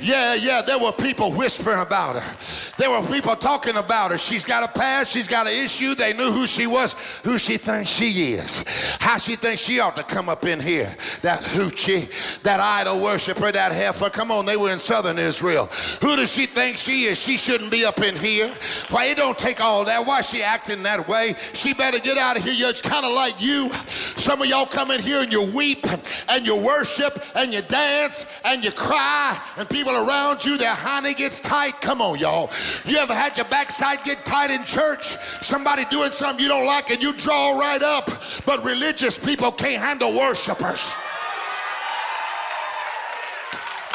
Yeah, 0.00 0.34
yeah, 0.34 0.62
there 0.62 0.78
were 0.78 0.92
people 0.92 1.32
whispering 1.32 1.80
about 1.80 2.22
her. 2.22 2.36
There 2.78 2.90
were 2.90 3.06
people 3.08 3.36
talking 3.36 3.76
about 3.76 4.10
her. 4.10 4.18
She's 4.18 4.44
got 4.44 4.62
a 4.62 4.78
past, 4.78 5.12
she's 5.12 5.28
got 5.28 5.46
an 5.46 5.52
issue. 5.52 5.94
They 5.94 6.12
knew 6.12 6.30
who 6.30 6.46
she 6.46 6.66
was, 6.66 6.94
who 7.22 7.38
she 7.38 7.56
thinks 7.56 7.90
she 7.90 8.32
is, 8.32 8.64
how 9.00 9.18
she 9.18 9.36
thinks 9.36 9.62
she 9.62 9.80
ought 9.80 9.96
to 9.96 10.02
come 10.02 10.28
up 10.28 10.44
in 10.44 10.60
here. 10.60 10.94
That 11.22 11.40
hoochie, 11.40 12.08
that 12.42 12.60
idol 12.60 13.00
worshiper, 13.00 13.52
that 13.52 13.73
heifer. 13.74 14.10
Come 14.10 14.30
on, 14.30 14.46
they 14.46 14.56
were 14.56 14.70
in 14.70 14.78
southern 14.78 15.18
Israel. 15.18 15.66
Who 16.00 16.16
does 16.16 16.32
she 16.32 16.46
think 16.46 16.76
she 16.76 17.04
is? 17.04 17.20
She 17.20 17.36
shouldn't 17.36 17.70
be 17.70 17.84
up 17.84 18.00
in 18.00 18.16
here. 18.16 18.52
Why 18.90 19.06
it 19.06 19.16
don't 19.16 19.38
take 19.38 19.60
all 19.60 19.84
that? 19.84 20.06
Why 20.06 20.20
she 20.20 20.42
acting 20.42 20.82
that 20.84 21.08
way? 21.08 21.34
She 21.52 21.74
better 21.74 21.98
get 21.98 22.16
out 22.16 22.36
of 22.36 22.44
here. 22.44 22.68
It's 22.68 22.80
kind 22.80 23.04
of 23.04 23.12
like 23.12 23.40
you. 23.42 23.70
Some 24.16 24.40
of 24.40 24.48
y'all 24.48 24.66
come 24.66 24.90
in 24.90 25.00
here 25.00 25.20
and 25.20 25.32
you 25.32 25.42
weep 25.54 25.84
and 26.28 26.46
you 26.46 26.56
worship 26.56 27.22
and 27.34 27.52
you 27.52 27.62
dance 27.62 28.26
and 28.44 28.64
you 28.64 28.70
cry 28.72 29.38
and 29.56 29.68
people 29.68 29.94
around 29.94 30.44
you, 30.44 30.56
their 30.56 30.74
honey 30.74 31.14
gets 31.14 31.40
tight. 31.40 31.80
Come 31.80 32.00
on, 32.00 32.18
y'all. 32.18 32.50
You 32.84 32.98
ever 32.98 33.14
had 33.14 33.36
your 33.36 33.46
backside 33.46 34.02
get 34.04 34.24
tight 34.24 34.50
in 34.50 34.64
church? 34.64 35.16
Somebody 35.42 35.84
doing 35.90 36.12
something 36.12 36.42
you 36.42 36.48
don't 36.48 36.66
like 36.66 36.90
and 36.90 37.02
you 37.02 37.12
draw 37.14 37.58
right 37.58 37.82
up. 37.82 38.10
But 38.46 38.64
religious 38.64 39.18
people 39.18 39.52
can't 39.52 39.82
handle 39.82 40.14
worshipers. 40.14 40.94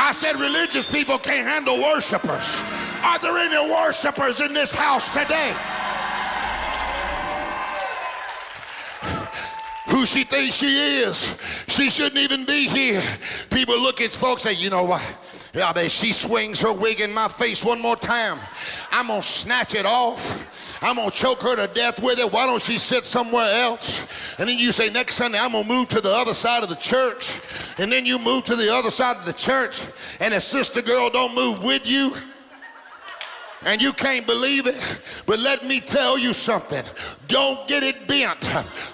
I 0.01 0.13
said 0.13 0.39
religious 0.39 0.89
people 0.89 1.17
can't 1.17 1.45
handle 1.45 1.77
worshipers. 1.77 2.61
Are 3.03 3.19
there 3.19 3.37
any 3.37 3.71
worshipers 3.71 4.39
in 4.39 4.53
this 4.53 4.71
house 4.73 5.09
today? 5.09 5.53
Who 9.89 10.05
she 10.05 10.23
thinks 10.23 10.55
she 10.55 11.01
is. 11.01 11.35
She 11.67 11.89
shouldn't 11.89 12.17
even 12.17 12.45
be 12.45 12.69
here. 12.69 13.03
People 13.49 13.77
look 13.77 13.99
at 13.99 14.11
folks 14.11 14.45
and 14.45 14.55
say, 14.55 14.63
you 14.63 14.69
know 14.69 14.83
what? 14.83 15.03
Yeah, 15.53 15.73
she 15.87 16.13
swings 16.13 16.61
her 16.61 16.71
wig 16.71 17.01
in 17.01 17.11
my 17.11 17.27
face 17.27 17.65
one 17.65 17.81
more 17.81 17.95
time. 17.95 18.37
I'm 18.91 19.07
gonna 19.07 19.23
snatch 19.23 19.73
it 19.73 19.85
off. 19.85 20.83
I'm 20.83 20.95
gonna 20.95 21.09
choke 21.09 21.41
her 21.41 21.55
to 21.55 21.67
death 21.73 22.01
with 22.01 22.19
it. 22.19 22.31
Why 22.31 22.45
don't 22.45 22.61
she 22.61 22.77
sit 22.77 23.05
somewhere 23.05 23.51
else? 23.51 24.05
And 24.37 24.47
then 24.47 24.59
you 24.59 24.71
say, 24.71 24.89
next 24.89 25.15
Sunday, 25.15 25.39
I'm 25.39 25.53
gonna 25.53 25.67
move 25.67 25.89
to 25.89 26.01
the 26.01 26.13
other 26.13 26.35
side 26.35 26.61
of 26.61 26.69
the 26.69 26.75
church. 26.75 27.39
And 27.79 27.91
then 27.91 28.05
you 28.05 28.19
move 28.19 28.45
to 28.45 28.55
the 28.55 28.71
other 28.71 28.91
side 28.91 29.17
of 29.17 29.25
the 29.25 29.33
church, 29.33 29.81
and 30.19 30.33
the 30.33 30.39
sister 30.39 30.81
girl 30.81 31.09
don't 31.09 31.33
move 31.33 31.63
with 31.63 31.89
you 31.89 32.13
and 33.63 33.81
you 33.81 33.91
can't 33.91 34.25
believe 34.25 34.67
it, 34.67 34.79
but 35.25 35.39
let 35.39 35.65
me 35.65 35.79
tell 35.79 36.17
you 36.17 36.33
something. 36.33 36.83
Don't 37.27 37.67
get 37.67 37.83
it 37.83 38.07
bent. 38.07 38.43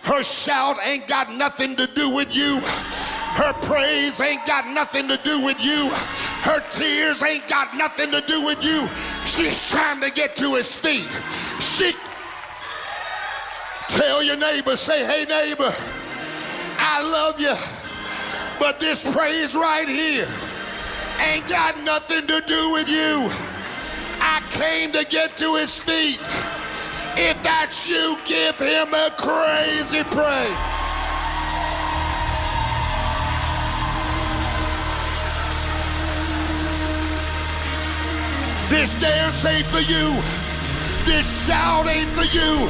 Her 0.03 0.23
shout 0.23 0.77
ain't 0.85 1.07
got 1.07 1.33
nothing 1.33 1.75
to 1.75 1.87
do 1.87 2.15
with 2.15 2.35
you. 2.35 2.59
Her 3.35 3.51
praise 3.67 4.21
ain't 4.21 4.45
got 4.45 4.65
nothing 4.67 5.09
to 5.09 5.17
do 5.17 5.43
with 5.43 5.61
you. 5.61 5.89
Her 6.41 6.61
tears 6.69 7.21
ain't 7.21 7.45
got 7.49 7.75
nothing 7.75 8.09
to 8.11 8.21
do 8.21 8.45
with 8.45 8.63
you. 8.63 8.87
She's 9.25 9.61
trying 9.67 9.99
to 9.99 10.09
get 10.09 10.37
to 10.37 10.55
his 10.55 10.73
feet. 10.73 11.11
She 11.59 11.91
tell 13.89 14.23
your 14.23 14.37
neighbor, 14.37 14.77
say, 14.77 15.05
hey 15.05 15.25
neighbor, 15.25 15.75
I 16.79 17.01
love 17.01 17.41
you. 17.41 17.53
But 18.57 18.79
this 18.79 19.03
praise 19.03 19.53
right 19.53 19.87
here 19.87 20.29
ain't 21.19 21.47
got 21.49 21.77
nothing 21.83 22.25
to 22.27 22.41
do 22.47 22.71
with 22.71 22.87
you. 22.87 23.29
I 24.21 24.41
came 24.49 24.93
to 24.93 25.03
get 25.03 25.35
to 25.37 25.55
his 25.55 25.77
feet. 25.77 26.21
If 27.17 27.43
that's 27.43 27.85
you, 27.85 28.17
give 28.23 28.57
him 28.57 28.93
a 28.93 29.11
crazy 29.17 30.03
praise. 30.05 30.57
This 38.69 38.99
dance 38.99 39.45
ain't 39.45 39.67
for 39.67 39.81
you. 39.81 40.21
This 41.05 41.45
shout 41.45 41.87
ain't 41.87 42.09
for 42.09 42.23
you. 42.23 42.67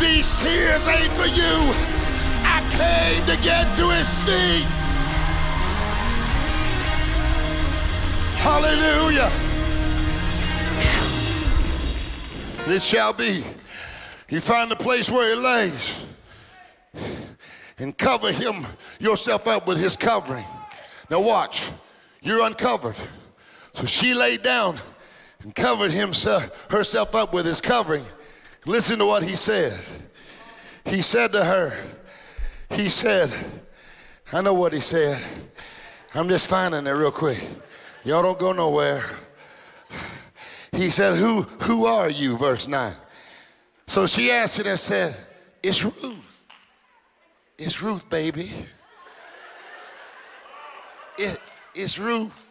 These 0.00 0.26
tears 0.40 0.88
ain't 0.88 1.12
for 1.12 1.26
you. 1.26 1.74
I 2.42 2.64
came 2.70 3.26
to 3.26 3.36
get 3.42 3.76
to 3.76 3.90
his 3.90 4.08
feet. 4.24 4.66
Hallelujah. 8.40 9.30
And 12.64 12.72
it 12.72 12.82
shall 12.82 13.12
be. 13.12 13.44
You 14.30 14.40
find 14.40 14.70
the 14.70 14.76
place 14.76 15.10
where 15.10 15.34
he 15.34 15.40
lays 15.40 16.00
and 17.78 17.96
cover 17.98 18.32
him 18.32 18.66
yourself 18.98 19.46
up 19.46 19.66
with 19.66 19.76
his 19.76 19.96
covering. 19.96 20.46
Now 21.10 21.20
watch, 21.20 21.68
you're 22.22 22.42
uncovered. 22.46 22.96
So 23.74 23.84
she 23.84 24.14
laid 24.14 24.42
down 24.42 24.80
and 25.42 25.54
covered 25.54 25.92
himself 25.92 26.70
herself 26.70 27.14
up 27.14 27.32
with 27.32 27.46
his 27.46 27.60
covering. 27.60 28.04
Listen 28.66 28.98
to 28.98 29.06
what 29.06 29.22
he 29.22 29.36
said. 29.36 29.78
He 30.84 31.02
said 31.02 31.32
to 31.32 31.44
her, 31.44 31.76
he 32.70 32.88
said, 32.88 33.30
I 34.32 34.40
know 34.40 34.54
what 34.54 34.72
he 34.72 34.80
said. 34.80 35.20
I'm 36.14 36.28
just 36.28 36.46
finding 36.46 36.86
it 36.86 36.90
real 36.90 37.10
quick. 37.10 37.42
Y'all 38.04 38.22
don't 38.22 38.38
go 38.38 38.52
nowhere. 38.52 39.04
He 40.72 40.90
said, 40.90 41.16
Who, 41.16 41.42
who 41.42 41.86
are 41.86 42.08
you? 42.08 42.36
Verse 42.36 42.68
9. 42.68 42.94
So 43.86 44.06
she 44.06 44.30
answered 44.30 44.66
and 44.66 44.78
said, 44.78 45.16
It's 45.62 45.84
Ruth. 45.84 46.46
It's 47.58 47.82
Ruth, 47.82 48.08
baby. 48.08 48.50
It, 51.18 51.38
it's 51.74 51.98
Ruth. 51.98 52.49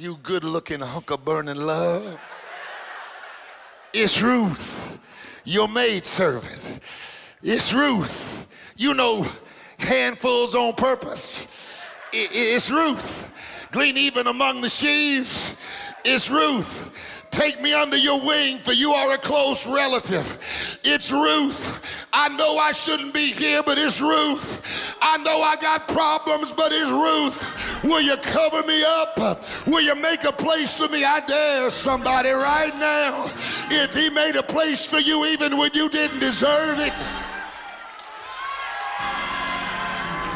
You 0.00 0.16
good 0.22 0.44
looking 0.44 0.78
hunk 0.78 1.10
of 1.10 1.24
burning 1.24 1.56
love. 1.56 2.20
It's 3.92 4.22
Ruth, 4.22 4.96
your 5.42 5.66
maid 5.66 6.04
servant. 6.04 6.78
It's 7.42 7.72
Ruth. 7.72 8.46
You 8.76 8.94
know, 8.94 9.26
handfuls 9.78 10.54
on 10.54 10.74
purpose. 10.74 11.96
It's 12.12 12.70
Ruth. 12.70 13.28
Glean 13.72 13.96
even 13.96 14.28
among 14.28 14.60
the 14.60 14.70
sheaves. 14.70 15.56
It's 16.04 16.30
Ruth. 16.30 16.92
Take 17.32 17.60
me 17.60 17.72
under 17.72 17.96
your 17.96 18.20
wing, 18.20 18.58
for 18.58 18.72
you 18.72 18.92
are 18.92 19.14
a 19.14 19.18
close 19.18 19.66
relative. 19.66 20.78
It's 20.84 21.10
Ruth. 21.10 22.06
I 22.12 22.28
know 22.36 22.56
I 22.56 22.70
shouldn't 22.70 23.12
be 23.12 23.32
here, 23.32 23.64
but 23.64 23.78
it's 23.78 24.00
Ruth. 24.00 24.94
I 25.02 25.16
know 25.18 25.42
I 25.42 25.56
got 25.56 25.88
problems, 25.88 26.52
but 26.52 26.70
it's 26.72 26.88
Ruth. 26.88 27.67
Will 27.84 28.00
you 28.00 28.16
cover 28.16 28.62
me 28.66 28.82
up? 28.82 29.16
Will 29.66 29.80
you 29.80 29.94
make 29.94 30.24
a 30.24 30.32
place 30.32 30.76
for 30.76 30.88
me? 30.88 31.04
I 31.04 31.20
dare 31.20 31.70
somebody 31.70 32.30
right 32.30 32.74
now. 32.76 33.30
If 33.70 33.94
he 33.94 34.10
made 34.10 34.36
a 34.36 34.42
place 34.42 34.84
for 34.84 34.98
you 34.98 35.26
even 35.26 35.56
when 35.56 35.70
you 35.74 35.88
didn't 35.88 36.18
deserve 36.18 36.80
it, 36.80 36.92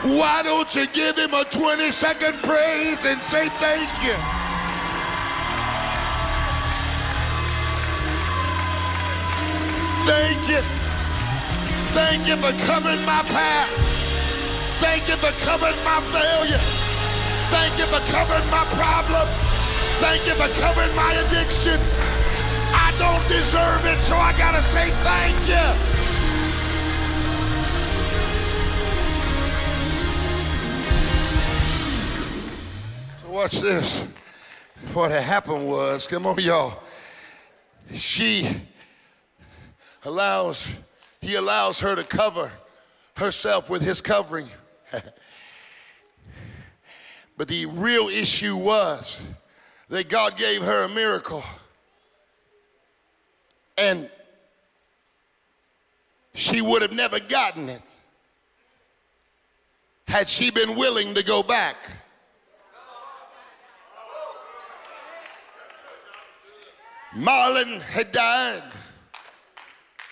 why 0.05 0.43
don't 0.45 0.73
you 0.75 0.87
give 0.89 1.17
him 1.17 1.35
a 1.35 1.45
20 1.45 1.91
second 1.91 2.35
praise 2.43 3.05
and 3.07 3.23
say 3.23 3.49
thank 3.59 3.91
you? 4.05 4.17
Thank 10.07 10.49
you. 10.49 10.61
Thank 11.93 12.27
you 12.27 12.37
for 12.37 12.53
covering 12.67 13.05
my 13.05 13.23
path. 13.23 13.71
Thank 14.81 15.09
you 15.09 15.17
for 15.17 15.31
covering 15.45 15.77
my 15.85 16.01
failure. 16.01 16.82
Thank 17.53 17.79
you 17.79 17.85
for 17.85 18.01
covering 18.11 18.49
my 18.51 18.65
problem. 18.73 19.29
Thank 20.01 20.27
you 20.27 20.33
for 20.33 20.49
covering 20.59 20.95
my 20.97 21.13
addiction. 21.13 21.79
I 22.75 22.95
don't 22.99 23.29
deserve 23.29 23.85
it, 23.85 24.01
so 24.01 24.17
I 24.17 24.33
gotta 24.39 24.63
say 24.63 24.91
thank 25.05 25.37
you. 25.47 25.69
So 33.23 33.31
watch 33.31 33.61
this. 33.61 34.07
What 34.95 35.11
had 35.11 35.23
happened 35.23 35.69
was, 35.69 36.07
come 36.07 36.27
on, 36.27 36.41
y'all. 36.41 36.83
She 37.95 38.49
allows, 40.05 40.67
he 41.21 41.35
allows 41.35 41.79
her 41.81 41.95
to 41.95 42.03
cover 42.03 42.51
herself 43.17 43.69
with 43.69 43.83
his 43.83 44.01
covering. 44.01 44.49
But 47.43 47.49
the 47.49 47.67
real 47.67 48.07
issue 48.07 48.57
was 48.57 49.21
that 49.89 50.09
God 50.09 50.37
gave 50.37 50.63
her 50.63 50.85
a 50.85 50.89
miracle. 50.89 51.43
And 53.77 54.09
she 56.35 56.63
would 56.63 56.83
have 56.83 56.93
never 56.93 57.19
gotten 57.19 57.69
it 57.69 57.83
had 60.07 60.29
she 60.29 60.53
been 60.53 60.77
willing 60.77 61.15
to 61.15 61.25
go 61.25 61.43
back. 61.43 61.75
Mahlon 67.17 67.83
had 67.83 68.13
died. 68.13 68.63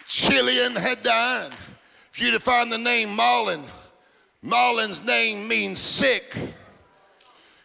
Chilion 0.05 0.74
had 0.74 1.05
died. 1.05 1.53
If 2.12 2.20
you 2.20 2.33
define 2.33 2.70
the 2.70 2.78
name 2.78 3.11
Mahlon, 3.11 3.62
Mahlon's 4.45 5.05
name 5.05 5.47
means 5.47 5.78
sick. 5.78 6.37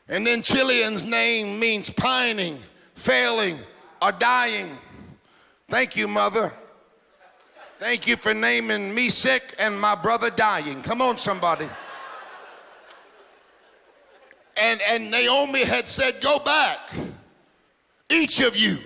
And 0.08 0.26
then 0.26 0.42
Chilion's 0.42 1.04
name 1.04 1.60
means 1.60 1.90
pining, 1.90 2.60
failing, 2.94 3.58
or 4.02 4.12
dying. 4.12 4.70
Thank 5.68 5.96
you, 5.96 6.08
mother. 6.08 6.52
Thank 7.80 8.08
you 8.08 8.16
for 8.16 8.34
naming 8.34 8.94
me 8.94 9.10
sick 9.10 9.56
and 9.60 9.80
my 9.80 9.96
brother 9.96 10.30
dying. 10.30 10.82
Come 10.84 11.02
on, 11.02 11.18
somebody. 11.18 11.68
And, 14.58 14.80
and 14.88 15.12
Naomi 15.12 15.66
had 15.66 15.88
said, 15.88 16.22
Go 16.22 16.40
back, 16.40 16.80
each 18.10 18.40
of 18.42 18.56
you, 18.56 18.78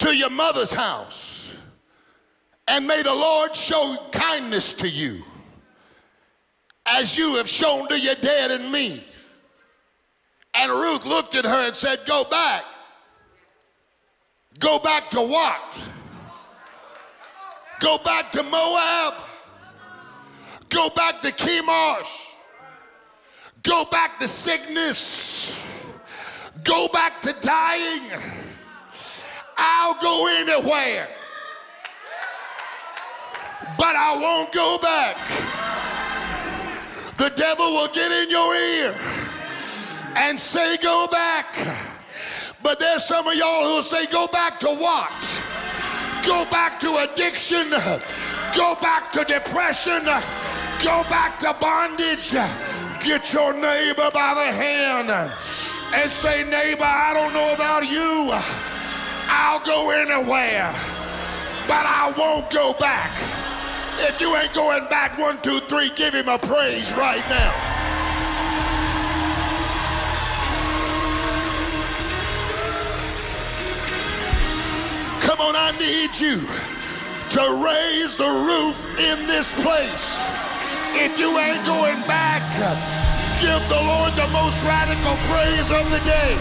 to 0.00 0.14
your 0.14 0.30
mother's 0.30 0.72
house, 0.72 1.54
and 2.66 2.86
may 2.86 3.02
the 3.02 3.14
Lord 3.14 3.54
show 3.54 3.96
kindness 4.12 4.74
to 4.74 4.88
you 4.88 5.22
as 6.86 7.16
you 7.16 7.36
have 7.36 7.48
shown 7.48 7.88
to 7.88 7.98
your 7.98 8.14
dad 8.16 8.50
and 8.50 8.70
me. 8.70 9.02
And 10.58 10.72
Ruth 10.72 11.06
looked 11.06 11.36
at 11.36 11.44
her 11.44 11.66
and 11.66 11.76
said, 11.76 12.00
Go 12.06 12.24
back. 12.24 12.64
Go 14.58 14.80
back 14.80 15.08
to 15.10 15.20
what? 15.20 15.90
Go 17.78 17.98
back 17.98 18.32
to 18.32 18.42
Moab. 18.42 19.14
Go 20.68 20.90
back 20.90 21.22
to 21.22 21.30
Chemosh. 21.30 22.32
Go 23.62 23.84
back 23.84 24.18
to 24.18 24.26
sickness. 24.26 25.56
Go 26.64 26.88
back 26.88 27.20
to 27.20 27.32
dying. 27.40 28.02
I'll 29.56 30.00
go 30.00 30.26
anywhere. 30.26 31.06
But 33.78 33.94
I 33.94 34.18
won't 34.20 34.52
go 34.52 34.78
back. 34.82 35.28
The 37.16 37.30
devil 37.36 37.66
will 37.66 37.88
get 37.88 38.10
in 38.10 38.30
your 38.30 38.54
ear 38.56 39.27
and 40.18 40.38
say, 40.38 40.76
Go 40.78 41.06
back. 41.10 41.46
But 42.62 42.80
there's 42.80 43.04
some 43.04 43.26
of 43.26 43.34
y'all 43.34 43.64
who'll 43.64 43.82
say, 43.82 44.06
Go 44.06 44.26
back 44.28 44.58
to 44.60 44.66
what? 44.66 45.12
Go 46.26 46.44
back 46.50 46.80
to 46.80 46.96
addiction. 46.98 47.70
Go 48.56 48.74
back 48.80 49.12
to 49.12 49.24
depression. 49.24 50.04
Go 50.84 51.04
back 51.08 51.38
to 51.40 51.54
bondage. 51.60 52.32
Get 53.00 53.32
your 53.32 53.52
neighbor 53.52 54.10
by 54.12 54.34
the 54.34 54.52
hand 54.52 55.10
and 55.94 56.12
say, 56.12 56.44
Neighbor, 56.44 56.84
I 56.84 57.14
don't 57.14 57.32
know 57.32 57.54
about 57.54 57.88
you. 57.88 58.30
I'll 59.30 59.60
go 59.60 59.90
anywhere, 59.90 60.72
but 61.68 61.84
I 61.86 62.12
won't 62.16 62.50
go 62.50 62.72
back. 62.74 63.16
If 64.00 64.20
you 64.20 64.34
ain't 64.36 64.52
going 64.52 64.88
back, 64.88 65.18
one, 65.18 65.40
two, 65.42 65.60
three, 65.60 65.90
give 65.96 66.14
him 66.14 66.28
a 66.28 66.38
praise 66.38 66.92
right 66.92 67.24
now. 67.28 67.77
Come 75.38 75.54
on, 75.54 75.56
I 75.56 75.70
need 75.78 76.18
you 76.18 76.34
to 77.30 77.42
raise 77.62 78.16
the 78.16 78.26
roof 78.26 78.74
in 78.98 79.28
this 79.28 79.52
place. 79.62 80.18
If 80.98 81.16
you 81.16 81.30
ain't 81.38 81.64
going 81.64 82.02
back, 82.10 82.42
give 83.38 83.62
the 83.70 83.78
Lord 83.78 84.12
the 84.18 84.26
most 84.34 84.58
radical 84.66 85.14
praise 85.30 85.70
of 85.70 85.86
the 85.94 86.02
day. 86.02 86.34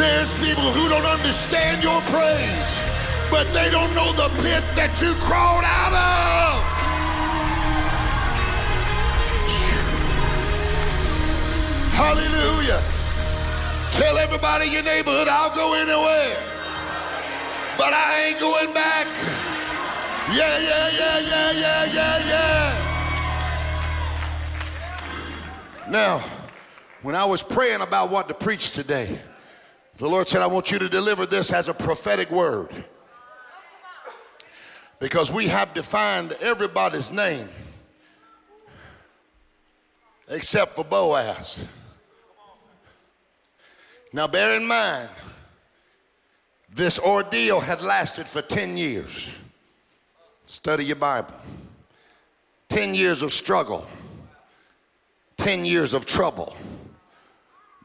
There's 0.00 0.32
people 0.40 0.72
who 0.72 0.88
don't 0.88 1.04
understand 1.04 1.84
your 1.84 2.00
praise, 2.08 2.70
but 3.30 3.44
they 3.52 3.68
don't 3.68 3.92
know 3.94 4.14
the 4.14 4.30
pit 4.40 4.64
that 4.72 4.96
you 5.02 5.12
crawled 5.20 5.64
out 5.64 5.92
of. 5.92 6.73
Hallelujah. 11.94 12.82
Tell 13.92 14.18
everybody 14.18 14.66
in 14.66 14.72
your 14.72 14.82
neighborhood, 14.82 15.28
I'll 15.30 15.54
go 15.54 15.74
anywhere. 15.74 16.36
But 17.78 17.92
I 17.94 18.26
ain't 18.26 18.40
going 18.40 18.74
back. 18.74 19.06
Yeah, 20.34 20.58
yeah, 20.58 20.90
yeah, 20.98 21.20
yeah, 21.20 21.52
yeah, 21.52 21.84
yeah, 21.94 22.18
yeah. 22.26 22.84
Now, 25.88 26.18
when 27.02 27.14
I 27.14 27.24
was 27.24 27.42
praying 27.42 27.80
about 27.80 28.10
what 28.10 28.26
to 28.26 28.34
preach 28.34 28.72
today, 28.72 29.20
the 29.98 30.08
Lord 30.08 30.26
said, 30.26 30.42
I 30.42 30.48
want 30.48 30.72
you 30.72 30.80
to 30.80 30.88
deliver 30.88 31.26
this 31.26 31.52
as 31.52 31.68
a 31.68 31.74
prophetic 31.74 32.30
word. 32.30 32.70
Because 34.98 35.30
we 35.30 35.46
have 35.46 35.72
defined 35.74 36.32
everybody's 36.40 37.12
name 37.12 37.48
except 40.28 40.74
for 40.74 40.84
Boaz. 40.84 41.64
Now, 44.14 44.28
bear 44.28 44.56
in 44.56 44.64
mind, 44.64 45.08
this 46.72 47.00
ordeal 47.00 47.58
had 47.58 47.82
lasted 47.82 48.28
for 48.28 48.42
10 48.42 48.76
years. 48.76 49.28
Study 50.46 50.84
your 50.84 50.94
Bible. 50.94 51.34
10 52.68 52.94
years 52.94 53.22
of 53.22 53.32
struggle, 53.32 53.84
10 55.36 55.64
years 55.64 55.92
of 55.92 56.06
trouble. 56.06 56.54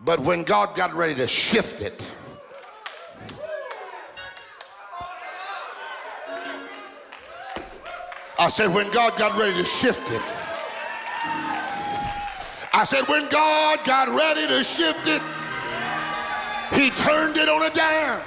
But 0.02 0.20
when 0.20 0.44
God 0.44 0.76
got 0.76 0.94
ready 0.94 1.16
to 1.16 1.28
shift 1.28 1.82
it, 1.82 2.14
I 8.38 8.50
said, 8.50 8.72
when 8.72 8.92
God 8.92 9.18
got 9.18 9.36
ready 9.36 9.58
to 9.58 9.66
shift 9.66 10.12
it, 10.12 10.22
I 12.72 12.84
said, 12.86 13.08
when 13.08 13.28
God 13.30 13.80
got 13.84 14.10
ready 14.10 14.48
to 14.48 14.64
shift 14.64 15.08
it, 15.08 15.24
he 16.74 16.90
turned 16.92 17.38
it 17.38 17.50
on 17.50 17.64
a 17.64 17.70
dime. 17.72 18.22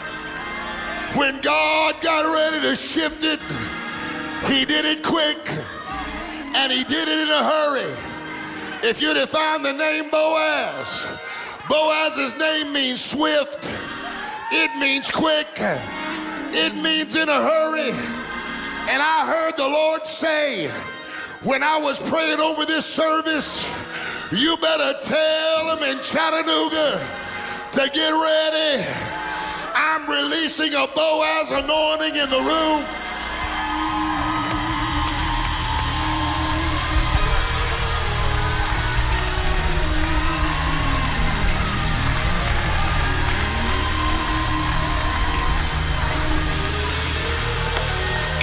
When 1.17 1.41
God 1.41 2.01
got 2.01 2.25
ready 2.35 2.67
to 2.69 2.75
shift 2.75 3.23
it, 3.23 3.41
He 4.51 4.65
did 4.65 4.85
it 4.85 5.03
quick 5.03 5.39
and 6.57 6.73
He 6.73 6.85
did 6.85 7.09
it 7.09 7.19
in 7.19 7.29
a 7.29 7.45
hurry. 7.45 7.95
If 8.83 9.01
you 9.01 9.15
define 9.15 9.63
the 9.63 9.73
name 9.73 10.11
Boaz, 10.11 11.07
Boaz's 11.69 12.37
name 12.39 12.73
means 12.73 13.05
swift, 13.05 13.71
it 14.51 14.77
means 14.79 15.11
quick, 15.11 15.49
it 15.59 16.75
means 16.83 17.15
in 17.15 17.29
a 17.29 17.41
hurry. 17.41 17.91
And 18.91 19.03
I 19.03 19.27
heard 19.27 19.57
the 19.57 19.69
Lord 19.69 20.07
say, 20.07 20.69
when 21.45 21.63
I 21.63 21.79
was 21.79 22.01
praying 22.11 22.41
over 22.41 22.65
this 22.65 22.87
service, 22.87 23.69
you 24.33 24.57
better 24.57 24.99
tell 25.03 25.77
them 25.77 25.83
in 25.85 26.03
Chattanooga 26.03 27.22
to 27.73 27.89
get 27.89 28.13
ready. 28.13 28.85
I'm 29.75 30.05
releasing 30.09 30.75
a 30.75 30.87
Boaz 30.95 31.51
anointing 31.53 32.17
in 32.21 32.29
the 32.29 32.37
room. 32.37 32.85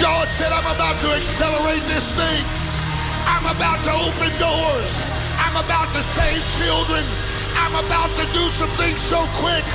God 0.02 0.28
said, 0.30 0.52
I'm 0.52 0.66
about 0.76 1.00
to 1.02 1.10
accelerate 1.14 1.84
this 1.86 2.14
thing. 2.16 2.46
I'm 3.30 3.46
about 3.46 3.78
to 3.86 3.94
open 3.94 4.32
doors. 4.40 4.94
I'm 5.38 5.56
about 5.56 5.94
to 5.94 6.02
save 6.02 6.42
children. 6.66 7.29
I'm 7.60 7.76
about 7.76 8.10
to 8.16 8.26
do 8.32 8.43
some 8.55 8.72
things 8.80 8.99
so 9.03 9.20
quick. 9.43 9.68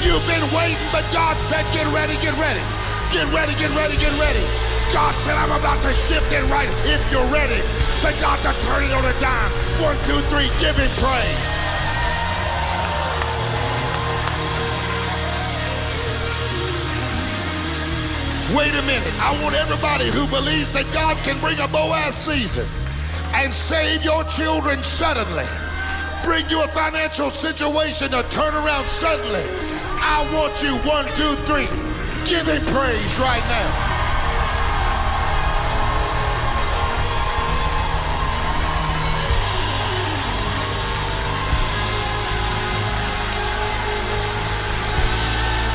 You've 0.00 0.24
been 0.24 0.42
waiting, 0.56 0.80
but 0.90 1.04
God 1.12 1.36
said, 1.52 1.62
get 1.76 1.84
ready, 1.92 2.16
get 2.24 2.32
ready. 2.40 2.64
Get 3.12 3.28
ready, 3.32 3.52
get 3.60 3.68
ready, 3.76 3.96
get 4.00 4.12
ready. 4.16 4.44
God 4.92 5.14
said, 5.22 5.36
I'm 5.36 5.52
about 5.52 5.80
to 5.84 5.92
shift 5.92 6.32
it 6.32 6.42
right. 6.48 6.68
If 6.88 7.04
you're 7.12 7.28
ready 7.28 7.60
for 8.00 8.12
God 8.20 8.40
to 8.40 8.52
turn 8.64 8.84
it 8.84 8.92
on 8.92 9.04
a 9.04 9.12
dime. 9.20 9.52
One, 9.84 9.96
two, 10.08 10.20
three, 10.32 10.48
give 10.60 10.76
him 10.76 10.90
praise. 10.96 11.58
Wait 18.56 18.72
a 18.72 18.82
minute. 18.88 19.12
I 19.20 19.38
want 19.42 19.54
everybody 19.54 20.08
who 20.08 20.26
believes 20.28 20.72
that 20.72 20.90
God 20.94 21.16
can 21.18 21.38
bring 21.40 21.60
a 21.60 21.68
Boaz 21.68 22.14
season 22.14 22.66
and 23.34 23.52
save 23.52 24.02
your 24.02 24.24
children 24.24 24.82
suddenly 24.82 25.67
bring 26.28 26.46
you 26.50 26.62
a 26.62 26.68
financial 26.68 27.30
situation 27.30 28.10
to 28.10 28.22
turn 28.28 28.52
around 28.52 28.86
suddenly. 28.86 29.40
I 29.96 30.28
want 30.36 30.52
you, 30.62 30.76
one, 30.84 31.08
two, 31.16 31.32
three, 31.48 31.64
give 32.28 32.44
him 32.44 32.60
praise 32.68 33.18
right 33.18 33.40
now. 33.48 33.70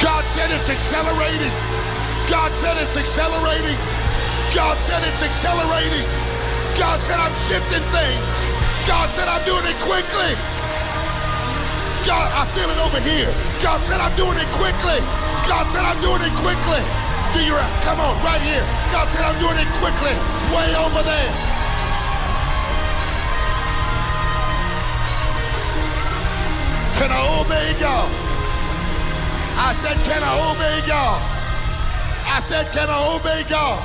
God 0.05 0.23
said 0.37 0.51
it's 0.53 0.69
accelerating. 0.69 1.53
God 2.29 2.53
said 2.61 2.77
it's 2.77 2.95
accelerating. 2.95 3.79
God 4.53 4.77
said 4.77 5.01
it's 5.01 5.23
accelerating. 5.23 6.05
God 6.77 7.01
said 7.01 7.17
I'm 7.17 7.33
shifting 7.49 7.81
things. 7.89 8.62
God 8.87 9.07
said 9.11 9.27
I'm 9.27 9.43
doing 9.45 9.63
it 9.63 9.79
quickly. 9.79 10.31
God, 12.03 12.27
I 12.35 12.43
feel 12.51 12.67
it 12.67 12.79
over 12.83 12.99
here. 12.99 13.31
God 13.63 13.79
said 13.83 13.99
I'm 14.03 14.11
doing 14.19 14.35
it 14.35 14.49
quickly. 14.59 14.99
God 15.47 15.71
said 15.71 15.87
I'm 15.87 15.99
doing 16.03 16.19
it 16.19 16.35
quickly. 16.35 16.83
Do 17.31 17.39
you 17.39 17.55
come 17.87 17.99
on 18.03 18.13
right 18.23 18.41
here? 18.43 18.63
God 18.91 19.07
said 19.07 19.23
I'm 19.23 19.39
doing 19.39 19.55
it 19.55 19.71
quickly. 19.79 20.11
Way 20.51 20.69
over 20.75 21.01
there. 21.01 21.31
Can 26.99 27.09
I 27.09 27.23
obey 27.39 27.73
God? 27.79 28.11
I 29.57 29.71
said, 29.73 29.97
can 30.03 30.21
I 30.23 30.33
obey 30.51 30.87
God? 30.87 31.19
I 32.27 32.39
said, 32.39 32.71
can 32.71 32.89
I 32.89 32.99
obey 33.15 33.43
God? 33.49 33.79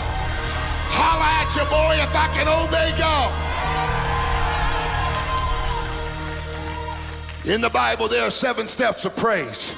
Holla 0.90 1.44
at 1.44 1.54
your 1.54 1.66
boy 1.66 1.94
if 2.02 2.14
I 2.14 2.26
can 2.34 2.48
obey 2.48 2.90
God. 2.98 3.48
In 7.48 7.62
the 7.62 7.70
Bible, 7.70 8.08
there 8.08 8.26
are 8.26 8.30
seven 8.30 8.68
steps 8.68 9.06
of 9.06 9.16
praise. 9.16 9.70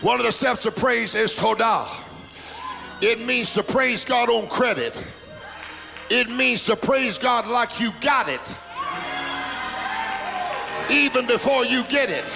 One 0.00 0.18
of 0.18 0.26
the 0.26 0.32
steps 0.32 0.66
of 0.66 0.74
praise 0.74 1.14
is 1.14 1.36
Todah. 1.36 1.86
It 3.00 3.24
means 3.24 3.54
to 3.54 3.62
praise 3.62 4.04
God 4.04 4.28
on 4.28 4.48
credit. 4.48 5.00
It 6.10 6.28
means 6.28 6.64
to 6.64 6.74
praise 6.74 7.16
God 7.16 7.46
like 7.46 7.78
you 7.78 7.92
got 8.00 8.28
it, 8.28 8.40
even 10.90 11.28
before 11.28 11.64
you 11.64 11.84
get 11.84 12.10
it. 12.10 12.28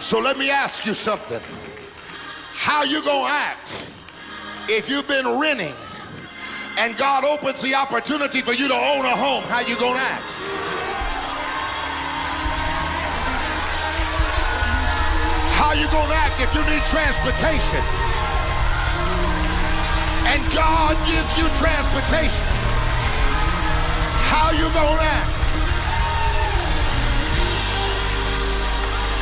So 0.00 0.20
let 0.20 0.38
me 0.38 0.48
ask 0.48 0.86
you 0.86 0.94
something. 0.94 1.40
How 2.52 2.84
you 2.84 3.02
gonna 3.02 3.28
act 3.28 3.74
if 4.68 4.88
you've 4.88 5.08
been 5.08 5.40
renting 5.40 5.74
and 6.78 6.96
God 6.96 7.24
opens 7.24 7.60
the 7.60 7.74
opportunity 7.74 8.40
for 8.40 8.52
you 8.52 8.68
to 8.68 8.74
own 8.74 9.04
a 9.04 9.16
home? 9.16 9.42
How 9.44 9.60
you 9.62 9.76
gonna 9.80 9.98
act? 9.98 10.39
How 15.70 15.78
you 15.78 15.86
gonna 15.86 16.18
act 16.18 16.42
if 16.42 16.50
you 16.50 16.66
need 16.66 16.82
transportation? 16.90 17.78
And 20.26 20.42
God 20.50 20.98
gives 21.06 21.30
you 21.38 21.46
transportation. 21.62 22.42
How 24.26 24.50
you 24.50 24.66
gonna 24.74 24.98
act? 24.98 25.30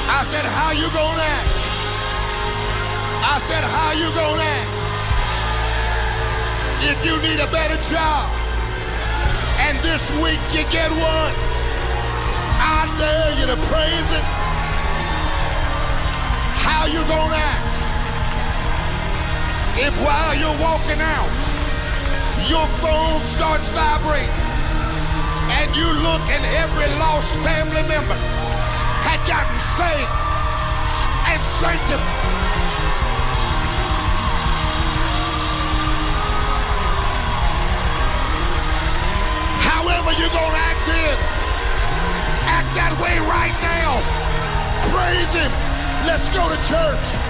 I 0.08 0.24
said, 0.24 0.48
how 0.48 0.72
you 0.72 0.88
gonna 0.96 1.20
act? 1.20 1.52
I 3.28 3.36
said, 3.44 3.60
how 3.68 3.92
you 3.92 4.08
gonna 4.16 4.40
act? 4.40 4.72
If 6.88 6.96
you 7.04 7.12
need 7.28 7.44
a 7.44 7.50
better 7.52 7.76
job, 7.92 8.24
and 9.68 9.76
this 9.84 10.00
week 10.24 10.40
you 10.56 10.64
get 10.72 10.88
one, 10.96 11.34
I 12.56 12.88
dare 12.96 13.36
you 13.36 13.46
to 13.52 13.56
praise 13.68 14.10
it 14.16 14.47
how 16.68 16.84
you 16.86 17.00
gonna 17.08 17.40
act. 17.52 17.76
If 19.80 19.94
while 20.04 20.34
you're 20.40 20.60
walking 20.60 21.00
out 21.00 21.48
your 22.46 22.66
phone 22.80 23.20
starts 23.24 23.68
vibrating 23.72 24.30
and 25.60 25.68
you 25.76 25.84
look 25.84 26.24
and 26.32 26.44
every 26.56 26.88
lost 26.96 27.28
family 27.44 27.82
member 27.84 28.16
had 29.04 29.20
gotten 29.28 29.58
saved 29.76 30.14
and 31.28 31.40
sanctified 31.60 32.48
however 39.68 40.12
you're 40.16 40.32
gonna 40.32 40.68
act 40.72 40.88
in 40.88 41.16
act 42.48 42.70
that 42.80 42.96
way 43.02 43.18
right 43.28 43.56
now. 43.60 44.00
Praise 44.88 45.32
him 45.34 45.67
Let's 46.06 46.28
go 46.30 46.48
to 46.48 46.56
church. 46.68 47.27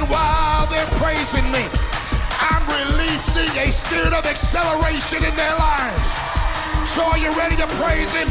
Saying 0.00 0.10
while 0.10 0.66
they're 0.66 0.86
praising 0.98 1.44
me, 1.52 1.64
I'm 2.40 2.64
releasing 2.66 3.50
a 3.58 3.70
spirit 3.72 4.12
of 4.12 4.24
acceleration 4.26 5.24
in 5.24 5.34
their 5.36 5.56
lives. 5.56 6.08
So 6.94 7.04
are 7.04 7.18
you 7.18 7.30
ready 7.36 7.56
to 7.56 7.66
praise 7.78 8.10
him? 8.12 8.28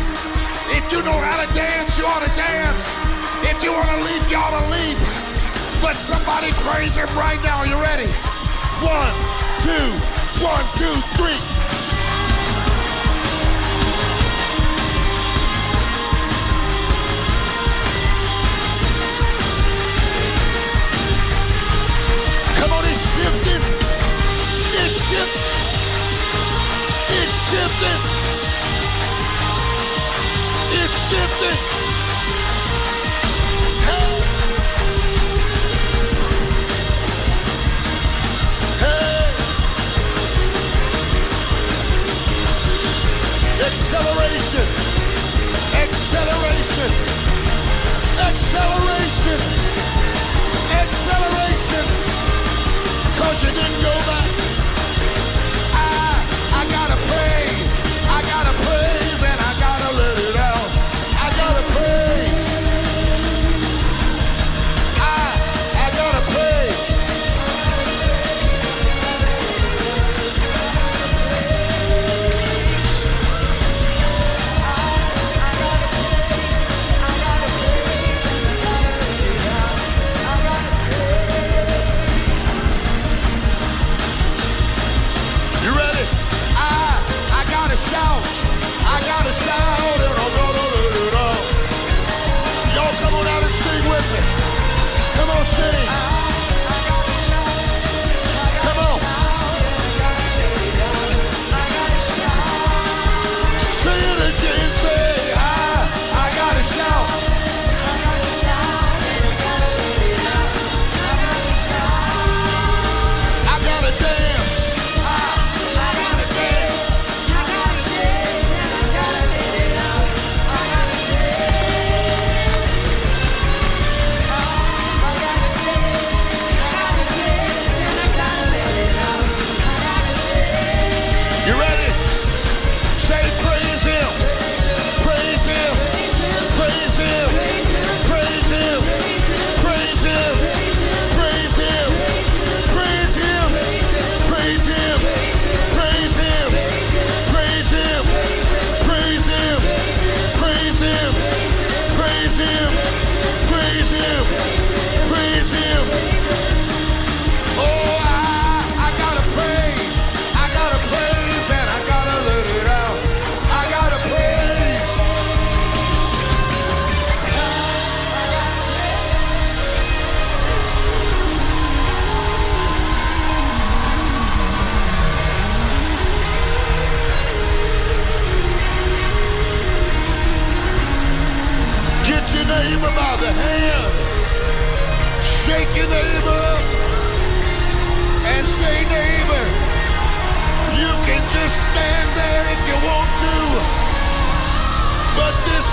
If 0.72 0.92
you 0.92 1.02
know 1.04 1.18
how 1.18 1.46
to 1.46 1.54
dance, 1.54 1.98
you 1.98 2.06
ought 2.06 2.24
to 2.24 2.36
dance. 2.36 2.82
If 3.44 3.64
you 3.64 3.72
want 3.72 3.90
to 3.90 3.98
leap, 4.04 4.30
you 4.30 4.38
ought 4.38 4.58
to 4.60 4.66
leap. 4.70 4.98
But 5.82 5.96
somebody 5.96 6.52
praise 6.68 6.96
him 6.96 7.08
right 7.18 7.42
now. 7.44 7.60
Are 7.60 7.68
you 7.68 7.82
ready? 7.82 8.10
One, 8.84 9.14
two, 9.64 10.44
one, 10.44 10.66
two, 10.78 10.94
three. 11.18 11.59
Shifting. 27.80 28.02
It's 30.84 31.10
shifting. 31.10 31.79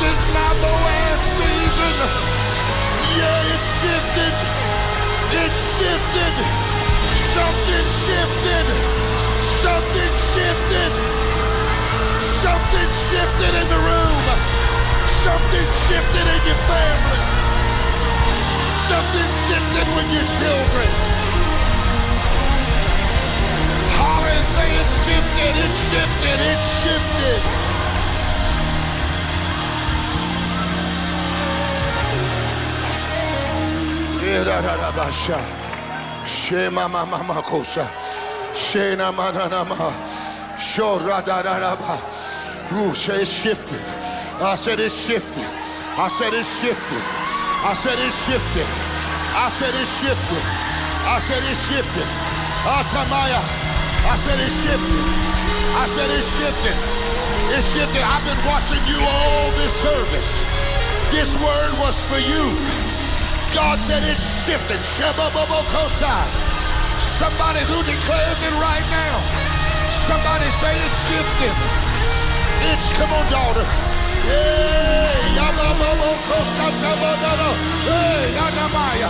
Is 0.02 0.20
my 0.36 0.50
Boaz 0.60 1.20
season. 1.36 1.96
Yeah, 3.16 3.52
it's 3.54 3.68
shifted. 3.80 4.34
It's 5.40 5.62
shifted. 5.76 6.34
Something 7.32 7.86
shifted. 8.04 8.66
Something 9.64 10.12
shifted. 10.32 10.92
Something 12.44 12.90
shifted 13.08 13.52
in 13.56 13.66
the 13.72 13.80
room. 13.80 14.24
Something 15.24 15.68
shifted 15.88 16.26
in 16.28 16.40
your 16.44 16.60
family. 16.68 17.22
Something 18.92 19.30
shifted 19.48 19.86
with 19.96 20.08
your 20.12 20.28
children. 20.36 20.90
Holler 23.96 24.28
and 24.28 24.48
say 24.52 24.68
it's 24.76 24.96
shifted, 25.08 25.54
it's 25.64 25.80
shifted, 25.88 26.38
it's 26.52 26.68
shifted. 26.84 27.65
Shema 36.26 36.88
mama 36.88 37.18
makosa. 37.24 37.88
Shena 38.52 39.10
manana 39.12 39.64
ma. 39.64 39.90
Shora 40.58 41.24
da 41.24 41.42
da 41.42 41.58
da. 41.58 41.96
Ooh, 42.76 42.94
say 42.94 43.22
it's 43.22 43.32
shifted. 43.32 43.80
I 44.40 44.54
said 44.56 44.78
it's 44.80 45.06
shifted. 45.06 45.44
I 45.96 46.08
said 46.08 46.34
it's 46.34 46.60
shifted. 46.60 47.02
I 47.64 47.72
said 47.72 47.96
it's 47.96 48.26
shifted. 48.26 48.66
I 49.32 49.48
said 49.48 49.74
it's 49.80 49.92
shifted. 50.00 50.44
I 51.08 51.18
said 51.18 51.42
it's 51.50 51.62
shifted. 51.68 52.08
Atamaya. 52.68 53.40
I 54.04 54.16
said 54.20 54.38
it's 54.38 54.58
shifted. 54.60 55.04
I 55.80 55.86
said 55.96 56.10
it's 56.12 56.28
shifted. 56.36 56.76
It's 57.56 57.68
shifted. 57.72 58.02
I've 58.04 58.24
been 58.28 58.42
watching 58.44 58.82
you 58.84 59.00
all 59.00 59.50
this 59.56 59.72
service. 59.80 60.30
This 61.10 61.32
word 61.40 61.72
was 61.80 61.96
for 62.10 62.18
you. 62.20 62.75
God 63.56 63.80
said 63.80 64.04
it's 64.04 64.20
shifted. 64.44 64.76
Somebody 64.84 65.32
who 67.64 67.80
declares 67.88 68.40
it 68.44 68.52
right 68.60 68.84
now. 68.92 69.16
Somebody 70.04 70.44
say 70.60 70.76
it's 70.76 71.00
shifting. 71.08 71.56
It's, 72.68 72.92
come 73.00 73.08
on, 73.16 73.24
daughter. 73.32 73.64
Hey, 77.88 78.28
Anamaya. 78.44 79.08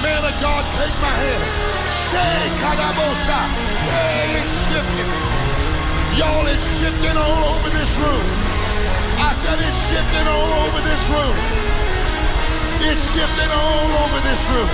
Man 0.00 0.24
of 0.24 0.32
God, 0.40 0.64
take 0.80 0.96
my 1.04 1.12
hand. 1.12 1.44
Say, 2.08 2.40
Kadabosa. 2.64 3.52
Hey, 3.92 4.40
it's 4.40 4.64
shifting. 4.64 5.12
Y'all, 6.16 6.48
it's 6.48 6.64
shifting 6.80 7.20
all 7.20 7.52
over 7.52 7.68
this 7.68 7.92
room. 8.00 8.24
I 9.20 9.36
said 9.44 9.60
it's 9.60 9.92
shifting 9.92 10.24
all 10.24 10.56
over 10.64 10.80
this 10.80 11.04
room. 11.12 11.36
It's 12.80 13.02
shifting 13.12 13.50
all 13.50 13.90
over 14.06 14.20
this 14.22 14.42
room. 14.54 14.70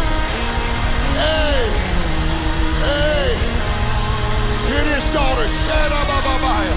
Hey, 1.17 1.65
hey. 2.85 3.33
Hear 4.69 4.85
this, 4.85 5.09
daughter. 5.11 5.49
Shada 5.49 6.01
bababaya. 6.05 6.77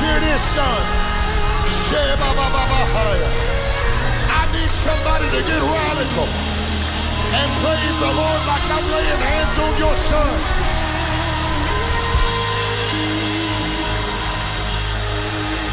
Hear 0.00 0.18
this, 0.22 0.42
son. 0.54 0.82
Sheba 1.66 2.30
bababaya. 2.38 3.28
I 4.30 4.42
need 4.54 4.72
somebody 4.86 5.26
to 5.34 5.40
get 5.42 5.60
radical 5.62 6.28
and 7.34 7.48
praise 7.62 7.96
the 8.00 8.12
Lord 8.14 8.42
like 8.46 8.66
I'm 8.70 8.86
laying 8.94 9.22
hands 9.26 9.56
on 9.58 9.72
your 9.82 9.96
son. 9.96 10.34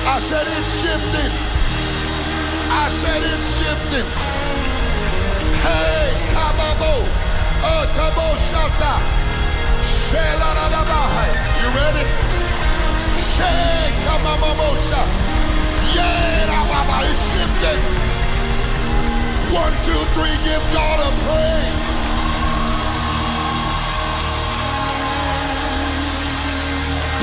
I 0.06 0.20
said 0.20 0.46
it's 0.58 0.72
shifting. 0.82 1.32
I 2.74 2.90
said 2.90 3.22
it's 3.22 3.50
shifting. 3.60 4.33
Hey, 5.64 6.12
Kababo, 6.36 6.94
oh, 7.64 7.84
Shelaradabaha. 9.88 11.26
You 11.62 11.70
ready? 11.80 12.06
Shifted. 17.32 17.80
One, 19.56 19.74
two, 19.88 20.04
three, 20.16 20.36
give 20.44 20.64
God 20.76 21.00
a 21.00 21.12
praise. 21.24 21.80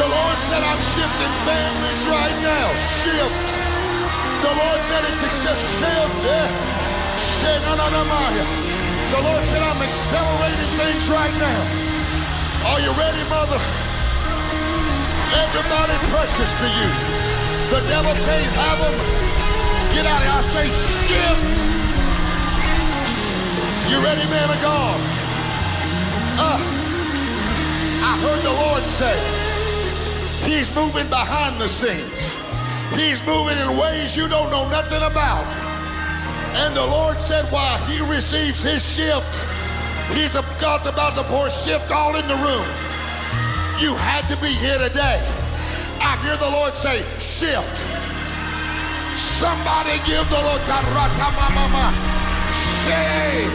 The 0.01 0.09
Lord 0.09 0.39
said, 0.49 0.63
I'm 0.65 0.83
shifting 0.97 1.35
right 2.09 2.39
now. 2.41 2.69
Shift. 3.05 3.49
The 4.41 4.53
Lord 4.57 4.81
said 4.89 5.05
it's 5.13 5.23
shift. 5.77 6.25
Yeah. 6.25 6.80
The 9.11 9.21
Lord 9.23 9.45
said, 9.49 9.61
I'm 9.61 9.83
accelerating 9.83 10.73
things 10.79 11.11
right 11.11 11.35
now. 11.37 11.61
Are 12.71 12.81
you 12.81 12.93
ready, 12.95 13.21
mother? 13.29 13.61
Everybody 15.35 15.97
precious 16.09 16.51
to 16.63 16.69
you. 16.71 16.89
The 17.75 17.81
devil 17.91 18.15
can't 18.15 18.53
have 18.55 18.79
them. 18.81 18.97
Get 19.93 20.07
out 20.07 20.23
of 20.23 20.31
here. 20.31 20.39
I 20.39 20.43
say 20.55 20.67
shift. 21.05 21.57
You 23.91 23.99
ready, 24.01 24.25
man 24.31 24.49
of 24.49 24.61
God? 24.63 25.01
Uh, 26.39 26.61
I 28.01 28.13
heard 28.23 28.43
the 28.47 28.55
Lord 28.63 28.85
say, 28.87 29.19
He's 30.49 30.73
moving 30.75 31.09
behind 31.11 31.61
the 31.61 31.69
scenes. 31.69 32.21
He's 32.95 33.21
moving 33.27 33.59
in 33.59 33.77
ways 33.77 34.17
you 34.17 34.29
don't 34.29 34.51
know 34.51 34.69
nothing 34.71 35.03
about. 35.03 35.70
And 36.55 36.75
the 36.75 36.85
Lord 36.85 37.21
said, 37.21 37.45
while 37.53 37.79
he 37.87 38.01
receives 38.03 38.63
his 38.63 38.83
shift, 38.83 39.35
he's 40.15 40.35
a, 40.35 40.43
God's 40.61 40.87
about 40.87 41.15
to 41.17 41.25
pour 41.25 41.49
shift 41.51 41.91
all 41.91 42.17
in 42.17 42.27
the 42.27 42.35
room. 42.35 42.67
You 43.79 43.95
had 43.95 44.29
to 44.29 44.37
be 44.43 44.53
here 44.53 44.79
today. 44.79 45.19
I 46.03 46.19
hear 46.25 46.37
the 46.37 46.51
Lord 46.51 46.75
say, 46.75 47.05
shift. 47.21 47.77
Somebody 49.17 49.97
give 50.05 50.29
the 50.29 50.41
Lord 50.43 50.63
mama. 50.69 51.93
Say, 52.83 53.47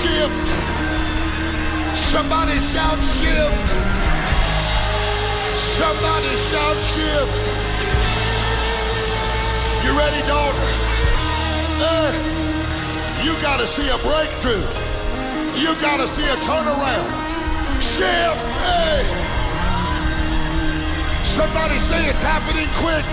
shift. 0.00 0.48
Somebody 2.12 2.58
shout 2.58 2.98
shift. 3.16 3.68
Somebody 5.76 6.32
shout 6.48 6.78
shift. 6.92 7.36
You 9.84 9.96
ready, 9.96 10.26
daughter? 10.26 10.87
Uh, 11.80 12.10
you 13.22 13.32
got 13.40 13.60
to 13.60 13.66
see 13.66 13.86
a 13.88 13.98
breakthrough. 14.02 14.66
You 15.62 15.74
got 15.78 15.98
to 16.02 16.08
see 16.08 16.26
a 16.26 16.36
turnaround. 16.42 17.10
Shift. 17.78 18.42
Hey. 18.66 19.06
Somebody 21.22 21.78
say 21.78 22.02
it's 22.10 22.22
happening 22.22 22.66
quick. 22.82 23.06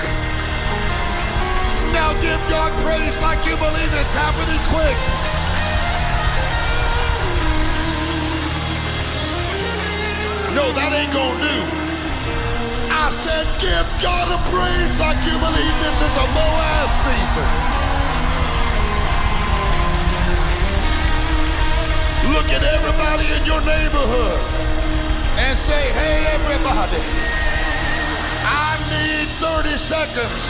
Now 1.94 2.14
give 2.22 2.42
God 2.50 2.74
praise 2.82 3.16
like 3.22 3.40
you 3.46 3.56
believe 3.56 3.92
it's 4.02 4.14
happening 4.18 4.62
quick. 4.74 5.00
No, 10.58 10.72
that 10.74 10.92
ain't 10.96 11.14
gonna 11.14 11.38
do. 11.38 11.58
I 12.90 13.12
said, 13.12 13.46
give 13.62 13.88
God 14.02 14.32
a 14.32 14.40
praise 14.50 15.00
like 15.00 15.20
you 15.28 15.38
believe 15.38 15.76
this 15.84 16.00
is 16.02 16.16
a 16.18 16.28
Boaz 16.34 16.90
season. 17.06 17.75
Look 22.36 22.52
at 22.52 22.64
everybody 22.64 23.28
in 23.32 23.46
your 23.46 23.62
neighborhood 23.62 24.40
and 25.40 25.58
say, 25.58 25.84
hey, 25.96 26.28
everybody, 26.36 27.00
I 28.44 28.76
need 28.92 29.28
30 29.40 29.70
seconds 29.80 30.42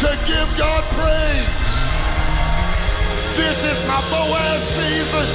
to 0.00 0.08
give 0.24 0.48
God 0.56 0.82
praise. 0.96 1.74
This 3.36 3.64
is 3.68 3.78
my 3.86 4.00
Boaz 4.08 4.62
season. 4.64 5.28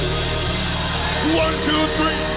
One, 1.38 1.53
two, 1.69 1.84
three. 2.02 2.31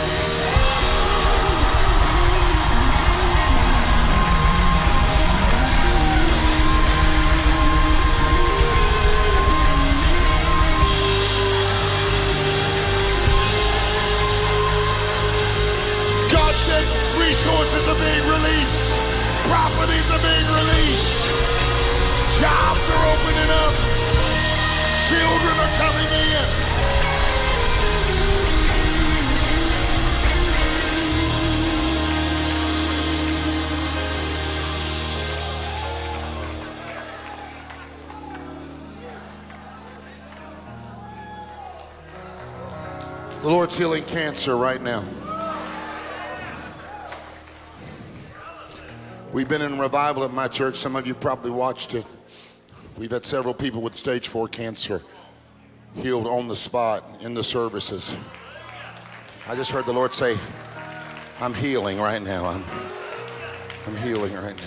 companies 19.85 20.11
are 20.11 20.19
being 20.23 20.47
released. 20.47 21.13
Jobs 22.41 22.89
are 22.89 23.05
opening 23.13 23.51
up. 23.51 23.75
Children 25.11 25.59
are 25.61 25.75
coming 25.77 26.09
in. 26.09 26.49
The 43.43 43.49
Lord's 43.51 43.77
healing 43.77 44.05
cancer 44.05 44.57
right 44.57 44.81
now. 44.81 45.05
We've 49.35 49.49
been 49.49 49.63
in 49.63 49.81
revival 49.81 50.23
at 50.23 50.33
my 50.33 50.47
church. 50.47 50.77
Some 50.77 50.95
of 50.95 51.09
you 51.09 51.13
probably 51.13 51.51
watched 51.51 51.95
it. 51.95 52.07
We've 52.97 53.11
had 53.11 53.27
several 53.27 53.53
people 53.53 53.83
with 53.83 53.97
stage 53.97 54.29
four 54.29 54.47
cancer 54.47 55.03
healed 55.97 56.29
on 56.29 56.47
the 56.47 56.55
spot 56.55 57.03
in 57.21 57.35
the 57.35 57.43
services. 57.43 58.17
I 59.49 59.57
just 59.57 59.73
heard 59.73 59.87
the 59.87 59.93
Lord 59.93 60.15
say, 60.15 60.39
I'm 61.41 61.53
healing 61.53 62.01
right 62.01 62.23
now. 62.23 62.47
I'm, 62.47 62.63
I'm 63.89 63.97
healing 63.97 64.35
right 64.35 64.55
now. 64.57 64.63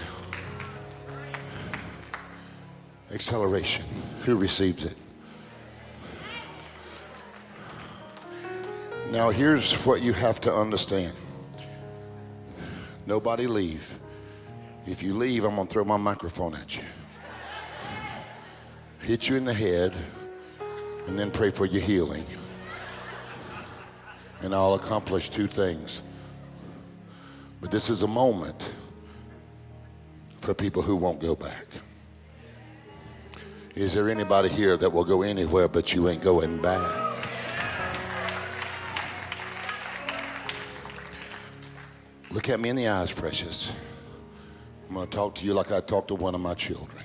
Acceleration. 3.09 3.85
Who 4.25 4.35
receives 4.35 4.83
it? 4.83 4.97
Now, 9.11 9.29
here's 9.29 9.71
what 9.85 10.01
you 10.01 10.11
have 10.11 10.41
to 10.41 10.53
understand 10.53 11.13
nobody 13.05 13.47
leave. 13.47 13.97
If 14.87 15.03
you 15.03 15.13
leave, 15.13 15.43
I'm 15.43 15.55
going 15.55 15.67
to 15.67 15.73
throw 15.73 15.83
my 15.83 15.97
microphone 15.97 16.55
at 16.55 16.77
you, 16.77 16.83
hit 18.99 19.27
you 19.27 19.35
in 19.35 19.43
the 19.43 19.53
head, 19.53 19.93
and 21.07 21.19
then 21.19 21.29
pray 21.29 21.49
for 21.49 21.65
your 21.65 21.81
healing. 21.81 22.23
And 24.41 24.55
I'll 24.55 24.75
accomplish 24.75 25.29
two 25.29 25.47
things. 25.47 26.03
But 27.59 27.69
this 27.69 27.89
is 27.89 28.03
a 28.03 28.07
moment 28.07 28.71
for 30.39 30.53
people 30.53 30.81
who 30.81 30.95
won't 30.95 31.19
go 31.19 31.35
back. 31.35 31.65
Is 33.75 33.93
there 33.93 34.09
anybody 34.09 34.47
here 34.47 34.77
that 34.77 34.89
will 34.89 35.03
go 35.03 35.21
anywhere 35.21 35.67
but 35.67 35.93
you 35.93 36.07
ain't 36.07 36.21
going 36.21 36.61
back? 36.61 37.15
Look 42.31 42.47
at 42.49 42.59
me 42.59 42.69
in 42.69 42.77
the 42.77 42.87
eyes, 42.87 43.11
precious. 43.11 43.75
I'm 44.87 44.95
going 44.95 45.07
to 45.07 45.15
talk 45.15 45.35
to 45.35 45.45
you 45.45 45.53
like 45.53 45.71
I 45.71 45.81
talk 45.81 46.07
to 46.07 46.15
one 46.15 46.33
of 46.33 46.41
my 46.41 46.53
children. 46.53 47.03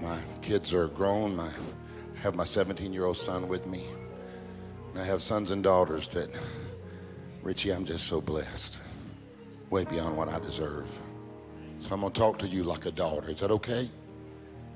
My 0.00 0.18
kids 0.40 0.72
are 0.72 0.88
grown. 0.88 1.38
I 1.38 1.50
have 2.20 2.34
my 2.34 2.44
17 2.44 2.92
year 2.92 3.04
old 3.04 3.18
son 3.18 3.48
with 3.48 3.66
me. 3.66 3.84
And 4.90 5.02
I 5.02 5.04
have 5.04 5.22
sons 5.22 5.50
and 5.50 5.62
daughters 5.62 6.08
that, 6.08 6.30
Richie, 7.42 7.70
I'm 7.70 7.84
just 7.84 8.06
so 8.06 8.20
blessed. 8.20 8.80
Way 9.70 9.84
beyond 9.84 10.16
what 10.16 10.28
I 10.28 10.38
deserve. 10.38 10.86
So 11.80 11.94
I'm 11.94 12.00
going 12.00 12.12
to 12.12 12.18
talk 12.18 12.38
to 12.40 12.48
you 12.48 12.62
like 12.62 12.86
a 12.86 12.90
daughter. 12.90 13.28
Is 13.30 13.40
that 13.40 13.50
okay? 13.50 13.90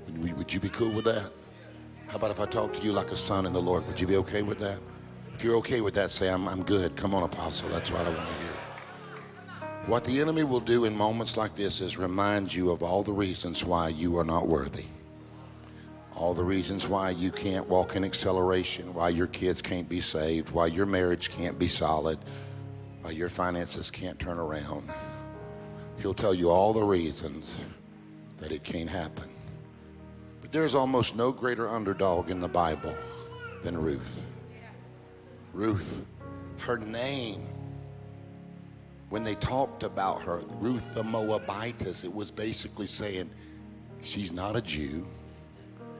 Would 0.07 0.53
you 0.53 0.59
be 0.59 0.69
cool 0.69 0.91
with 0.91 1.05
that? 1.05 1.31
How 2.07 2.15
about 2.15 2.31
if 2.31 2.39
I 2.39 2.45
talk 2.45 2.73
to 2.73 2.83
you 2.83 2.93
like 2.93 3.11
a 3.11 3.17
son 3.17 3.45
in 3.45 3.53
the 3.53 3.61
Lord? 3.61 3.85
Would 3.87 3.99
you 3.99 4.07
be 4.07 4.15
okay 4.17 4.41
with 4.41 4.59
that? 4.59 4.79
If 5.33 5.43
you're 5.43 5.55
okay 5.57 5.81
with 5.81 5.93
that, 5.95 6.11
say, 6.11 6.29
I'm, 6.29 6.47
I'm 6.47 6.63
good. 6.63 6.95
Come 6.95 7.13
on, 7.13 7.23
Apostle. 7.23 7.69
That's 7.69 7.91
what 7.91 8.01
I 8.05 8.09
want 8.09 8.27
to 8.27 8.33
hear. 8.35 8.46
What 9.87 10.03
the 10.03 10.19
enemy 10.19 10.43
will 10.43 10.59
do 10.59 10.83
in 10.83 10.97
moments 10.97 11.37
like 11.37 11.55
this 11.55 11.79
is 11.79 11.97
remind 11.97 12.53
you 12.53 12.71
of 12.71 12.83
all 12.83 13.03
the 13.03 13.13
reasons 13.13 13.63
why 13.63 13.87
you 13.87 14.17
are 14.17 14.25
not 14.25 14.45
worthy. 14.45 14.83
All 16.13 16.33
the 16.33 16.43
reasons 16.43 16.89
why 16.89 17.11
you 17.11 17.31
can't 17.31 17.69
walk 17.69 17.95
in 17.95 18.03
acceleration, 18.03 18.93
why 18.93 19.07
your 19.07 19.27
kids 19.27 19.61
can't 19.61 19.87
be 19.87 20.01
saved, 20.01 20.49
why 20.49 20.65
your 20.65 20.85
marriage 20.85 21.31
can't 21.31 21.57
be 21.57 21.69
solid, 21.69 22.19
why 23.01 23.11
your 23.11 23.29
finances 23.29 23.89
can't 23.89 24.19
turn 24.19 24.39
around. 24.39 24.91
He'll 26.01 26.13
tell 26.13 26.33
you 26.33 26.49
all 26.49 26.73
the 26.73 26.83
reasons 26.83 27.57
that 28.39 28.51
it 28.51 28.65
can't 28.65 28.89
happen. 28.89 29.29
But 30.41 30.51
there's 30.51 30.75
almost 30.75 31.15
no 31.15 31.31
greater 31.31 31.69
underdog 31.69 32.29
in 32.29 32.41
the 32.41 32.49
Bible 32.49 32.93
than 33.63 33.81
Ruth. 33.81 34.25
Ruth, 35.53 36.05
her 36.57 36.77
name 36.77 37.47
when 39.09 39.23
they 39.23 39.35
talked 39.35 39.83
about 39.83 40.21
her, 40.23 40.41
Ruth 40.59 40.93
the 40.93 41.03
Moabitess, 41.03 42.03
it 42.03 42.13
was 42.13 42.29
basically 42.29 42.87
saying 42.87 43.29
she's 44.01 44.33
not 44.33 44.55
a 44.55 44.61
Jew, 44.61 45.07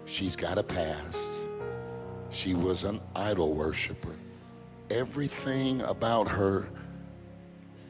she's 0.05 0.35
got 0.35 0.57
a 0.57 0.63
past, 0.63 1.41
she 2.29 2.53
was 2.53 2.83
an 2.83 2.99
idol 3.15 3.53
worshiper. 3.53 4.15
Everything 4.89 5.81
about 5.83 6.27
her, 6.27 6.67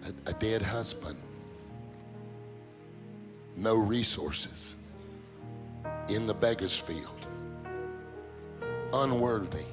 a, 0.05 0.29
a 0.29 0.33
dead 0.33 0.61
husband, 0.61 1.19
no 3.55 3.75
resources, 3.75 4.75
in 6.09 6.27
the 6.27 6.33
beggar's 6.33 6.77
field, 6.77 7.25
unworthy, 8.93 9.65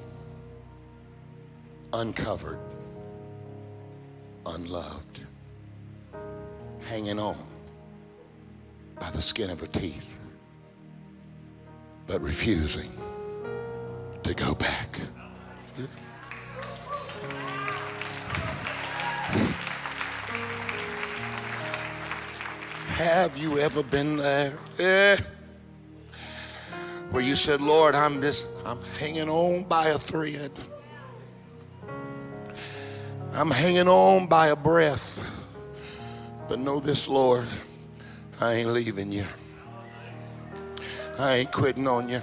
uncovered, 1.93 2.59
unloved 4.47 5.24
hanging 6.87 7.19
on 7.19 7.37
by 8.99 9.09
the 9.11 9.21
skin 9.21 9.49
of 9.49 9.59
her 9.59 9.67
teeth, 9.67 10.19
but 12.07 12.21
refusing 12.21 12.91
to 14.23 14.33
go 14.33 14.55
back. 14.55 14.99
Have 22.95 23.37
you 23.37 23.59
ever 23.59 23.83
been 23.83 24.17
there? 24.17 24.53
Eh. 24.79 25.17
Where 27.11 27.23
you 27.23 27.35
said, 27.35 27.59
Lord, 27.59 27.93
I'm 27.93 28.21
just, 28.21 28.47
I'm 28.65 28.81
hanging 28.99 29.29
on 29.29 29.63
by 29.65 29.87
a 29.87 29.97
thread. 29.97 30.51
I'm 33.33 33.51
hanging 33.51 33.89
on 33.89 34.27
by 34.27 34.47
a 34.47 34.55
breath. 34.55 35.24
But 36.47 36.59
know 36.59 36.79
this, 36.79 37.07
Lord, 37.07 37.47
I 38.39 38.53
ain't 38.53 38.69
leaving 38.69 39.11
you. 39.11 39.25
I 41.17 41.35
ain't 41.35 41.51
quitting 41.51 41.87
on 41.87 42.09
you. 42.09 42.21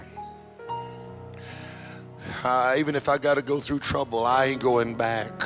Even 2.77 2.95
if 2.95 3.09
I 3.09 3.19
got 3.19 3.35
to 3.35 3.43
go 3.43 3.59
through 3.61 3.81
trouble, 3.81 4.25
I 4.25 4.47
ain't 4.47 4.63
going 4.63 4.95
back. 4.95 5.43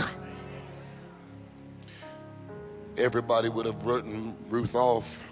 Everybody 2.98 3.48
would 3.48 3.66
have 3.66 3.84
written 3.84 4.36
Ruth 4.48 4.74
off. 4.74 5.22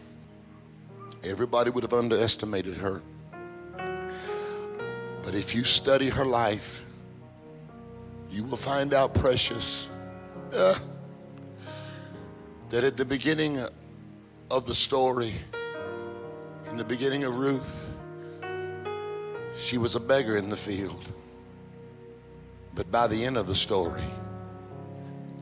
Everybody 1.22 1.70
would 1.70 1.82
have 1.82 1.94
underestimated 1.94 2.76
her. 2.76 3.02
But 5.22 5.34
if 5.34 5.54
you 5.54 5.64
study 5.64 6.10
her 6.10 6.26
life, 6.26 6.84
you 8.30 8.44
will 8.44 8.58
find 8.58 8.92
out, 8.92 9.14
precious. 9.14 9.88
Uh, 10.52 10.74
that 12.70 12.85
at 12.85 12.97
the 12.97 13.05
beginning 13.05 13.65
of 14.51 14.66
the 14.66 14.74
story, 14.74 15.35
in 16.70 16.77
the 16.77 16.85
beginning 16.85 17.24
of 17.24 17.36
Ruth, 17.36 17.86
she 19.57 19.78
was 19.78 19.95
a 19.95 20.01
beggar 20.01 20.36
in 20.36 20.49
the 20.49 20.57
field. 20.57 21.12
But 22.74 22.91
by 22.91 23.07
the 23.07 23.24
end 23.24 23.36
of 23.36 23.47
the 23.47 23.55
story, 23.55 24.03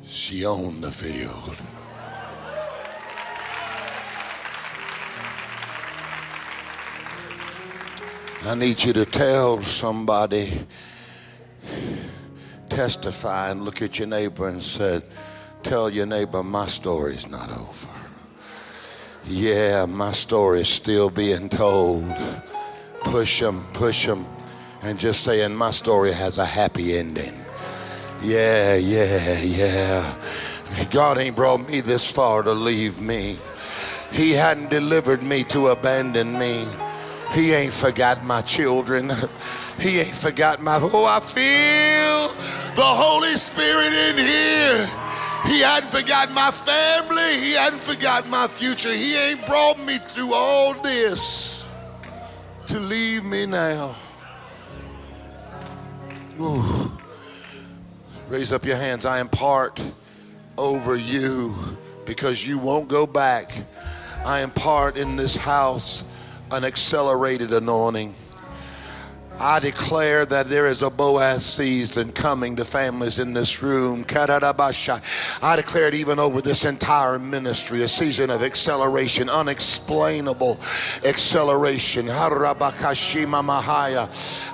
she 0.04 0.44
owned 0.44 0.82
the 0.82 0.90
field. 0.90 1.56
I 8.44 8.56
need 8.56 8.82
you 8.82 8.92
to 8.94 9.04
tell 9.04 9.62
somebody, 9.62 10.66
testify 12.68 13.50
and 13.50 13.64
look 13.64 13.80
at 13.80 14.00
your 14.00 14.08
neighbor 14.08 14.48
and 14.48 14.60
said, 14.60 15.04
Tell 15.62 15.88
your 15.88 16.06
neighbor, 16.06 16.42
my 16.42 16.66
story's 16.66 17.28
not 17.28 17.50
over. 17.50 17.88
Yeah, 19.24 19.86
my 19.86 20.12
story's 20.12 20.68
still 20.68 21.08
being 21.08 21.48
told. 21.48 22.04
Push 23.04 23.40
them, 23.40 23.64
push 23.72 24.06
them, 24.06 24.26
and 24.82 24.98
just 24.98 25.22
saying, 25.22 25.54
my 25.54 25.70
story 25.70 26.12
has 26.12 26.38
a 26.38 26.44
happy 26.44 26.98
ending. 26.98 27.32
Yeah, 28.22 28.74
yeah, 28.74 29.40
yeah. 29.40 30.14
God 30.90 31.18
ain't 31.18 31.36
brought 31.36 31.66
me 31.68 31.80
this 31.80 32.10
far 32.10 32.42
to 32.42 32.52
leave 32.52 33.00
me. 33.00 33.38
He 34.10 34.32
hadn't 34.32 34.70
delivered 34.70 35.22
me 35.22 35.44
to 35.44 35.68
abandon 35.68 36.38
me. 36.38 36.66
He 37.32 37.52
ain't 37.52 37.72
forgot 37.72 38.24
my 38.24 38.42
children. 38.42 39.10
He 39.78 40.00
ain't 40.00 40.14
forgot 40.14 40.60
my. 40.60 40.78
Oh, 40.80 41.06
I 41.06 41.20
feel 41.20 42.28
the 42.74 42.82
Holy 42.82 43.36
Spirit 43.36 43.92
in 44.10 44.18
here. 44.18 45.01
He 45.46 45.60
hadn't 45.60 45.90
forgotten 45.90 46.34
my 46.34 46.50
family. 46.50 47.40
He 47.40 47.52
hadn't 47.52 47.82
forgotten 47.82 48.30
my 48.30 48.46
future. 48.46 48.92
He 48.92 49.16
ain't 49.16 49.44
brought 49.46 49.78
me 49.84 49.98
through 49.98 50.32
all 50.34 50.74
this 50.74 51.64
to 52.66 52.78
leave 52.78 53.24
me 53.24 53.46
now. 53.46 53.94
Ooh. 56.40 56.92
Raise 58.28 58.52
up 58.52 58.64
your 58.64 58.76
hands. 58.76 59.04
I 59.04 59.20
impart 59.20 59.80
over 60.56 60.96
you 60.96 61.54
because 62.06 62.46
you 62.46 62.58
won't 62.58 62.88
go 62.88 63.06
back. 63.06 63.52
I 64.24 64.40
impart 64.40 64.96
in 64.96 65.16
this 65.16 65.34
house 65.34 66.04
an 66.50 66.64
accelerated 66.64 67.52
anointing. 67.52 68.14
I 69.42 69.58
declare 69.58 70.24
that 70.26 70.48
there 70.48 70.66
is 70.66 70.82
a 70.82 70.90
Boaz 70.90 71.44
season 71.44 72.12
coming 72.12 72.54
to 72.56 72.64
families 72.64 73.18
in 73.18 73.32
this 73.32 73.60
room. 73.60 74.04
I 74.08 75.56
declare 75.56 75.88
it 75.88 75.94
even 75.94 76.20
over 76.20 76.40
this 76.40 76.64
entire 76.64 77.18
ministry, 77.18 77.82
a 77.82 77.88
season 77.88 78.30
of 78.30 78.44
acceleration, 78.44 79.28
unexplainable 79.28 80.60
acceleration. 81.04 82.08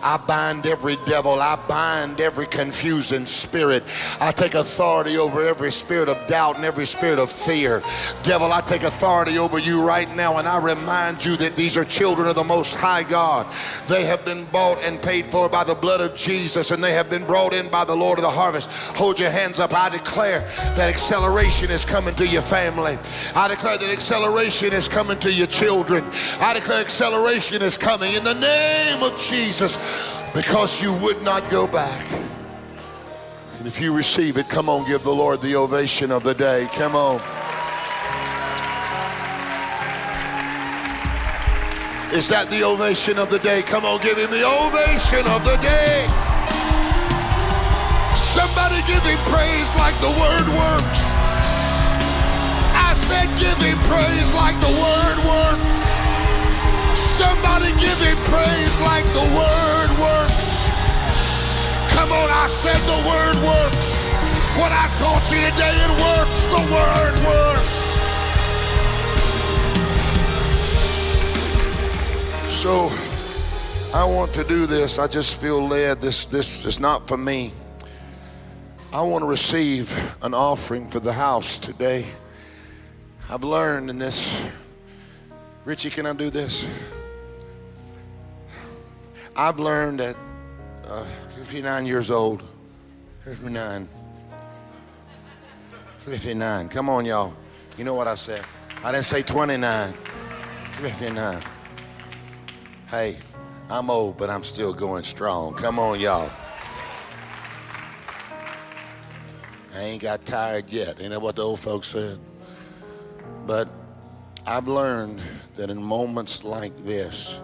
I 0.00 0.24
bind 0.26 0.66
every 0.66 0.96
devil, 1.04 1.38
I 1.38 1.56
bind 1.68 2.22
every 2.22 2.46
confusing 2.46 3.26
spirit. 3.26 3.82
I 4.20 4.32
take 4.32 4.54
authority 4.54 5.18
over 5.18 5.46
every 5.46 5.70
spirit 5.70 6.08
of 6.08 6.26
doubt 6.28 6.56
and 6.56 6.64
every 6.64 6.86
spirit 6.86 7.18
of 7.18 7.30
fear. 7.30 7.82
Devil, 8.22 8.54
I 8.54 8.62
take 8.62 8.84
authority 8.84 9.36
over 9.36 9.58
you 9.58 9.86
right 9.86 10.08
now, 10.16 10.38
and 10.38 10.48
I 10.48 10.58
remind 10.58 11.26
you 11.26 11.36
that 11.36 11.56
these 11.56 11.76
are 11.76 11.84
children 11.84 12.26
of 12.26 12.36
the 12.36 12.44
Most 12.44 12.74
High 12.74 13.02
God. 13.02 13.46
They 13.86 14.04
have 14.04 14.24
been 14.24 14.46
bought 14.46 14.77
bought 14.78 14.88
and 14.88 15.02
paid 15.02 15.26
for 15.26 15.48
by 15.48 15.64
the 15.64 15.74
blood 15.74 16.00
of 16.00 16.14
Jesus, 16.16 16.70
and 16.70 16.82
they 16.82 16.92
have 16.92 17.10
been 17.10 17.24
brought 17.24 17.52
in 17.52 17.68
by 17.68 17.84
the 17.84 17.94
Lord 17.94 18.18
of 18.18 18.22
the 18.22 18.30
harvest. 18.30 18.68
Hold 18.96 19.18
your 19.18 19.30
hands 19.30 19.58
up. 19.58 19.72
I 19.74 19.88
declare 19.88 20.40
that 20.56 20.88
acceleration 20.88 21.70
is 21.70 21.84
coming 21.84 22.14
to 22.16 22.26
your 22.26 22.42
family. 22.42 22.98
I 23.34 23.48
declare 23.48 23.78
that 23.78 23.90
acceleration 23.90 24.72
is 24.72 24.88
coming 24.88 25.18
to 25.20 25.32
your 25.32 25.46
children. 25.46 26.04
I 26.40 26.54
declare 26.54 26.80
acceleration 26.80 27.62
is 27.62 27.76
coming 27.76 28.14
in 28.14 28.24
the 28.24 28.34
name 28.34 29.02
of 29.02 29.18
Jesus 29.20 29.76
because 30.34 30.82
you 30.82 30.94
would 30.94 31.22
not 31.22 31.50
go 31.50 31.66
back. 31.66 32.06
And 33.58 33.66
if 33.66 33.80
you 33.80 33.92
receive 33.92 34.36
it, 34.36 34.48
come 34.48 34.68
on, 34.68 34.86
give 34.86 35.02
the 35.02 35.14
Lord 35.14 35.40
the 35.40 35.56
ovation 35.56 36.12
of 36.12 36.22
the 36.22 36.34
day. 36.34 36.68
Come 36.72 36.94
on. 36.94 37.37
Is 42.08 42.32
that 42.32 42.48
the 42.48 42.64
ovation 42.64 43.20
of 43.20 43.28
the 43.28 43.36
day? 43.38 43.60
Come 43.60 43.84
on, 43.84 44.00
give 44.00 44.16
him 44.16 44.32
the 44.32 44.40
ovation 44.40 45.28
of 45.28 45.44
the 45.44 45.60
day. 45.60 46.08
Somebody 48.16 48.80
give 48.88 49.04
him 49.04 49.20
praise 49.28 49.70
like 49.76 49.92
the 50.00 50.08
word 50.16 50.48
works. 50.56 51.02
I 52.72 52.96
said, 52.96 53.28
give 53.36 53.60
him 53.60 53.76
praise 53.84 54.28
like 54.32 54.56
the 54.64 54.72
word 54.72 55.18
works. 55.28 55.74
Somebody 56.96 57.76
give 57.76 58.00
him 58.00 58.16
praise 58.24 58.76
like 58.88 59.04
the 59.12 59.28
word 59.36 59.90
works. 60.00 60.48
Come 61.92 62.08
on, 62.08 62.28
I 62.32 62.48
said 62.48 62.80
the 62.88 63.00
word 63.04 63.36
works. 63.44 63.88
What 64.56 64.72
I 64.72 64.88
taught 64.96 65.28
you 65.28 65.44
today, 65.44 65.76
it 65.76 65.92
works. 66.00 66.40
The 66.56 66.64
word 66.72 67.14
works. 67.20 67.77
So 72.58 72.90
I 73.94 74.04
want 74.04 74.34
to 74.34 74.42
do 74.42 74.66
this. 74.66 74.98
I 74.98 75.06
just 75.06 75.40
feel 75.40 75.64
led. 75.64 76.00
This 76.00 76.26
this 76.26 76.64
is 76.64 76.80
not 76.80 77.06
for 77.06 77.16
me. 77.16 77.52
I 78.92 79.00
want 79.02 79.22
to 79.22 79.28
receive 79.28 79.96
an 80.22 80.34
offering 80.34 80.88
for 80.88 80.98
the 80.98 81.12
house 81.12 81.60
today. 81.60 82.04
I've 83.30 83.44
learned 83.44 83.90
in 83.90 83.98
this. 83.98 84.50
Richie, 85.64 85.88
can 85.88 86.04
I 86.04 86.12
do 86.14 86.30
this? 86.30 86.66
I've 89.36 89.60
learned 89.60 90.00
at 90.00 90.16
uh, 90.84 91.04
59 91.36 91.86
years 91.86 92.10
old. 92.10 92.42
59. 93.24 93.88
59. 95.98 96.68
Come 96.70 96.90
on, 96.90 97.04
y'all. 97.04 97.34
You 97.76 97.84
know 97.84 97.94
what 97.94 98.08
I 98.08 98.16
said. 98.16 98.44
I 98.82 98.90
didn't 98.90 99.06
say 99.06 99.22
29. 99.22 99.92
59. 100.72 101.44
Hey, 102.90 103.18
I'm 103.68 103.90
old, 103.90 104.16
but 104.16 104.30
I'm 104.30 104.42
still 104.42 104.72
going 104.72 105.04
strong. 105.04 105.52
Come 105.52 105.78
on, 105.78 106.00
y'all. 106.00 106.30
I 109.74 109.80
ain't 109.80 110.00
got 110.00 110.24
tired 110.24 110.70
yet. 110.70 110.98
Ain't 110.98 111.10
that 111.10 111.20
what 111.20 111.36
the 111.36 111.42
old 111.42 111.60
folks 111.60 111.88
said? 111.88 112.18
But 113.46 113.68
I've 114.46 114.68
learned 114.68 115.20
that 115.56 115.68
in 115.68 115.82
moments 115.82 116.44
like 116.44 116.74
this, 116.86 117.42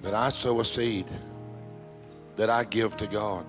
that 0.00 0.14
I 0.14 0.30
sow 0.30 0.60
a 0.60 0.64
seed 0.64 1.04
that 2.36 2.48
I 2.48 2.64
give 2.64 2.96
to 2.96 3.06
God. 3.06 3.44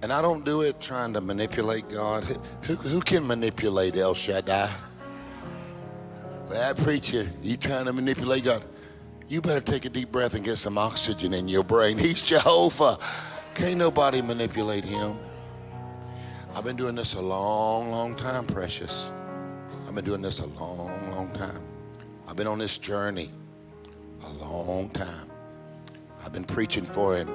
And 0.00 0.10
I 0.10 0.22
don't 0.22 0.46
do 0.46 0.62
it 0.62 0.80
trying 0.80 1.12
to 1.12 1.20
manipulate 1.20 1.90
God. 1.90 2.24
Who, 2.62 2.76
who 2.76 3.00
can 3.02 3.26
manipulate 3.26 3.98
El 3.98 4.14
Shaddai? 4.14 4.70
That 6.48 6.78
preacher, 6.78 7.30
you 7.42 7.58
trying 7.58 7.84
to 7.84 7.92
manipulate 7.92 8.44
God 8.44 8.64
you 9.28 9.42
better 9.42 9.60
take 9.60 9.84
a 9.84 9.90
deep 9.90 10.10
breath 10.10 10.34
and 10.34 10.44
get 10.44 10.56
some 10.56 10.78
oxygen 10.78 11.34
in 11.34 11.48
your 11.48 11.62
brain. 11.62 11.98
He's 11.98 12.22
Jehovah. 12.22 12.98
Can't 13.54 13.76
nobody 13.76 14.22
manipulate 14.22 14.84
him. 14.84 15.18
I've 16.54 16.64
been 16.64 16.76
doing 16.76 16.94
this 16.94 17.14
a 17.14 17.20
long, 17.20 17.90
long 17.90 18.16
time, 18.16 18.46
precious. 18.46 19.12
I've 19.86 19.94
been 19.94 20.04
doing 20.04 20.22
this 20.22 20.40
a 20.40 20.46
long, 20.46 21.12
long 21.12 21.30
time. 21.32 21.62
I've 22.26 22.36
been 22.36 22.46
on 22.46 22.58
this 22.58 22.78
journey 22.78 23.30
a 24.24 24.28
long 24.30 24.88
time. 24.90 25.30
I've 26.24 26.32
been 26.32 26.44
preaching 26.44 26.84
for 26.84 27.16
him 27.16 27.28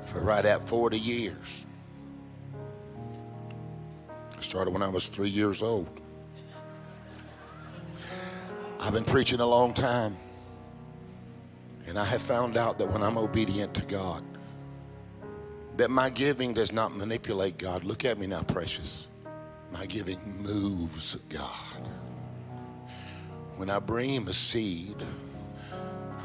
for 0.00 0.20
right 0.20 0.44
at 0.44 0.68
40 0.68 0.98
years. 0.98 1.66
I 4.36 4.40
started 4.40 4.70
when 4.70 4.82
I 4.82 4.88
was 4.88 5.08
three 5.08 5.28
years 5.28 5.62
old. 5.62 6.00
I've 8.80 8.92
been 8.92 9.04
preaching 9.04 9.40
a 9.40 9.46
long 9.46 9.72
time. 9.74 10.16
And 11.86 11.98
I 11.98 12.04
have 12.04 12.22
found 12.22 12.56
out 12.56 12.78
that 12.78 12.90
when 12.90 13.02
I'm 13.02 13.16
obedient 13.16 13.74
to 13.74 13.82
God, 13.82 14.22
that 15.76 15.90
my 15.90 16.10
giving 16.10 16.52
does 16.52 16.72
not 16.72 16.96
manipulate 16.96 17.58
God. 17.58 17.84
Look 17.84 18.04
at 18.04 18.18
me 18.18 18.26
now, 18.26 18.42
precious. 18.42 19.08
My 19.72 19.86
giving 19.86 20.20
moves 20.42 21.16
God. 21.28 21.88
When 23.56 23.70
I 23.70 23.78
bring 23.78 24.10
him 24.10 24.28
a 24.28 24.32
seed, 24.32 24.96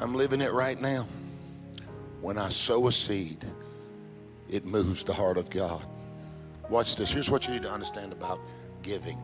I'm 0.02 0.16
living 0.16 0.42
it 0.42 0.52
right 0.52 0.80
now. 0.82 1.08
When 2.22 2.38
I 2.38 2.50
sow 2.50 2.88
a 2.88 2.92
seed, 2.92 3.46
it 4.50 4.66
moves 4.66 5.06
the 5.06 5.14
heart 5.14 5.38
of 5.38 5.50
God. 5.50 5.84
Watch 6.70 6.96
this. 6.96 7.12
Here's 7.12 7.30
what 7.30 7.48
you 7.48 7.54
need 7.54 7.64
to 7.64 7.72
understand 7.72 8.14
about 8.14 8.40
giving. 8.82 9.18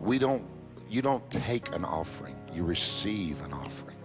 We 0.00 0.18
don't 0.18 0.44
you 0.88 1.02
don't 1.02 1.28
take 1.30 1.74
an 1.74 1.84
offering, 1.84 2.36
you 2.54 2.64
receive 2.64 3.42
an 3.42 3.52
offering. 3.52 3.96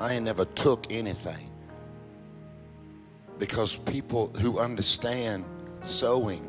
I 0.00 0.14
ain't 0.14 0.24
never 0.24 0.44
took 0.44 0.86
anything 0.90 1.50
because 3.38 3.76
people 3.76 4.28
who 4.36 4.58
understand 4.58 5.44
sowing, 5.82 6.46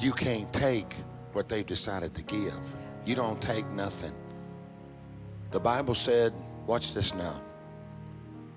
you 0.00 0.12
can't 0.12 0.52
take 0.52 0.92
what 1.32 1.48
they've 1.48 1.66
decided 1.66 2.14
to 2.14 2.22
give. 2.22 2.76
You 3.04 3.14
don't 3.14 3.40
take 3.40 3.68
nothing. 3.70 4.12
The 5.52 5.60
Bible 5.60 5.94
said, 5.94 6.32
watch 6.66 6.92
this 6.92 7.14
now. 7.14 7.40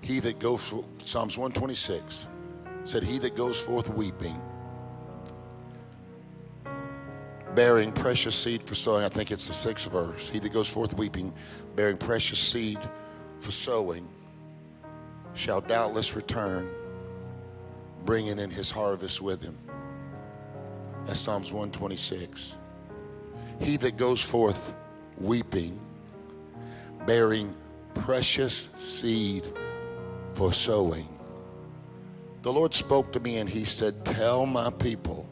He 0.00 0.18
that 0.20 0.38
goes, 0.38 0.74
Psalms 1.04 1.38
126 1.38 2.26
said, 2.84 3.02
He 3.02 3.18
that 3.18 3.36
goes 3.36 3.60
forth 3.60 3.88
weeping 3.90 4.40
bearing 7.54 7.92
precious 7.92 8.34
seed 8.34 8.62
for 8.62 8.74
sowing. 8.74 9.04
I 9.04 9.08
think 9.08 9.30
it's 9.30 9.46
the 9.46 9.52
sixth 9.52 9.90
verse. 9.90 10.28
He 10.28 10.38
that 10.38 10.52
goes 10.52 10.68
forth 10.68 10.94
weeping, 10.94 11.32
bearing 11.76 11.96
precious 11.96 12.38
seed 12.38 12.78
for 13.40 13.50
sowing, 13.50 14.08
shall 15.34 15.60
doubtless 15.60 16.14
return, 16.14 16.68
bringing 18.04 18.38
in 18.38 18.50
his 18.50 18.70
harvest 18.70 19.20
with 19.20 19.42
him. 19.42 19.56
That's 21.06 21.20
Psalms 21.20 21.52
126. 21.52 22.56
He 23.60 23.76
that 23.78 23.96
goes 23.96 24.20
forth 24.20 24.72
weeping, 25.18 25.78
bearing 27.06 27.54
precious 27.94 28.70
seed 28.76 29.44
for 30.34 30.52
sowing. 30.52 31.08
The 32.42 32.52
Lord 32.52 32.72
spoke 32.72 33.12
to 33.12 33.20
me 33.20 33.36
and 33.36 33.48
he 33.48 33.64
said, 33.64 34.04
Tell 34.04 34.46
my 34.46 34.70
people 34.70 35.28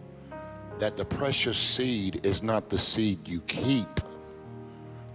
that 0.78 0.96
the 0.96 1.04
precious 1.04 1.58
seed 1.58 2.24
is 2.24 2.42
not 2.42 2.68
the 2.70 2.78
seed 2.78 3.26
you 3.26 3.40
keep. 3.42 4.00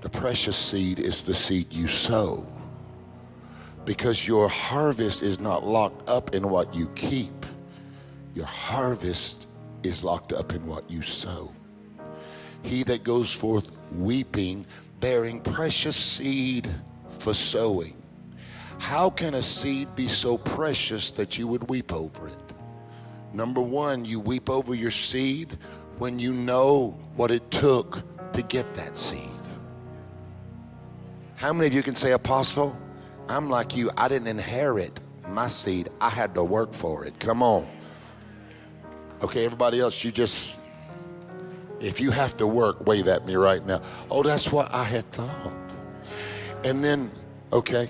The 0.02 0.10
precious 0.10 0.58
seed 0.58 1.00
is 1.00 1.24
the 1.24 1.34
seed 1.34 1.72
you 1.72 1.88
sow. 1.88 2.46
Because 3.86 4.28
your 4.28 4.50
harvest 4.50 5.22
is 5.22 5.40
not 5.40 5.66
locked 5.66 6.10
up 6.10 6.36
in 6.36 6.50
what 6.50 6.74
you 6.74 6.88
keep. 6.96 7.46
Your 8.34 8.46
harvest 8.46 9.48
is 9.84 10.04
locked 10.04 10.34
up 10.34 10.54
in 10.54 10.66
what 10.66 10.90
you 10.90 11.02
sow. 11.02 11.54
He 12.62 12.84
that 12.84 13.04
goes 13.04 13.32
forth 13.32 13.70
weeping, 13.92 14.66
bearing 15.00 15.42
precious 15.42 15.96
seed 15.96 16.70
for 17.08 17.34
sowing. 17.34 18.02
How 18.80 19.10
can 19.10 19.34
a 19.34 19.42
seed 19.42 19.96
be 19.96 20.08
so 20.08 20.38
precious 20.38 21.12
that 21.12 21.38
you 21.38 21.48
would 21.48 21.70
weep 21.70 21.94
over 21.94 22.28
it? 22.28 22.53
Number 23.34 23.62
one, 23.62 24.06
you 24.06 24.20
weep 24.20 24.50
over 24.50 24.76
your 24.76 24.92
seed 24.92 25.58
when 25.98 26.20
you 26.20 26.34
know 26.34 26.98
what 27.16 27.32
it 27.32 27.50
took 27.52 28.04
to 28.34 28.42
get 28.44 28.74
that 28.76 28.98
seed. 28.98 29.20
How 31.36 31.52
many 31.52 31.68
of 31.68 31.74
you 31.74 31.84
can 31.84 31.96
say, 31.96 32.12
Apostle, 32.12 32.78
I'm 33.28 33.50
like 33.50 33.76
you. 33.76 33.90
I 33.98 34.08
didn't 34.08 34.28
inherit 34.28 35.00
my 35.28 35.48
seed, 35.48 35.90
I 36.00 36.10
had 36.10 36.36
to 36.36 36.44
work 36.44 36.74
for 36.74 37.06
it. 37.06 37.20
Come 37.20 37.42
on. 37.42 37.68
Okay, 39.22 39.46
everybody 39.46 39.80
else, 39.80 40.04
you 40.04 40.12
just, 40.12 40.56
if 41.80 42.00
you 42.00 42.12
have 42.12 42.38
to 42.38 42.48
work, 42.48 42.86
wave 42.86 43.08
at 43.08 43.26
me 43.26 43.36
right 43.36 43.66
now. 43.66 43.82
Oh, 44.12 44.22
that's 44.22 44.52
what 44.52 44.74
I 44.74 44.84
had 44.84 45.10
thought. 45.12 45.56
And 46.64 46.84
then, 46.84 47.12
okay, 47.52 47.90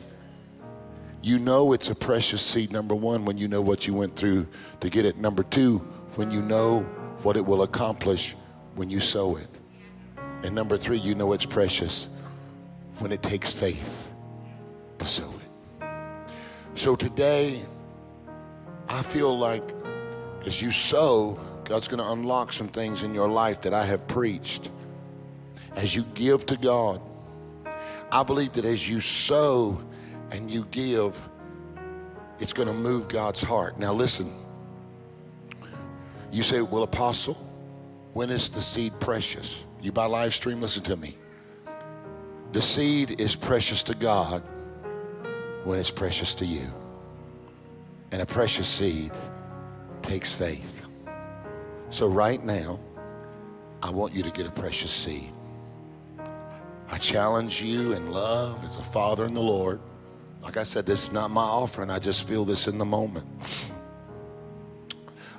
you 1.23 1.39
know 1.39 1.71
it's 1.71 1.89
a 1.89 1.95
precious 1.95 2.41
seed, 2.41 2.71
number 2.71 2.93
one, 2.93 3.23
when 3.23 3.37
you 3.37 3.47
know 3.47 3.61
what 3.61 3.87
you 3.87 3.93
went 3.93 4.15
through 4.15 4.45
to 4.81 4.89
get 4.89 5.05
it. 5.05 5.17
Number 5.17 5.41
two, 5.43 5.77
when 6.15 6.29
you 6.29 6.41
know 6.41 6.81
what 7.23 7.37
it 7.37 7.45
will 7.45 7.63
accomplish 7.63 8.35
when 8.75 8.89
you 8.89 8.99
sow 8.99 9.37
it. 9.37 9.47
And 10.43 10.53
number 10.53 10.77
three, 10.77 10.97
you 10.97 11.15
know 11.15 11.31
it's 11.31 11.45
precious 11.45 12.09
when 12.99 13.13
it 13.13 13.23
takes 13.23 13.53
faith 13.53 14.11
to 14.99 15.05
sow 15.05 15.31
it. 15.39 15.87
So 16.75 16.97
today, 16.97 17.61
I 18.89 19.01
feel 19.01 19.37
like 19.37 19.63
as 20.45 20.61
you 20.61 20.71
sow, 20.71 21.39
God's 21.63 21.87
going 21.87 22.03
to 22.03 22.11
unlock 22.11 22.51
some 22.51 22.67
things 22.67 23.03
in 23.03 23.15
your 23.15 23.29
life 23.29 23.61
that 23.61 23.73
I 23.73 23.85
have 23.85 24.07
preached. 24.07 24.71
As 25.75 25.95
you 25.95 26.03
give 26.13 26.45
to 26.47 26.57
God, 26.57 27.01
I 28.11 28.23
believe 28.23 28.53
that 28.53 28.65
as 28.65 28.87
you 28.87 28.99
sow 28.99 29.81
and 30.33 30.49
you 30.49 30.65
give, 30.71 31.21
it's 32.39 32.53
going 32.53 32.67
to 32.67 32.73
move 32.73 33.07
God's 33.07 33.41
heart. 33.41 33.77
Now, 33.79 33.93
listen. 33.93 34.33
You 36.31 36.41
say, 36.41 36.61
Well, 36.61 36.83
Apostle, 36.83 37.35
when 38.13 38.31
is 38.31 38.49
the 38.49 38.59
seed 38.59 38.99
precious? 38.99 39.63
You 39.81 39.91
buy 39.91 40.05
live 40.05 40.33
stream, 40.33 40.59
listen 40.59 40.83
to 40.83 40.97
me. 40.97 41.15
The 42.51 42.61
seed 42.61 43.21
is 43.21 43.35
precious 43.35 43.83
to 43.83 43.95
God 43.95 44.41
when 45.63 45.77
it's 45.77 45.91
precious 45.91 46.33
to 46.35 46.45
you. 46.45 46.67
And 48.11 48.21
a 48.21 48.25
precious 48.25 48.67
seed 48.67 49.11
takes 50.01 50.33
faith. 50.33 50.87
So, 51.89 52.07
right 52.07 52.43
now, 52.43 52.79
I 53.83 53.91
want 53.91 54.13
you 54.13 54.23
to 54.23 54.31
get 54.31 54.47
a 54.47 54.51
precious 54.51 54.91
seed. 54.91 55.31
I 56.89 56.97
challenge 56.97 57.61
you 57.61 57.93
in 57.93 58.11
love 58.11 58.63
as 58.63 58.75
a 58.77 58.83
father 58.83 59.25
in 59.25 59.35
the 59.35 59.41
Lord. 59.41 59.79
Like 60.43 60.57
I 60.57 60.63
said, 60.63 60.85
this 60.85 61.05
is 61.05 61.11
not 61.13 61.31
my 61.31 61.41
offering. 61.41 61.89
I 61.89 61.99
just 61.99 62.27
feel 62.27 62.43
this 62.43 62.67
in 62.67 62.77
the 62.77 62.85
moment. 62.85 63.25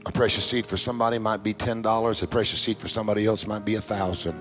A 0.07 0.13
precious 0.13 0.45
seed 0.45 0.67
for 0.67 0.77
somebody 0.77 1.19
might 1.19 1.43
be 1.43 1.53
$10. 1.53 2.23
A 2.23 2.27
precious 2.27 2.59
seed 2.61 2.79
for 2.79 2.89
somebody 2.89 3.27
else 3.27 3.47
might 3.47 3.65
be 3.65 3.75
a 3.75 3.81
1000 3.81 4.35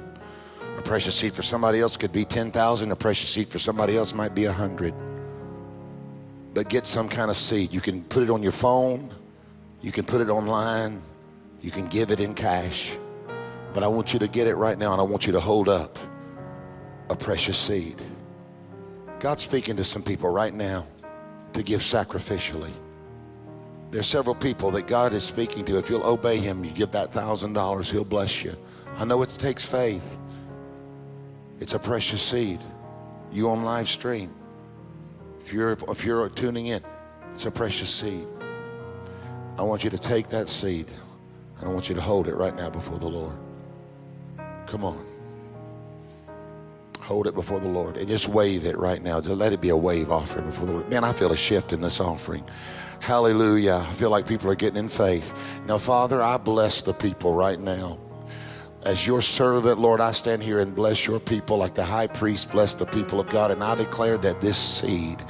A 0.78 0.82
precious 0.82 1.16
seed 1.16 1.34
for 1.34 1.44
somebody 1.44 1.80
else 1.80 1.98
could 1.98 2.12
be 2.12 2.26
10000 2.26 2.92
A 2.92 2.96
precious 2.96 3.30
seed 3.30 3.48
for 3.48 3.60
somebody 3.60 3.98
else 3.98 4.14
might 4.14 4.34
be 4.34 4.46
a 4.46 4.52
100 4.52 4.94
But 6.54 6.70
get 6.70 6.88
some 6.88 7.10
kind 7.10 7.30
of 7.30 7.38
seed. 7.38 7.74
You 7.74 7.82
can 7.82 8.04
put 8.04 8.24
it 8.24 8.30
on 8.30 8.42
your 8.42 8.52
phone. 8.54 9.14
You 9.82 9.92
can 9.92 10.06
put 10.06 10.22
it 10.22 10.30
online. 10.30 11.02
You 11.62 11.72
can 11.72 11.88
give 11.88 12.12
it 12.12 12.20
in 12.22 12.34
cash. 12.34 12.96
But 13.74 13.84
I 13.84 13.88
want 13.88 14.14
you 14.14 14.20
to 14.20 14.28
get 14.28 14.48
it 14.48 14.56
right 14.56 14.78
now 14.78 14.94
and 14.94 15.02
I 15.02 15.04
want 15.04 15.26
you 15.26 15.34
to 15.34 15.40
hold 15.40 15.68
up 15.68 15.98
a 17.10 17.16
precious 17.16 17.58
seed. 17.58 18.02
God's 19.24 19.42
speaking 19.42 19.78
to 19.78 19.86
some 19.86 20.04
people 20.04 20.30
right 20.30 20.54
now 20.54 20.86
to 21.54 21.64
give 21.64 21.80
sacrificially. 21.80 22.74
There's 23.90 24.06
several 24.06 24.36
people 24.36 24.70
that 24.72 24.86
God 24.86 25.14
is 25.14 25.24
speaking 25.24 25.64
to. 25.64 25.78
If 25.78 25.90
you'll 25.90 26.06
obey 26.06 26.40
Him, 26.40 26.66
you 26.66 26.72
give 26.72 26.92
that 26.92 27.14
thousand 27.14 27.54
dollars, 27.54 27.90
He'll 27.90 28.04
bless 28.04 28.44
you. 28.44 28.54
I 28.98 29.06
know 29.06 29.22
it 29.22 29.30
takes 29.30 29.64
faith. 29.64 30.20
It's 31.62 31.74
a 31.74 31.80
precious 31.80 32.22
seed. 32.22 32.60
You 33.32 33.50
on 33.50 33.64
live 33.64 33.88
stream. 33.88 34.30
If 35.40 35.54
you're 35.54 35.78
if 35.88 36.04
you're 36.04 36.28
tuning 36.28 36.66
in, 36.68 36.84
it's 37.32 37.46
a 37.46 37.52
precious 37.52 37.90
seed. 37.90 38.28
I 39.58 39.62
want 39.62 39.86
you 39.86 39.90
to 39.90 39.98
take 39.98 40.28
that 40.30 40.50
seed 40.50 40.88
and 41.62 41.70
I 41.70 41.72
want 41.72 41.88
you 41.88 41.96
to 41.96 42.02
hold 42.02 42.28
it 42.28 42.36
right 42.36 42.58
now 42.58 42.70
before 42.70 43.00
the 43.00 43.08
Lord. 43.08 43.38
Come 44.68 44.84
on. 44.84 45.13
Hold 47.04 47.28
it 47.28 47.36
before 47.36 47.60
the 47.60 47.68
Lord 47.68 47.98
and 47.98 48.08
just 48.08 48.30
wave 48.30 48.66
it 48.66 48.78
right 48.78 49.04
now. 49.04 49.20
Just 49.20 49.36
let 49.36 49.52
it 49.52 49.60
be 49.60 49.68
a 49.70 49.76
wave 49.76 50.10
offering 50.10 50.46
before 50.46 50.66
the 50.66 50.72
Lord. 50.72 50.90
Man, 50.90 51.04
I 51.04 51.12
feel 51.12 51.34
a 51.34 51.38
shift 51.38 51.74
in 51.74 51.82
this 51.82 52.00
offering. 52.00 52.46
Hallelujah. 53.02 53.86
I 53.86 53.92
feel 53.92 54.10
like 54.10 54.26
people 54.26 54.50
are 54.50 54.56
getting 54.56 54.78
in 54.78 54.88
faith. 54.88 55.34
Now, 55.66 55.78
Father, 55.78 56.22
I 56.22 56.38
bless 56.38 56.82
the 56.82 56.94
people 56.94 57.34
right 57.34 57.60
now. 57.60 58.00
As 58.86 59.08
your 59.08 59.22
servant, 59.22 59.80
Lord, 59.80 60.02
I 60.02 60.12
stand 60.12 60.44
here 60.44 60.60
and 60.60 60.76
bless 60.76 61.08
your 61.08 61.20
people 61.20 61.56
like 61.58 61.74
the 61.74 61.86
high 61.86 62.08
priest 62.08 62.52
blessed 62.52 62.80
the 62.80 62.86
people 62.86 63.22
of 63.22 63.30
God. 63.30 63.50
And 63.50 63.64
I 63.64 63.76
declare 63.76 64.18
that 64.18 64.42
this 64.42 64.58
seed, 64.58 65.24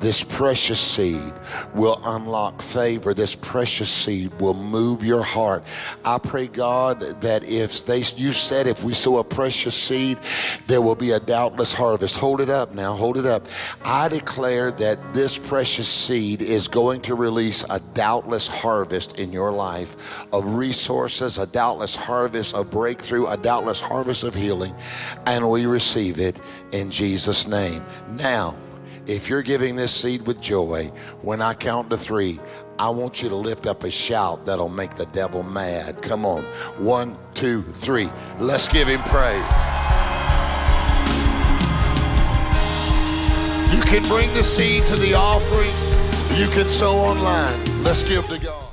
this 0.00 0.24
precious 0.24 0.80
seed, 0.80 1.32
will 1.72 2.00
unlock 2.04 2.60
favor. 2.60 3.14
This 3.14 3.36
precious 3.36 3.88
seed 3.88 4.32
will 4.40 4.54
move 4.54 5.04
your 5.04 5.22
heart. 5.22 5.62
I 6.04 6.18
pray, 6.18 6.48
God, 6.48 7.00
that 7.20 7.44
if 7.44 7.86
they, 7.86 7.98
you 8.16 8.32
said 8.32 8.66
if 8.66 8.82
we 8.82 8.92
sow 8.92 9.18
a 9.18 9.24
precious 9.24 9.76
seed, 9.76 10.18
there 10.66 10.82
will 10.82 10.96
be 10.96 11.12
a 11.12 11.20
doubtless 11.20 11.72
harvest. 11.72 12.18
Hold 12.18 12.40
it 12.40 12.50
up 12.50 12.74
now, 12.74 12.96
hold 12.96 13.18
it 13.18 13.26
up. 13.26 13.46
I 13.84 14.08
declare 14.08 14.72
that 14.72 15.14
this 15.14 15.38
precious 15.38 15.88
seed 15.88 16.42
is 16.42 16.66
going 16.66 17.02
to 17.02 17.14
release 17.14 17.64
a 17.70 17.78
doubtless 17.94 18.48
harvest 18.48 19.20
in 19.20 19.30
your 19.30 19.52
life 19.52 20.26
of 20.32 20.56
resources, 20.56 21.38
a 21.38 21.46
doubtless 21.46 21.94
harvest 21.94 22.52
of 22.54 22.68
breakthrough 22.68 22.95
breakthrough, 22.96 23.26
a 23.26 23.36
doubtless 23.36 23.80
harvest 23.80 24.24
of 24.24 24.34
healing, 24.34 24.74
and 25.26 25.50
we 25.50 25.66
receive 25.66 26.18
it 26.18 26.40
in 26.72 26.90
Jesus' 26.90 27.46
name. 27.46 27.84
Now, 28.12 28.56
if 29.06 29.28
you're 29.28 29.42
giving 29.42 29.76
this 29.76 29.92
seed 29.92 30.26
with 30.26 30.40
joy, 30.40 30.90
when 31.20 31.42
I 31.42 31.52
count 31.52 31.90
to 31.90 31.98
three, 31.98 32.40
I 32.78 32.88
want 32.88 33.22
you 33.22 33.28
to 33.28 33.36
lift 33.36 33.66
up 33.66 33.84
a 33.84 33.90
shout 33.90 34.46
that'll 34.46 34.70
make 34.70 34.94
the 34.94 35.04
devil 35.06 35.42
mad. 35.42 36.00
Come 36.00 36.24
on. 36.24 36.44
One, 36.78 37.18
two, 37.34 37.62
three. 37.62 38.10
Let's 38.40 38.66
give 38.66 38.88
him 38.88 39.02
praise. 39.02 39.36
You 43.74 43.82
can 43.82 44.08
bring 44.08 44.32
the 44.32 44.42
seed 44.42 44.84
to 44.84 44.96
the 44.96 45.12
offering. 45.14 45.70
You 46.34 46.48
can 46.48 46.66
sow 46.66 46.96
online. 46.96 47.82
Let's 47.82 48.04
give 48.04 48.26
to 48.28 48.38
God. 48.38 48.65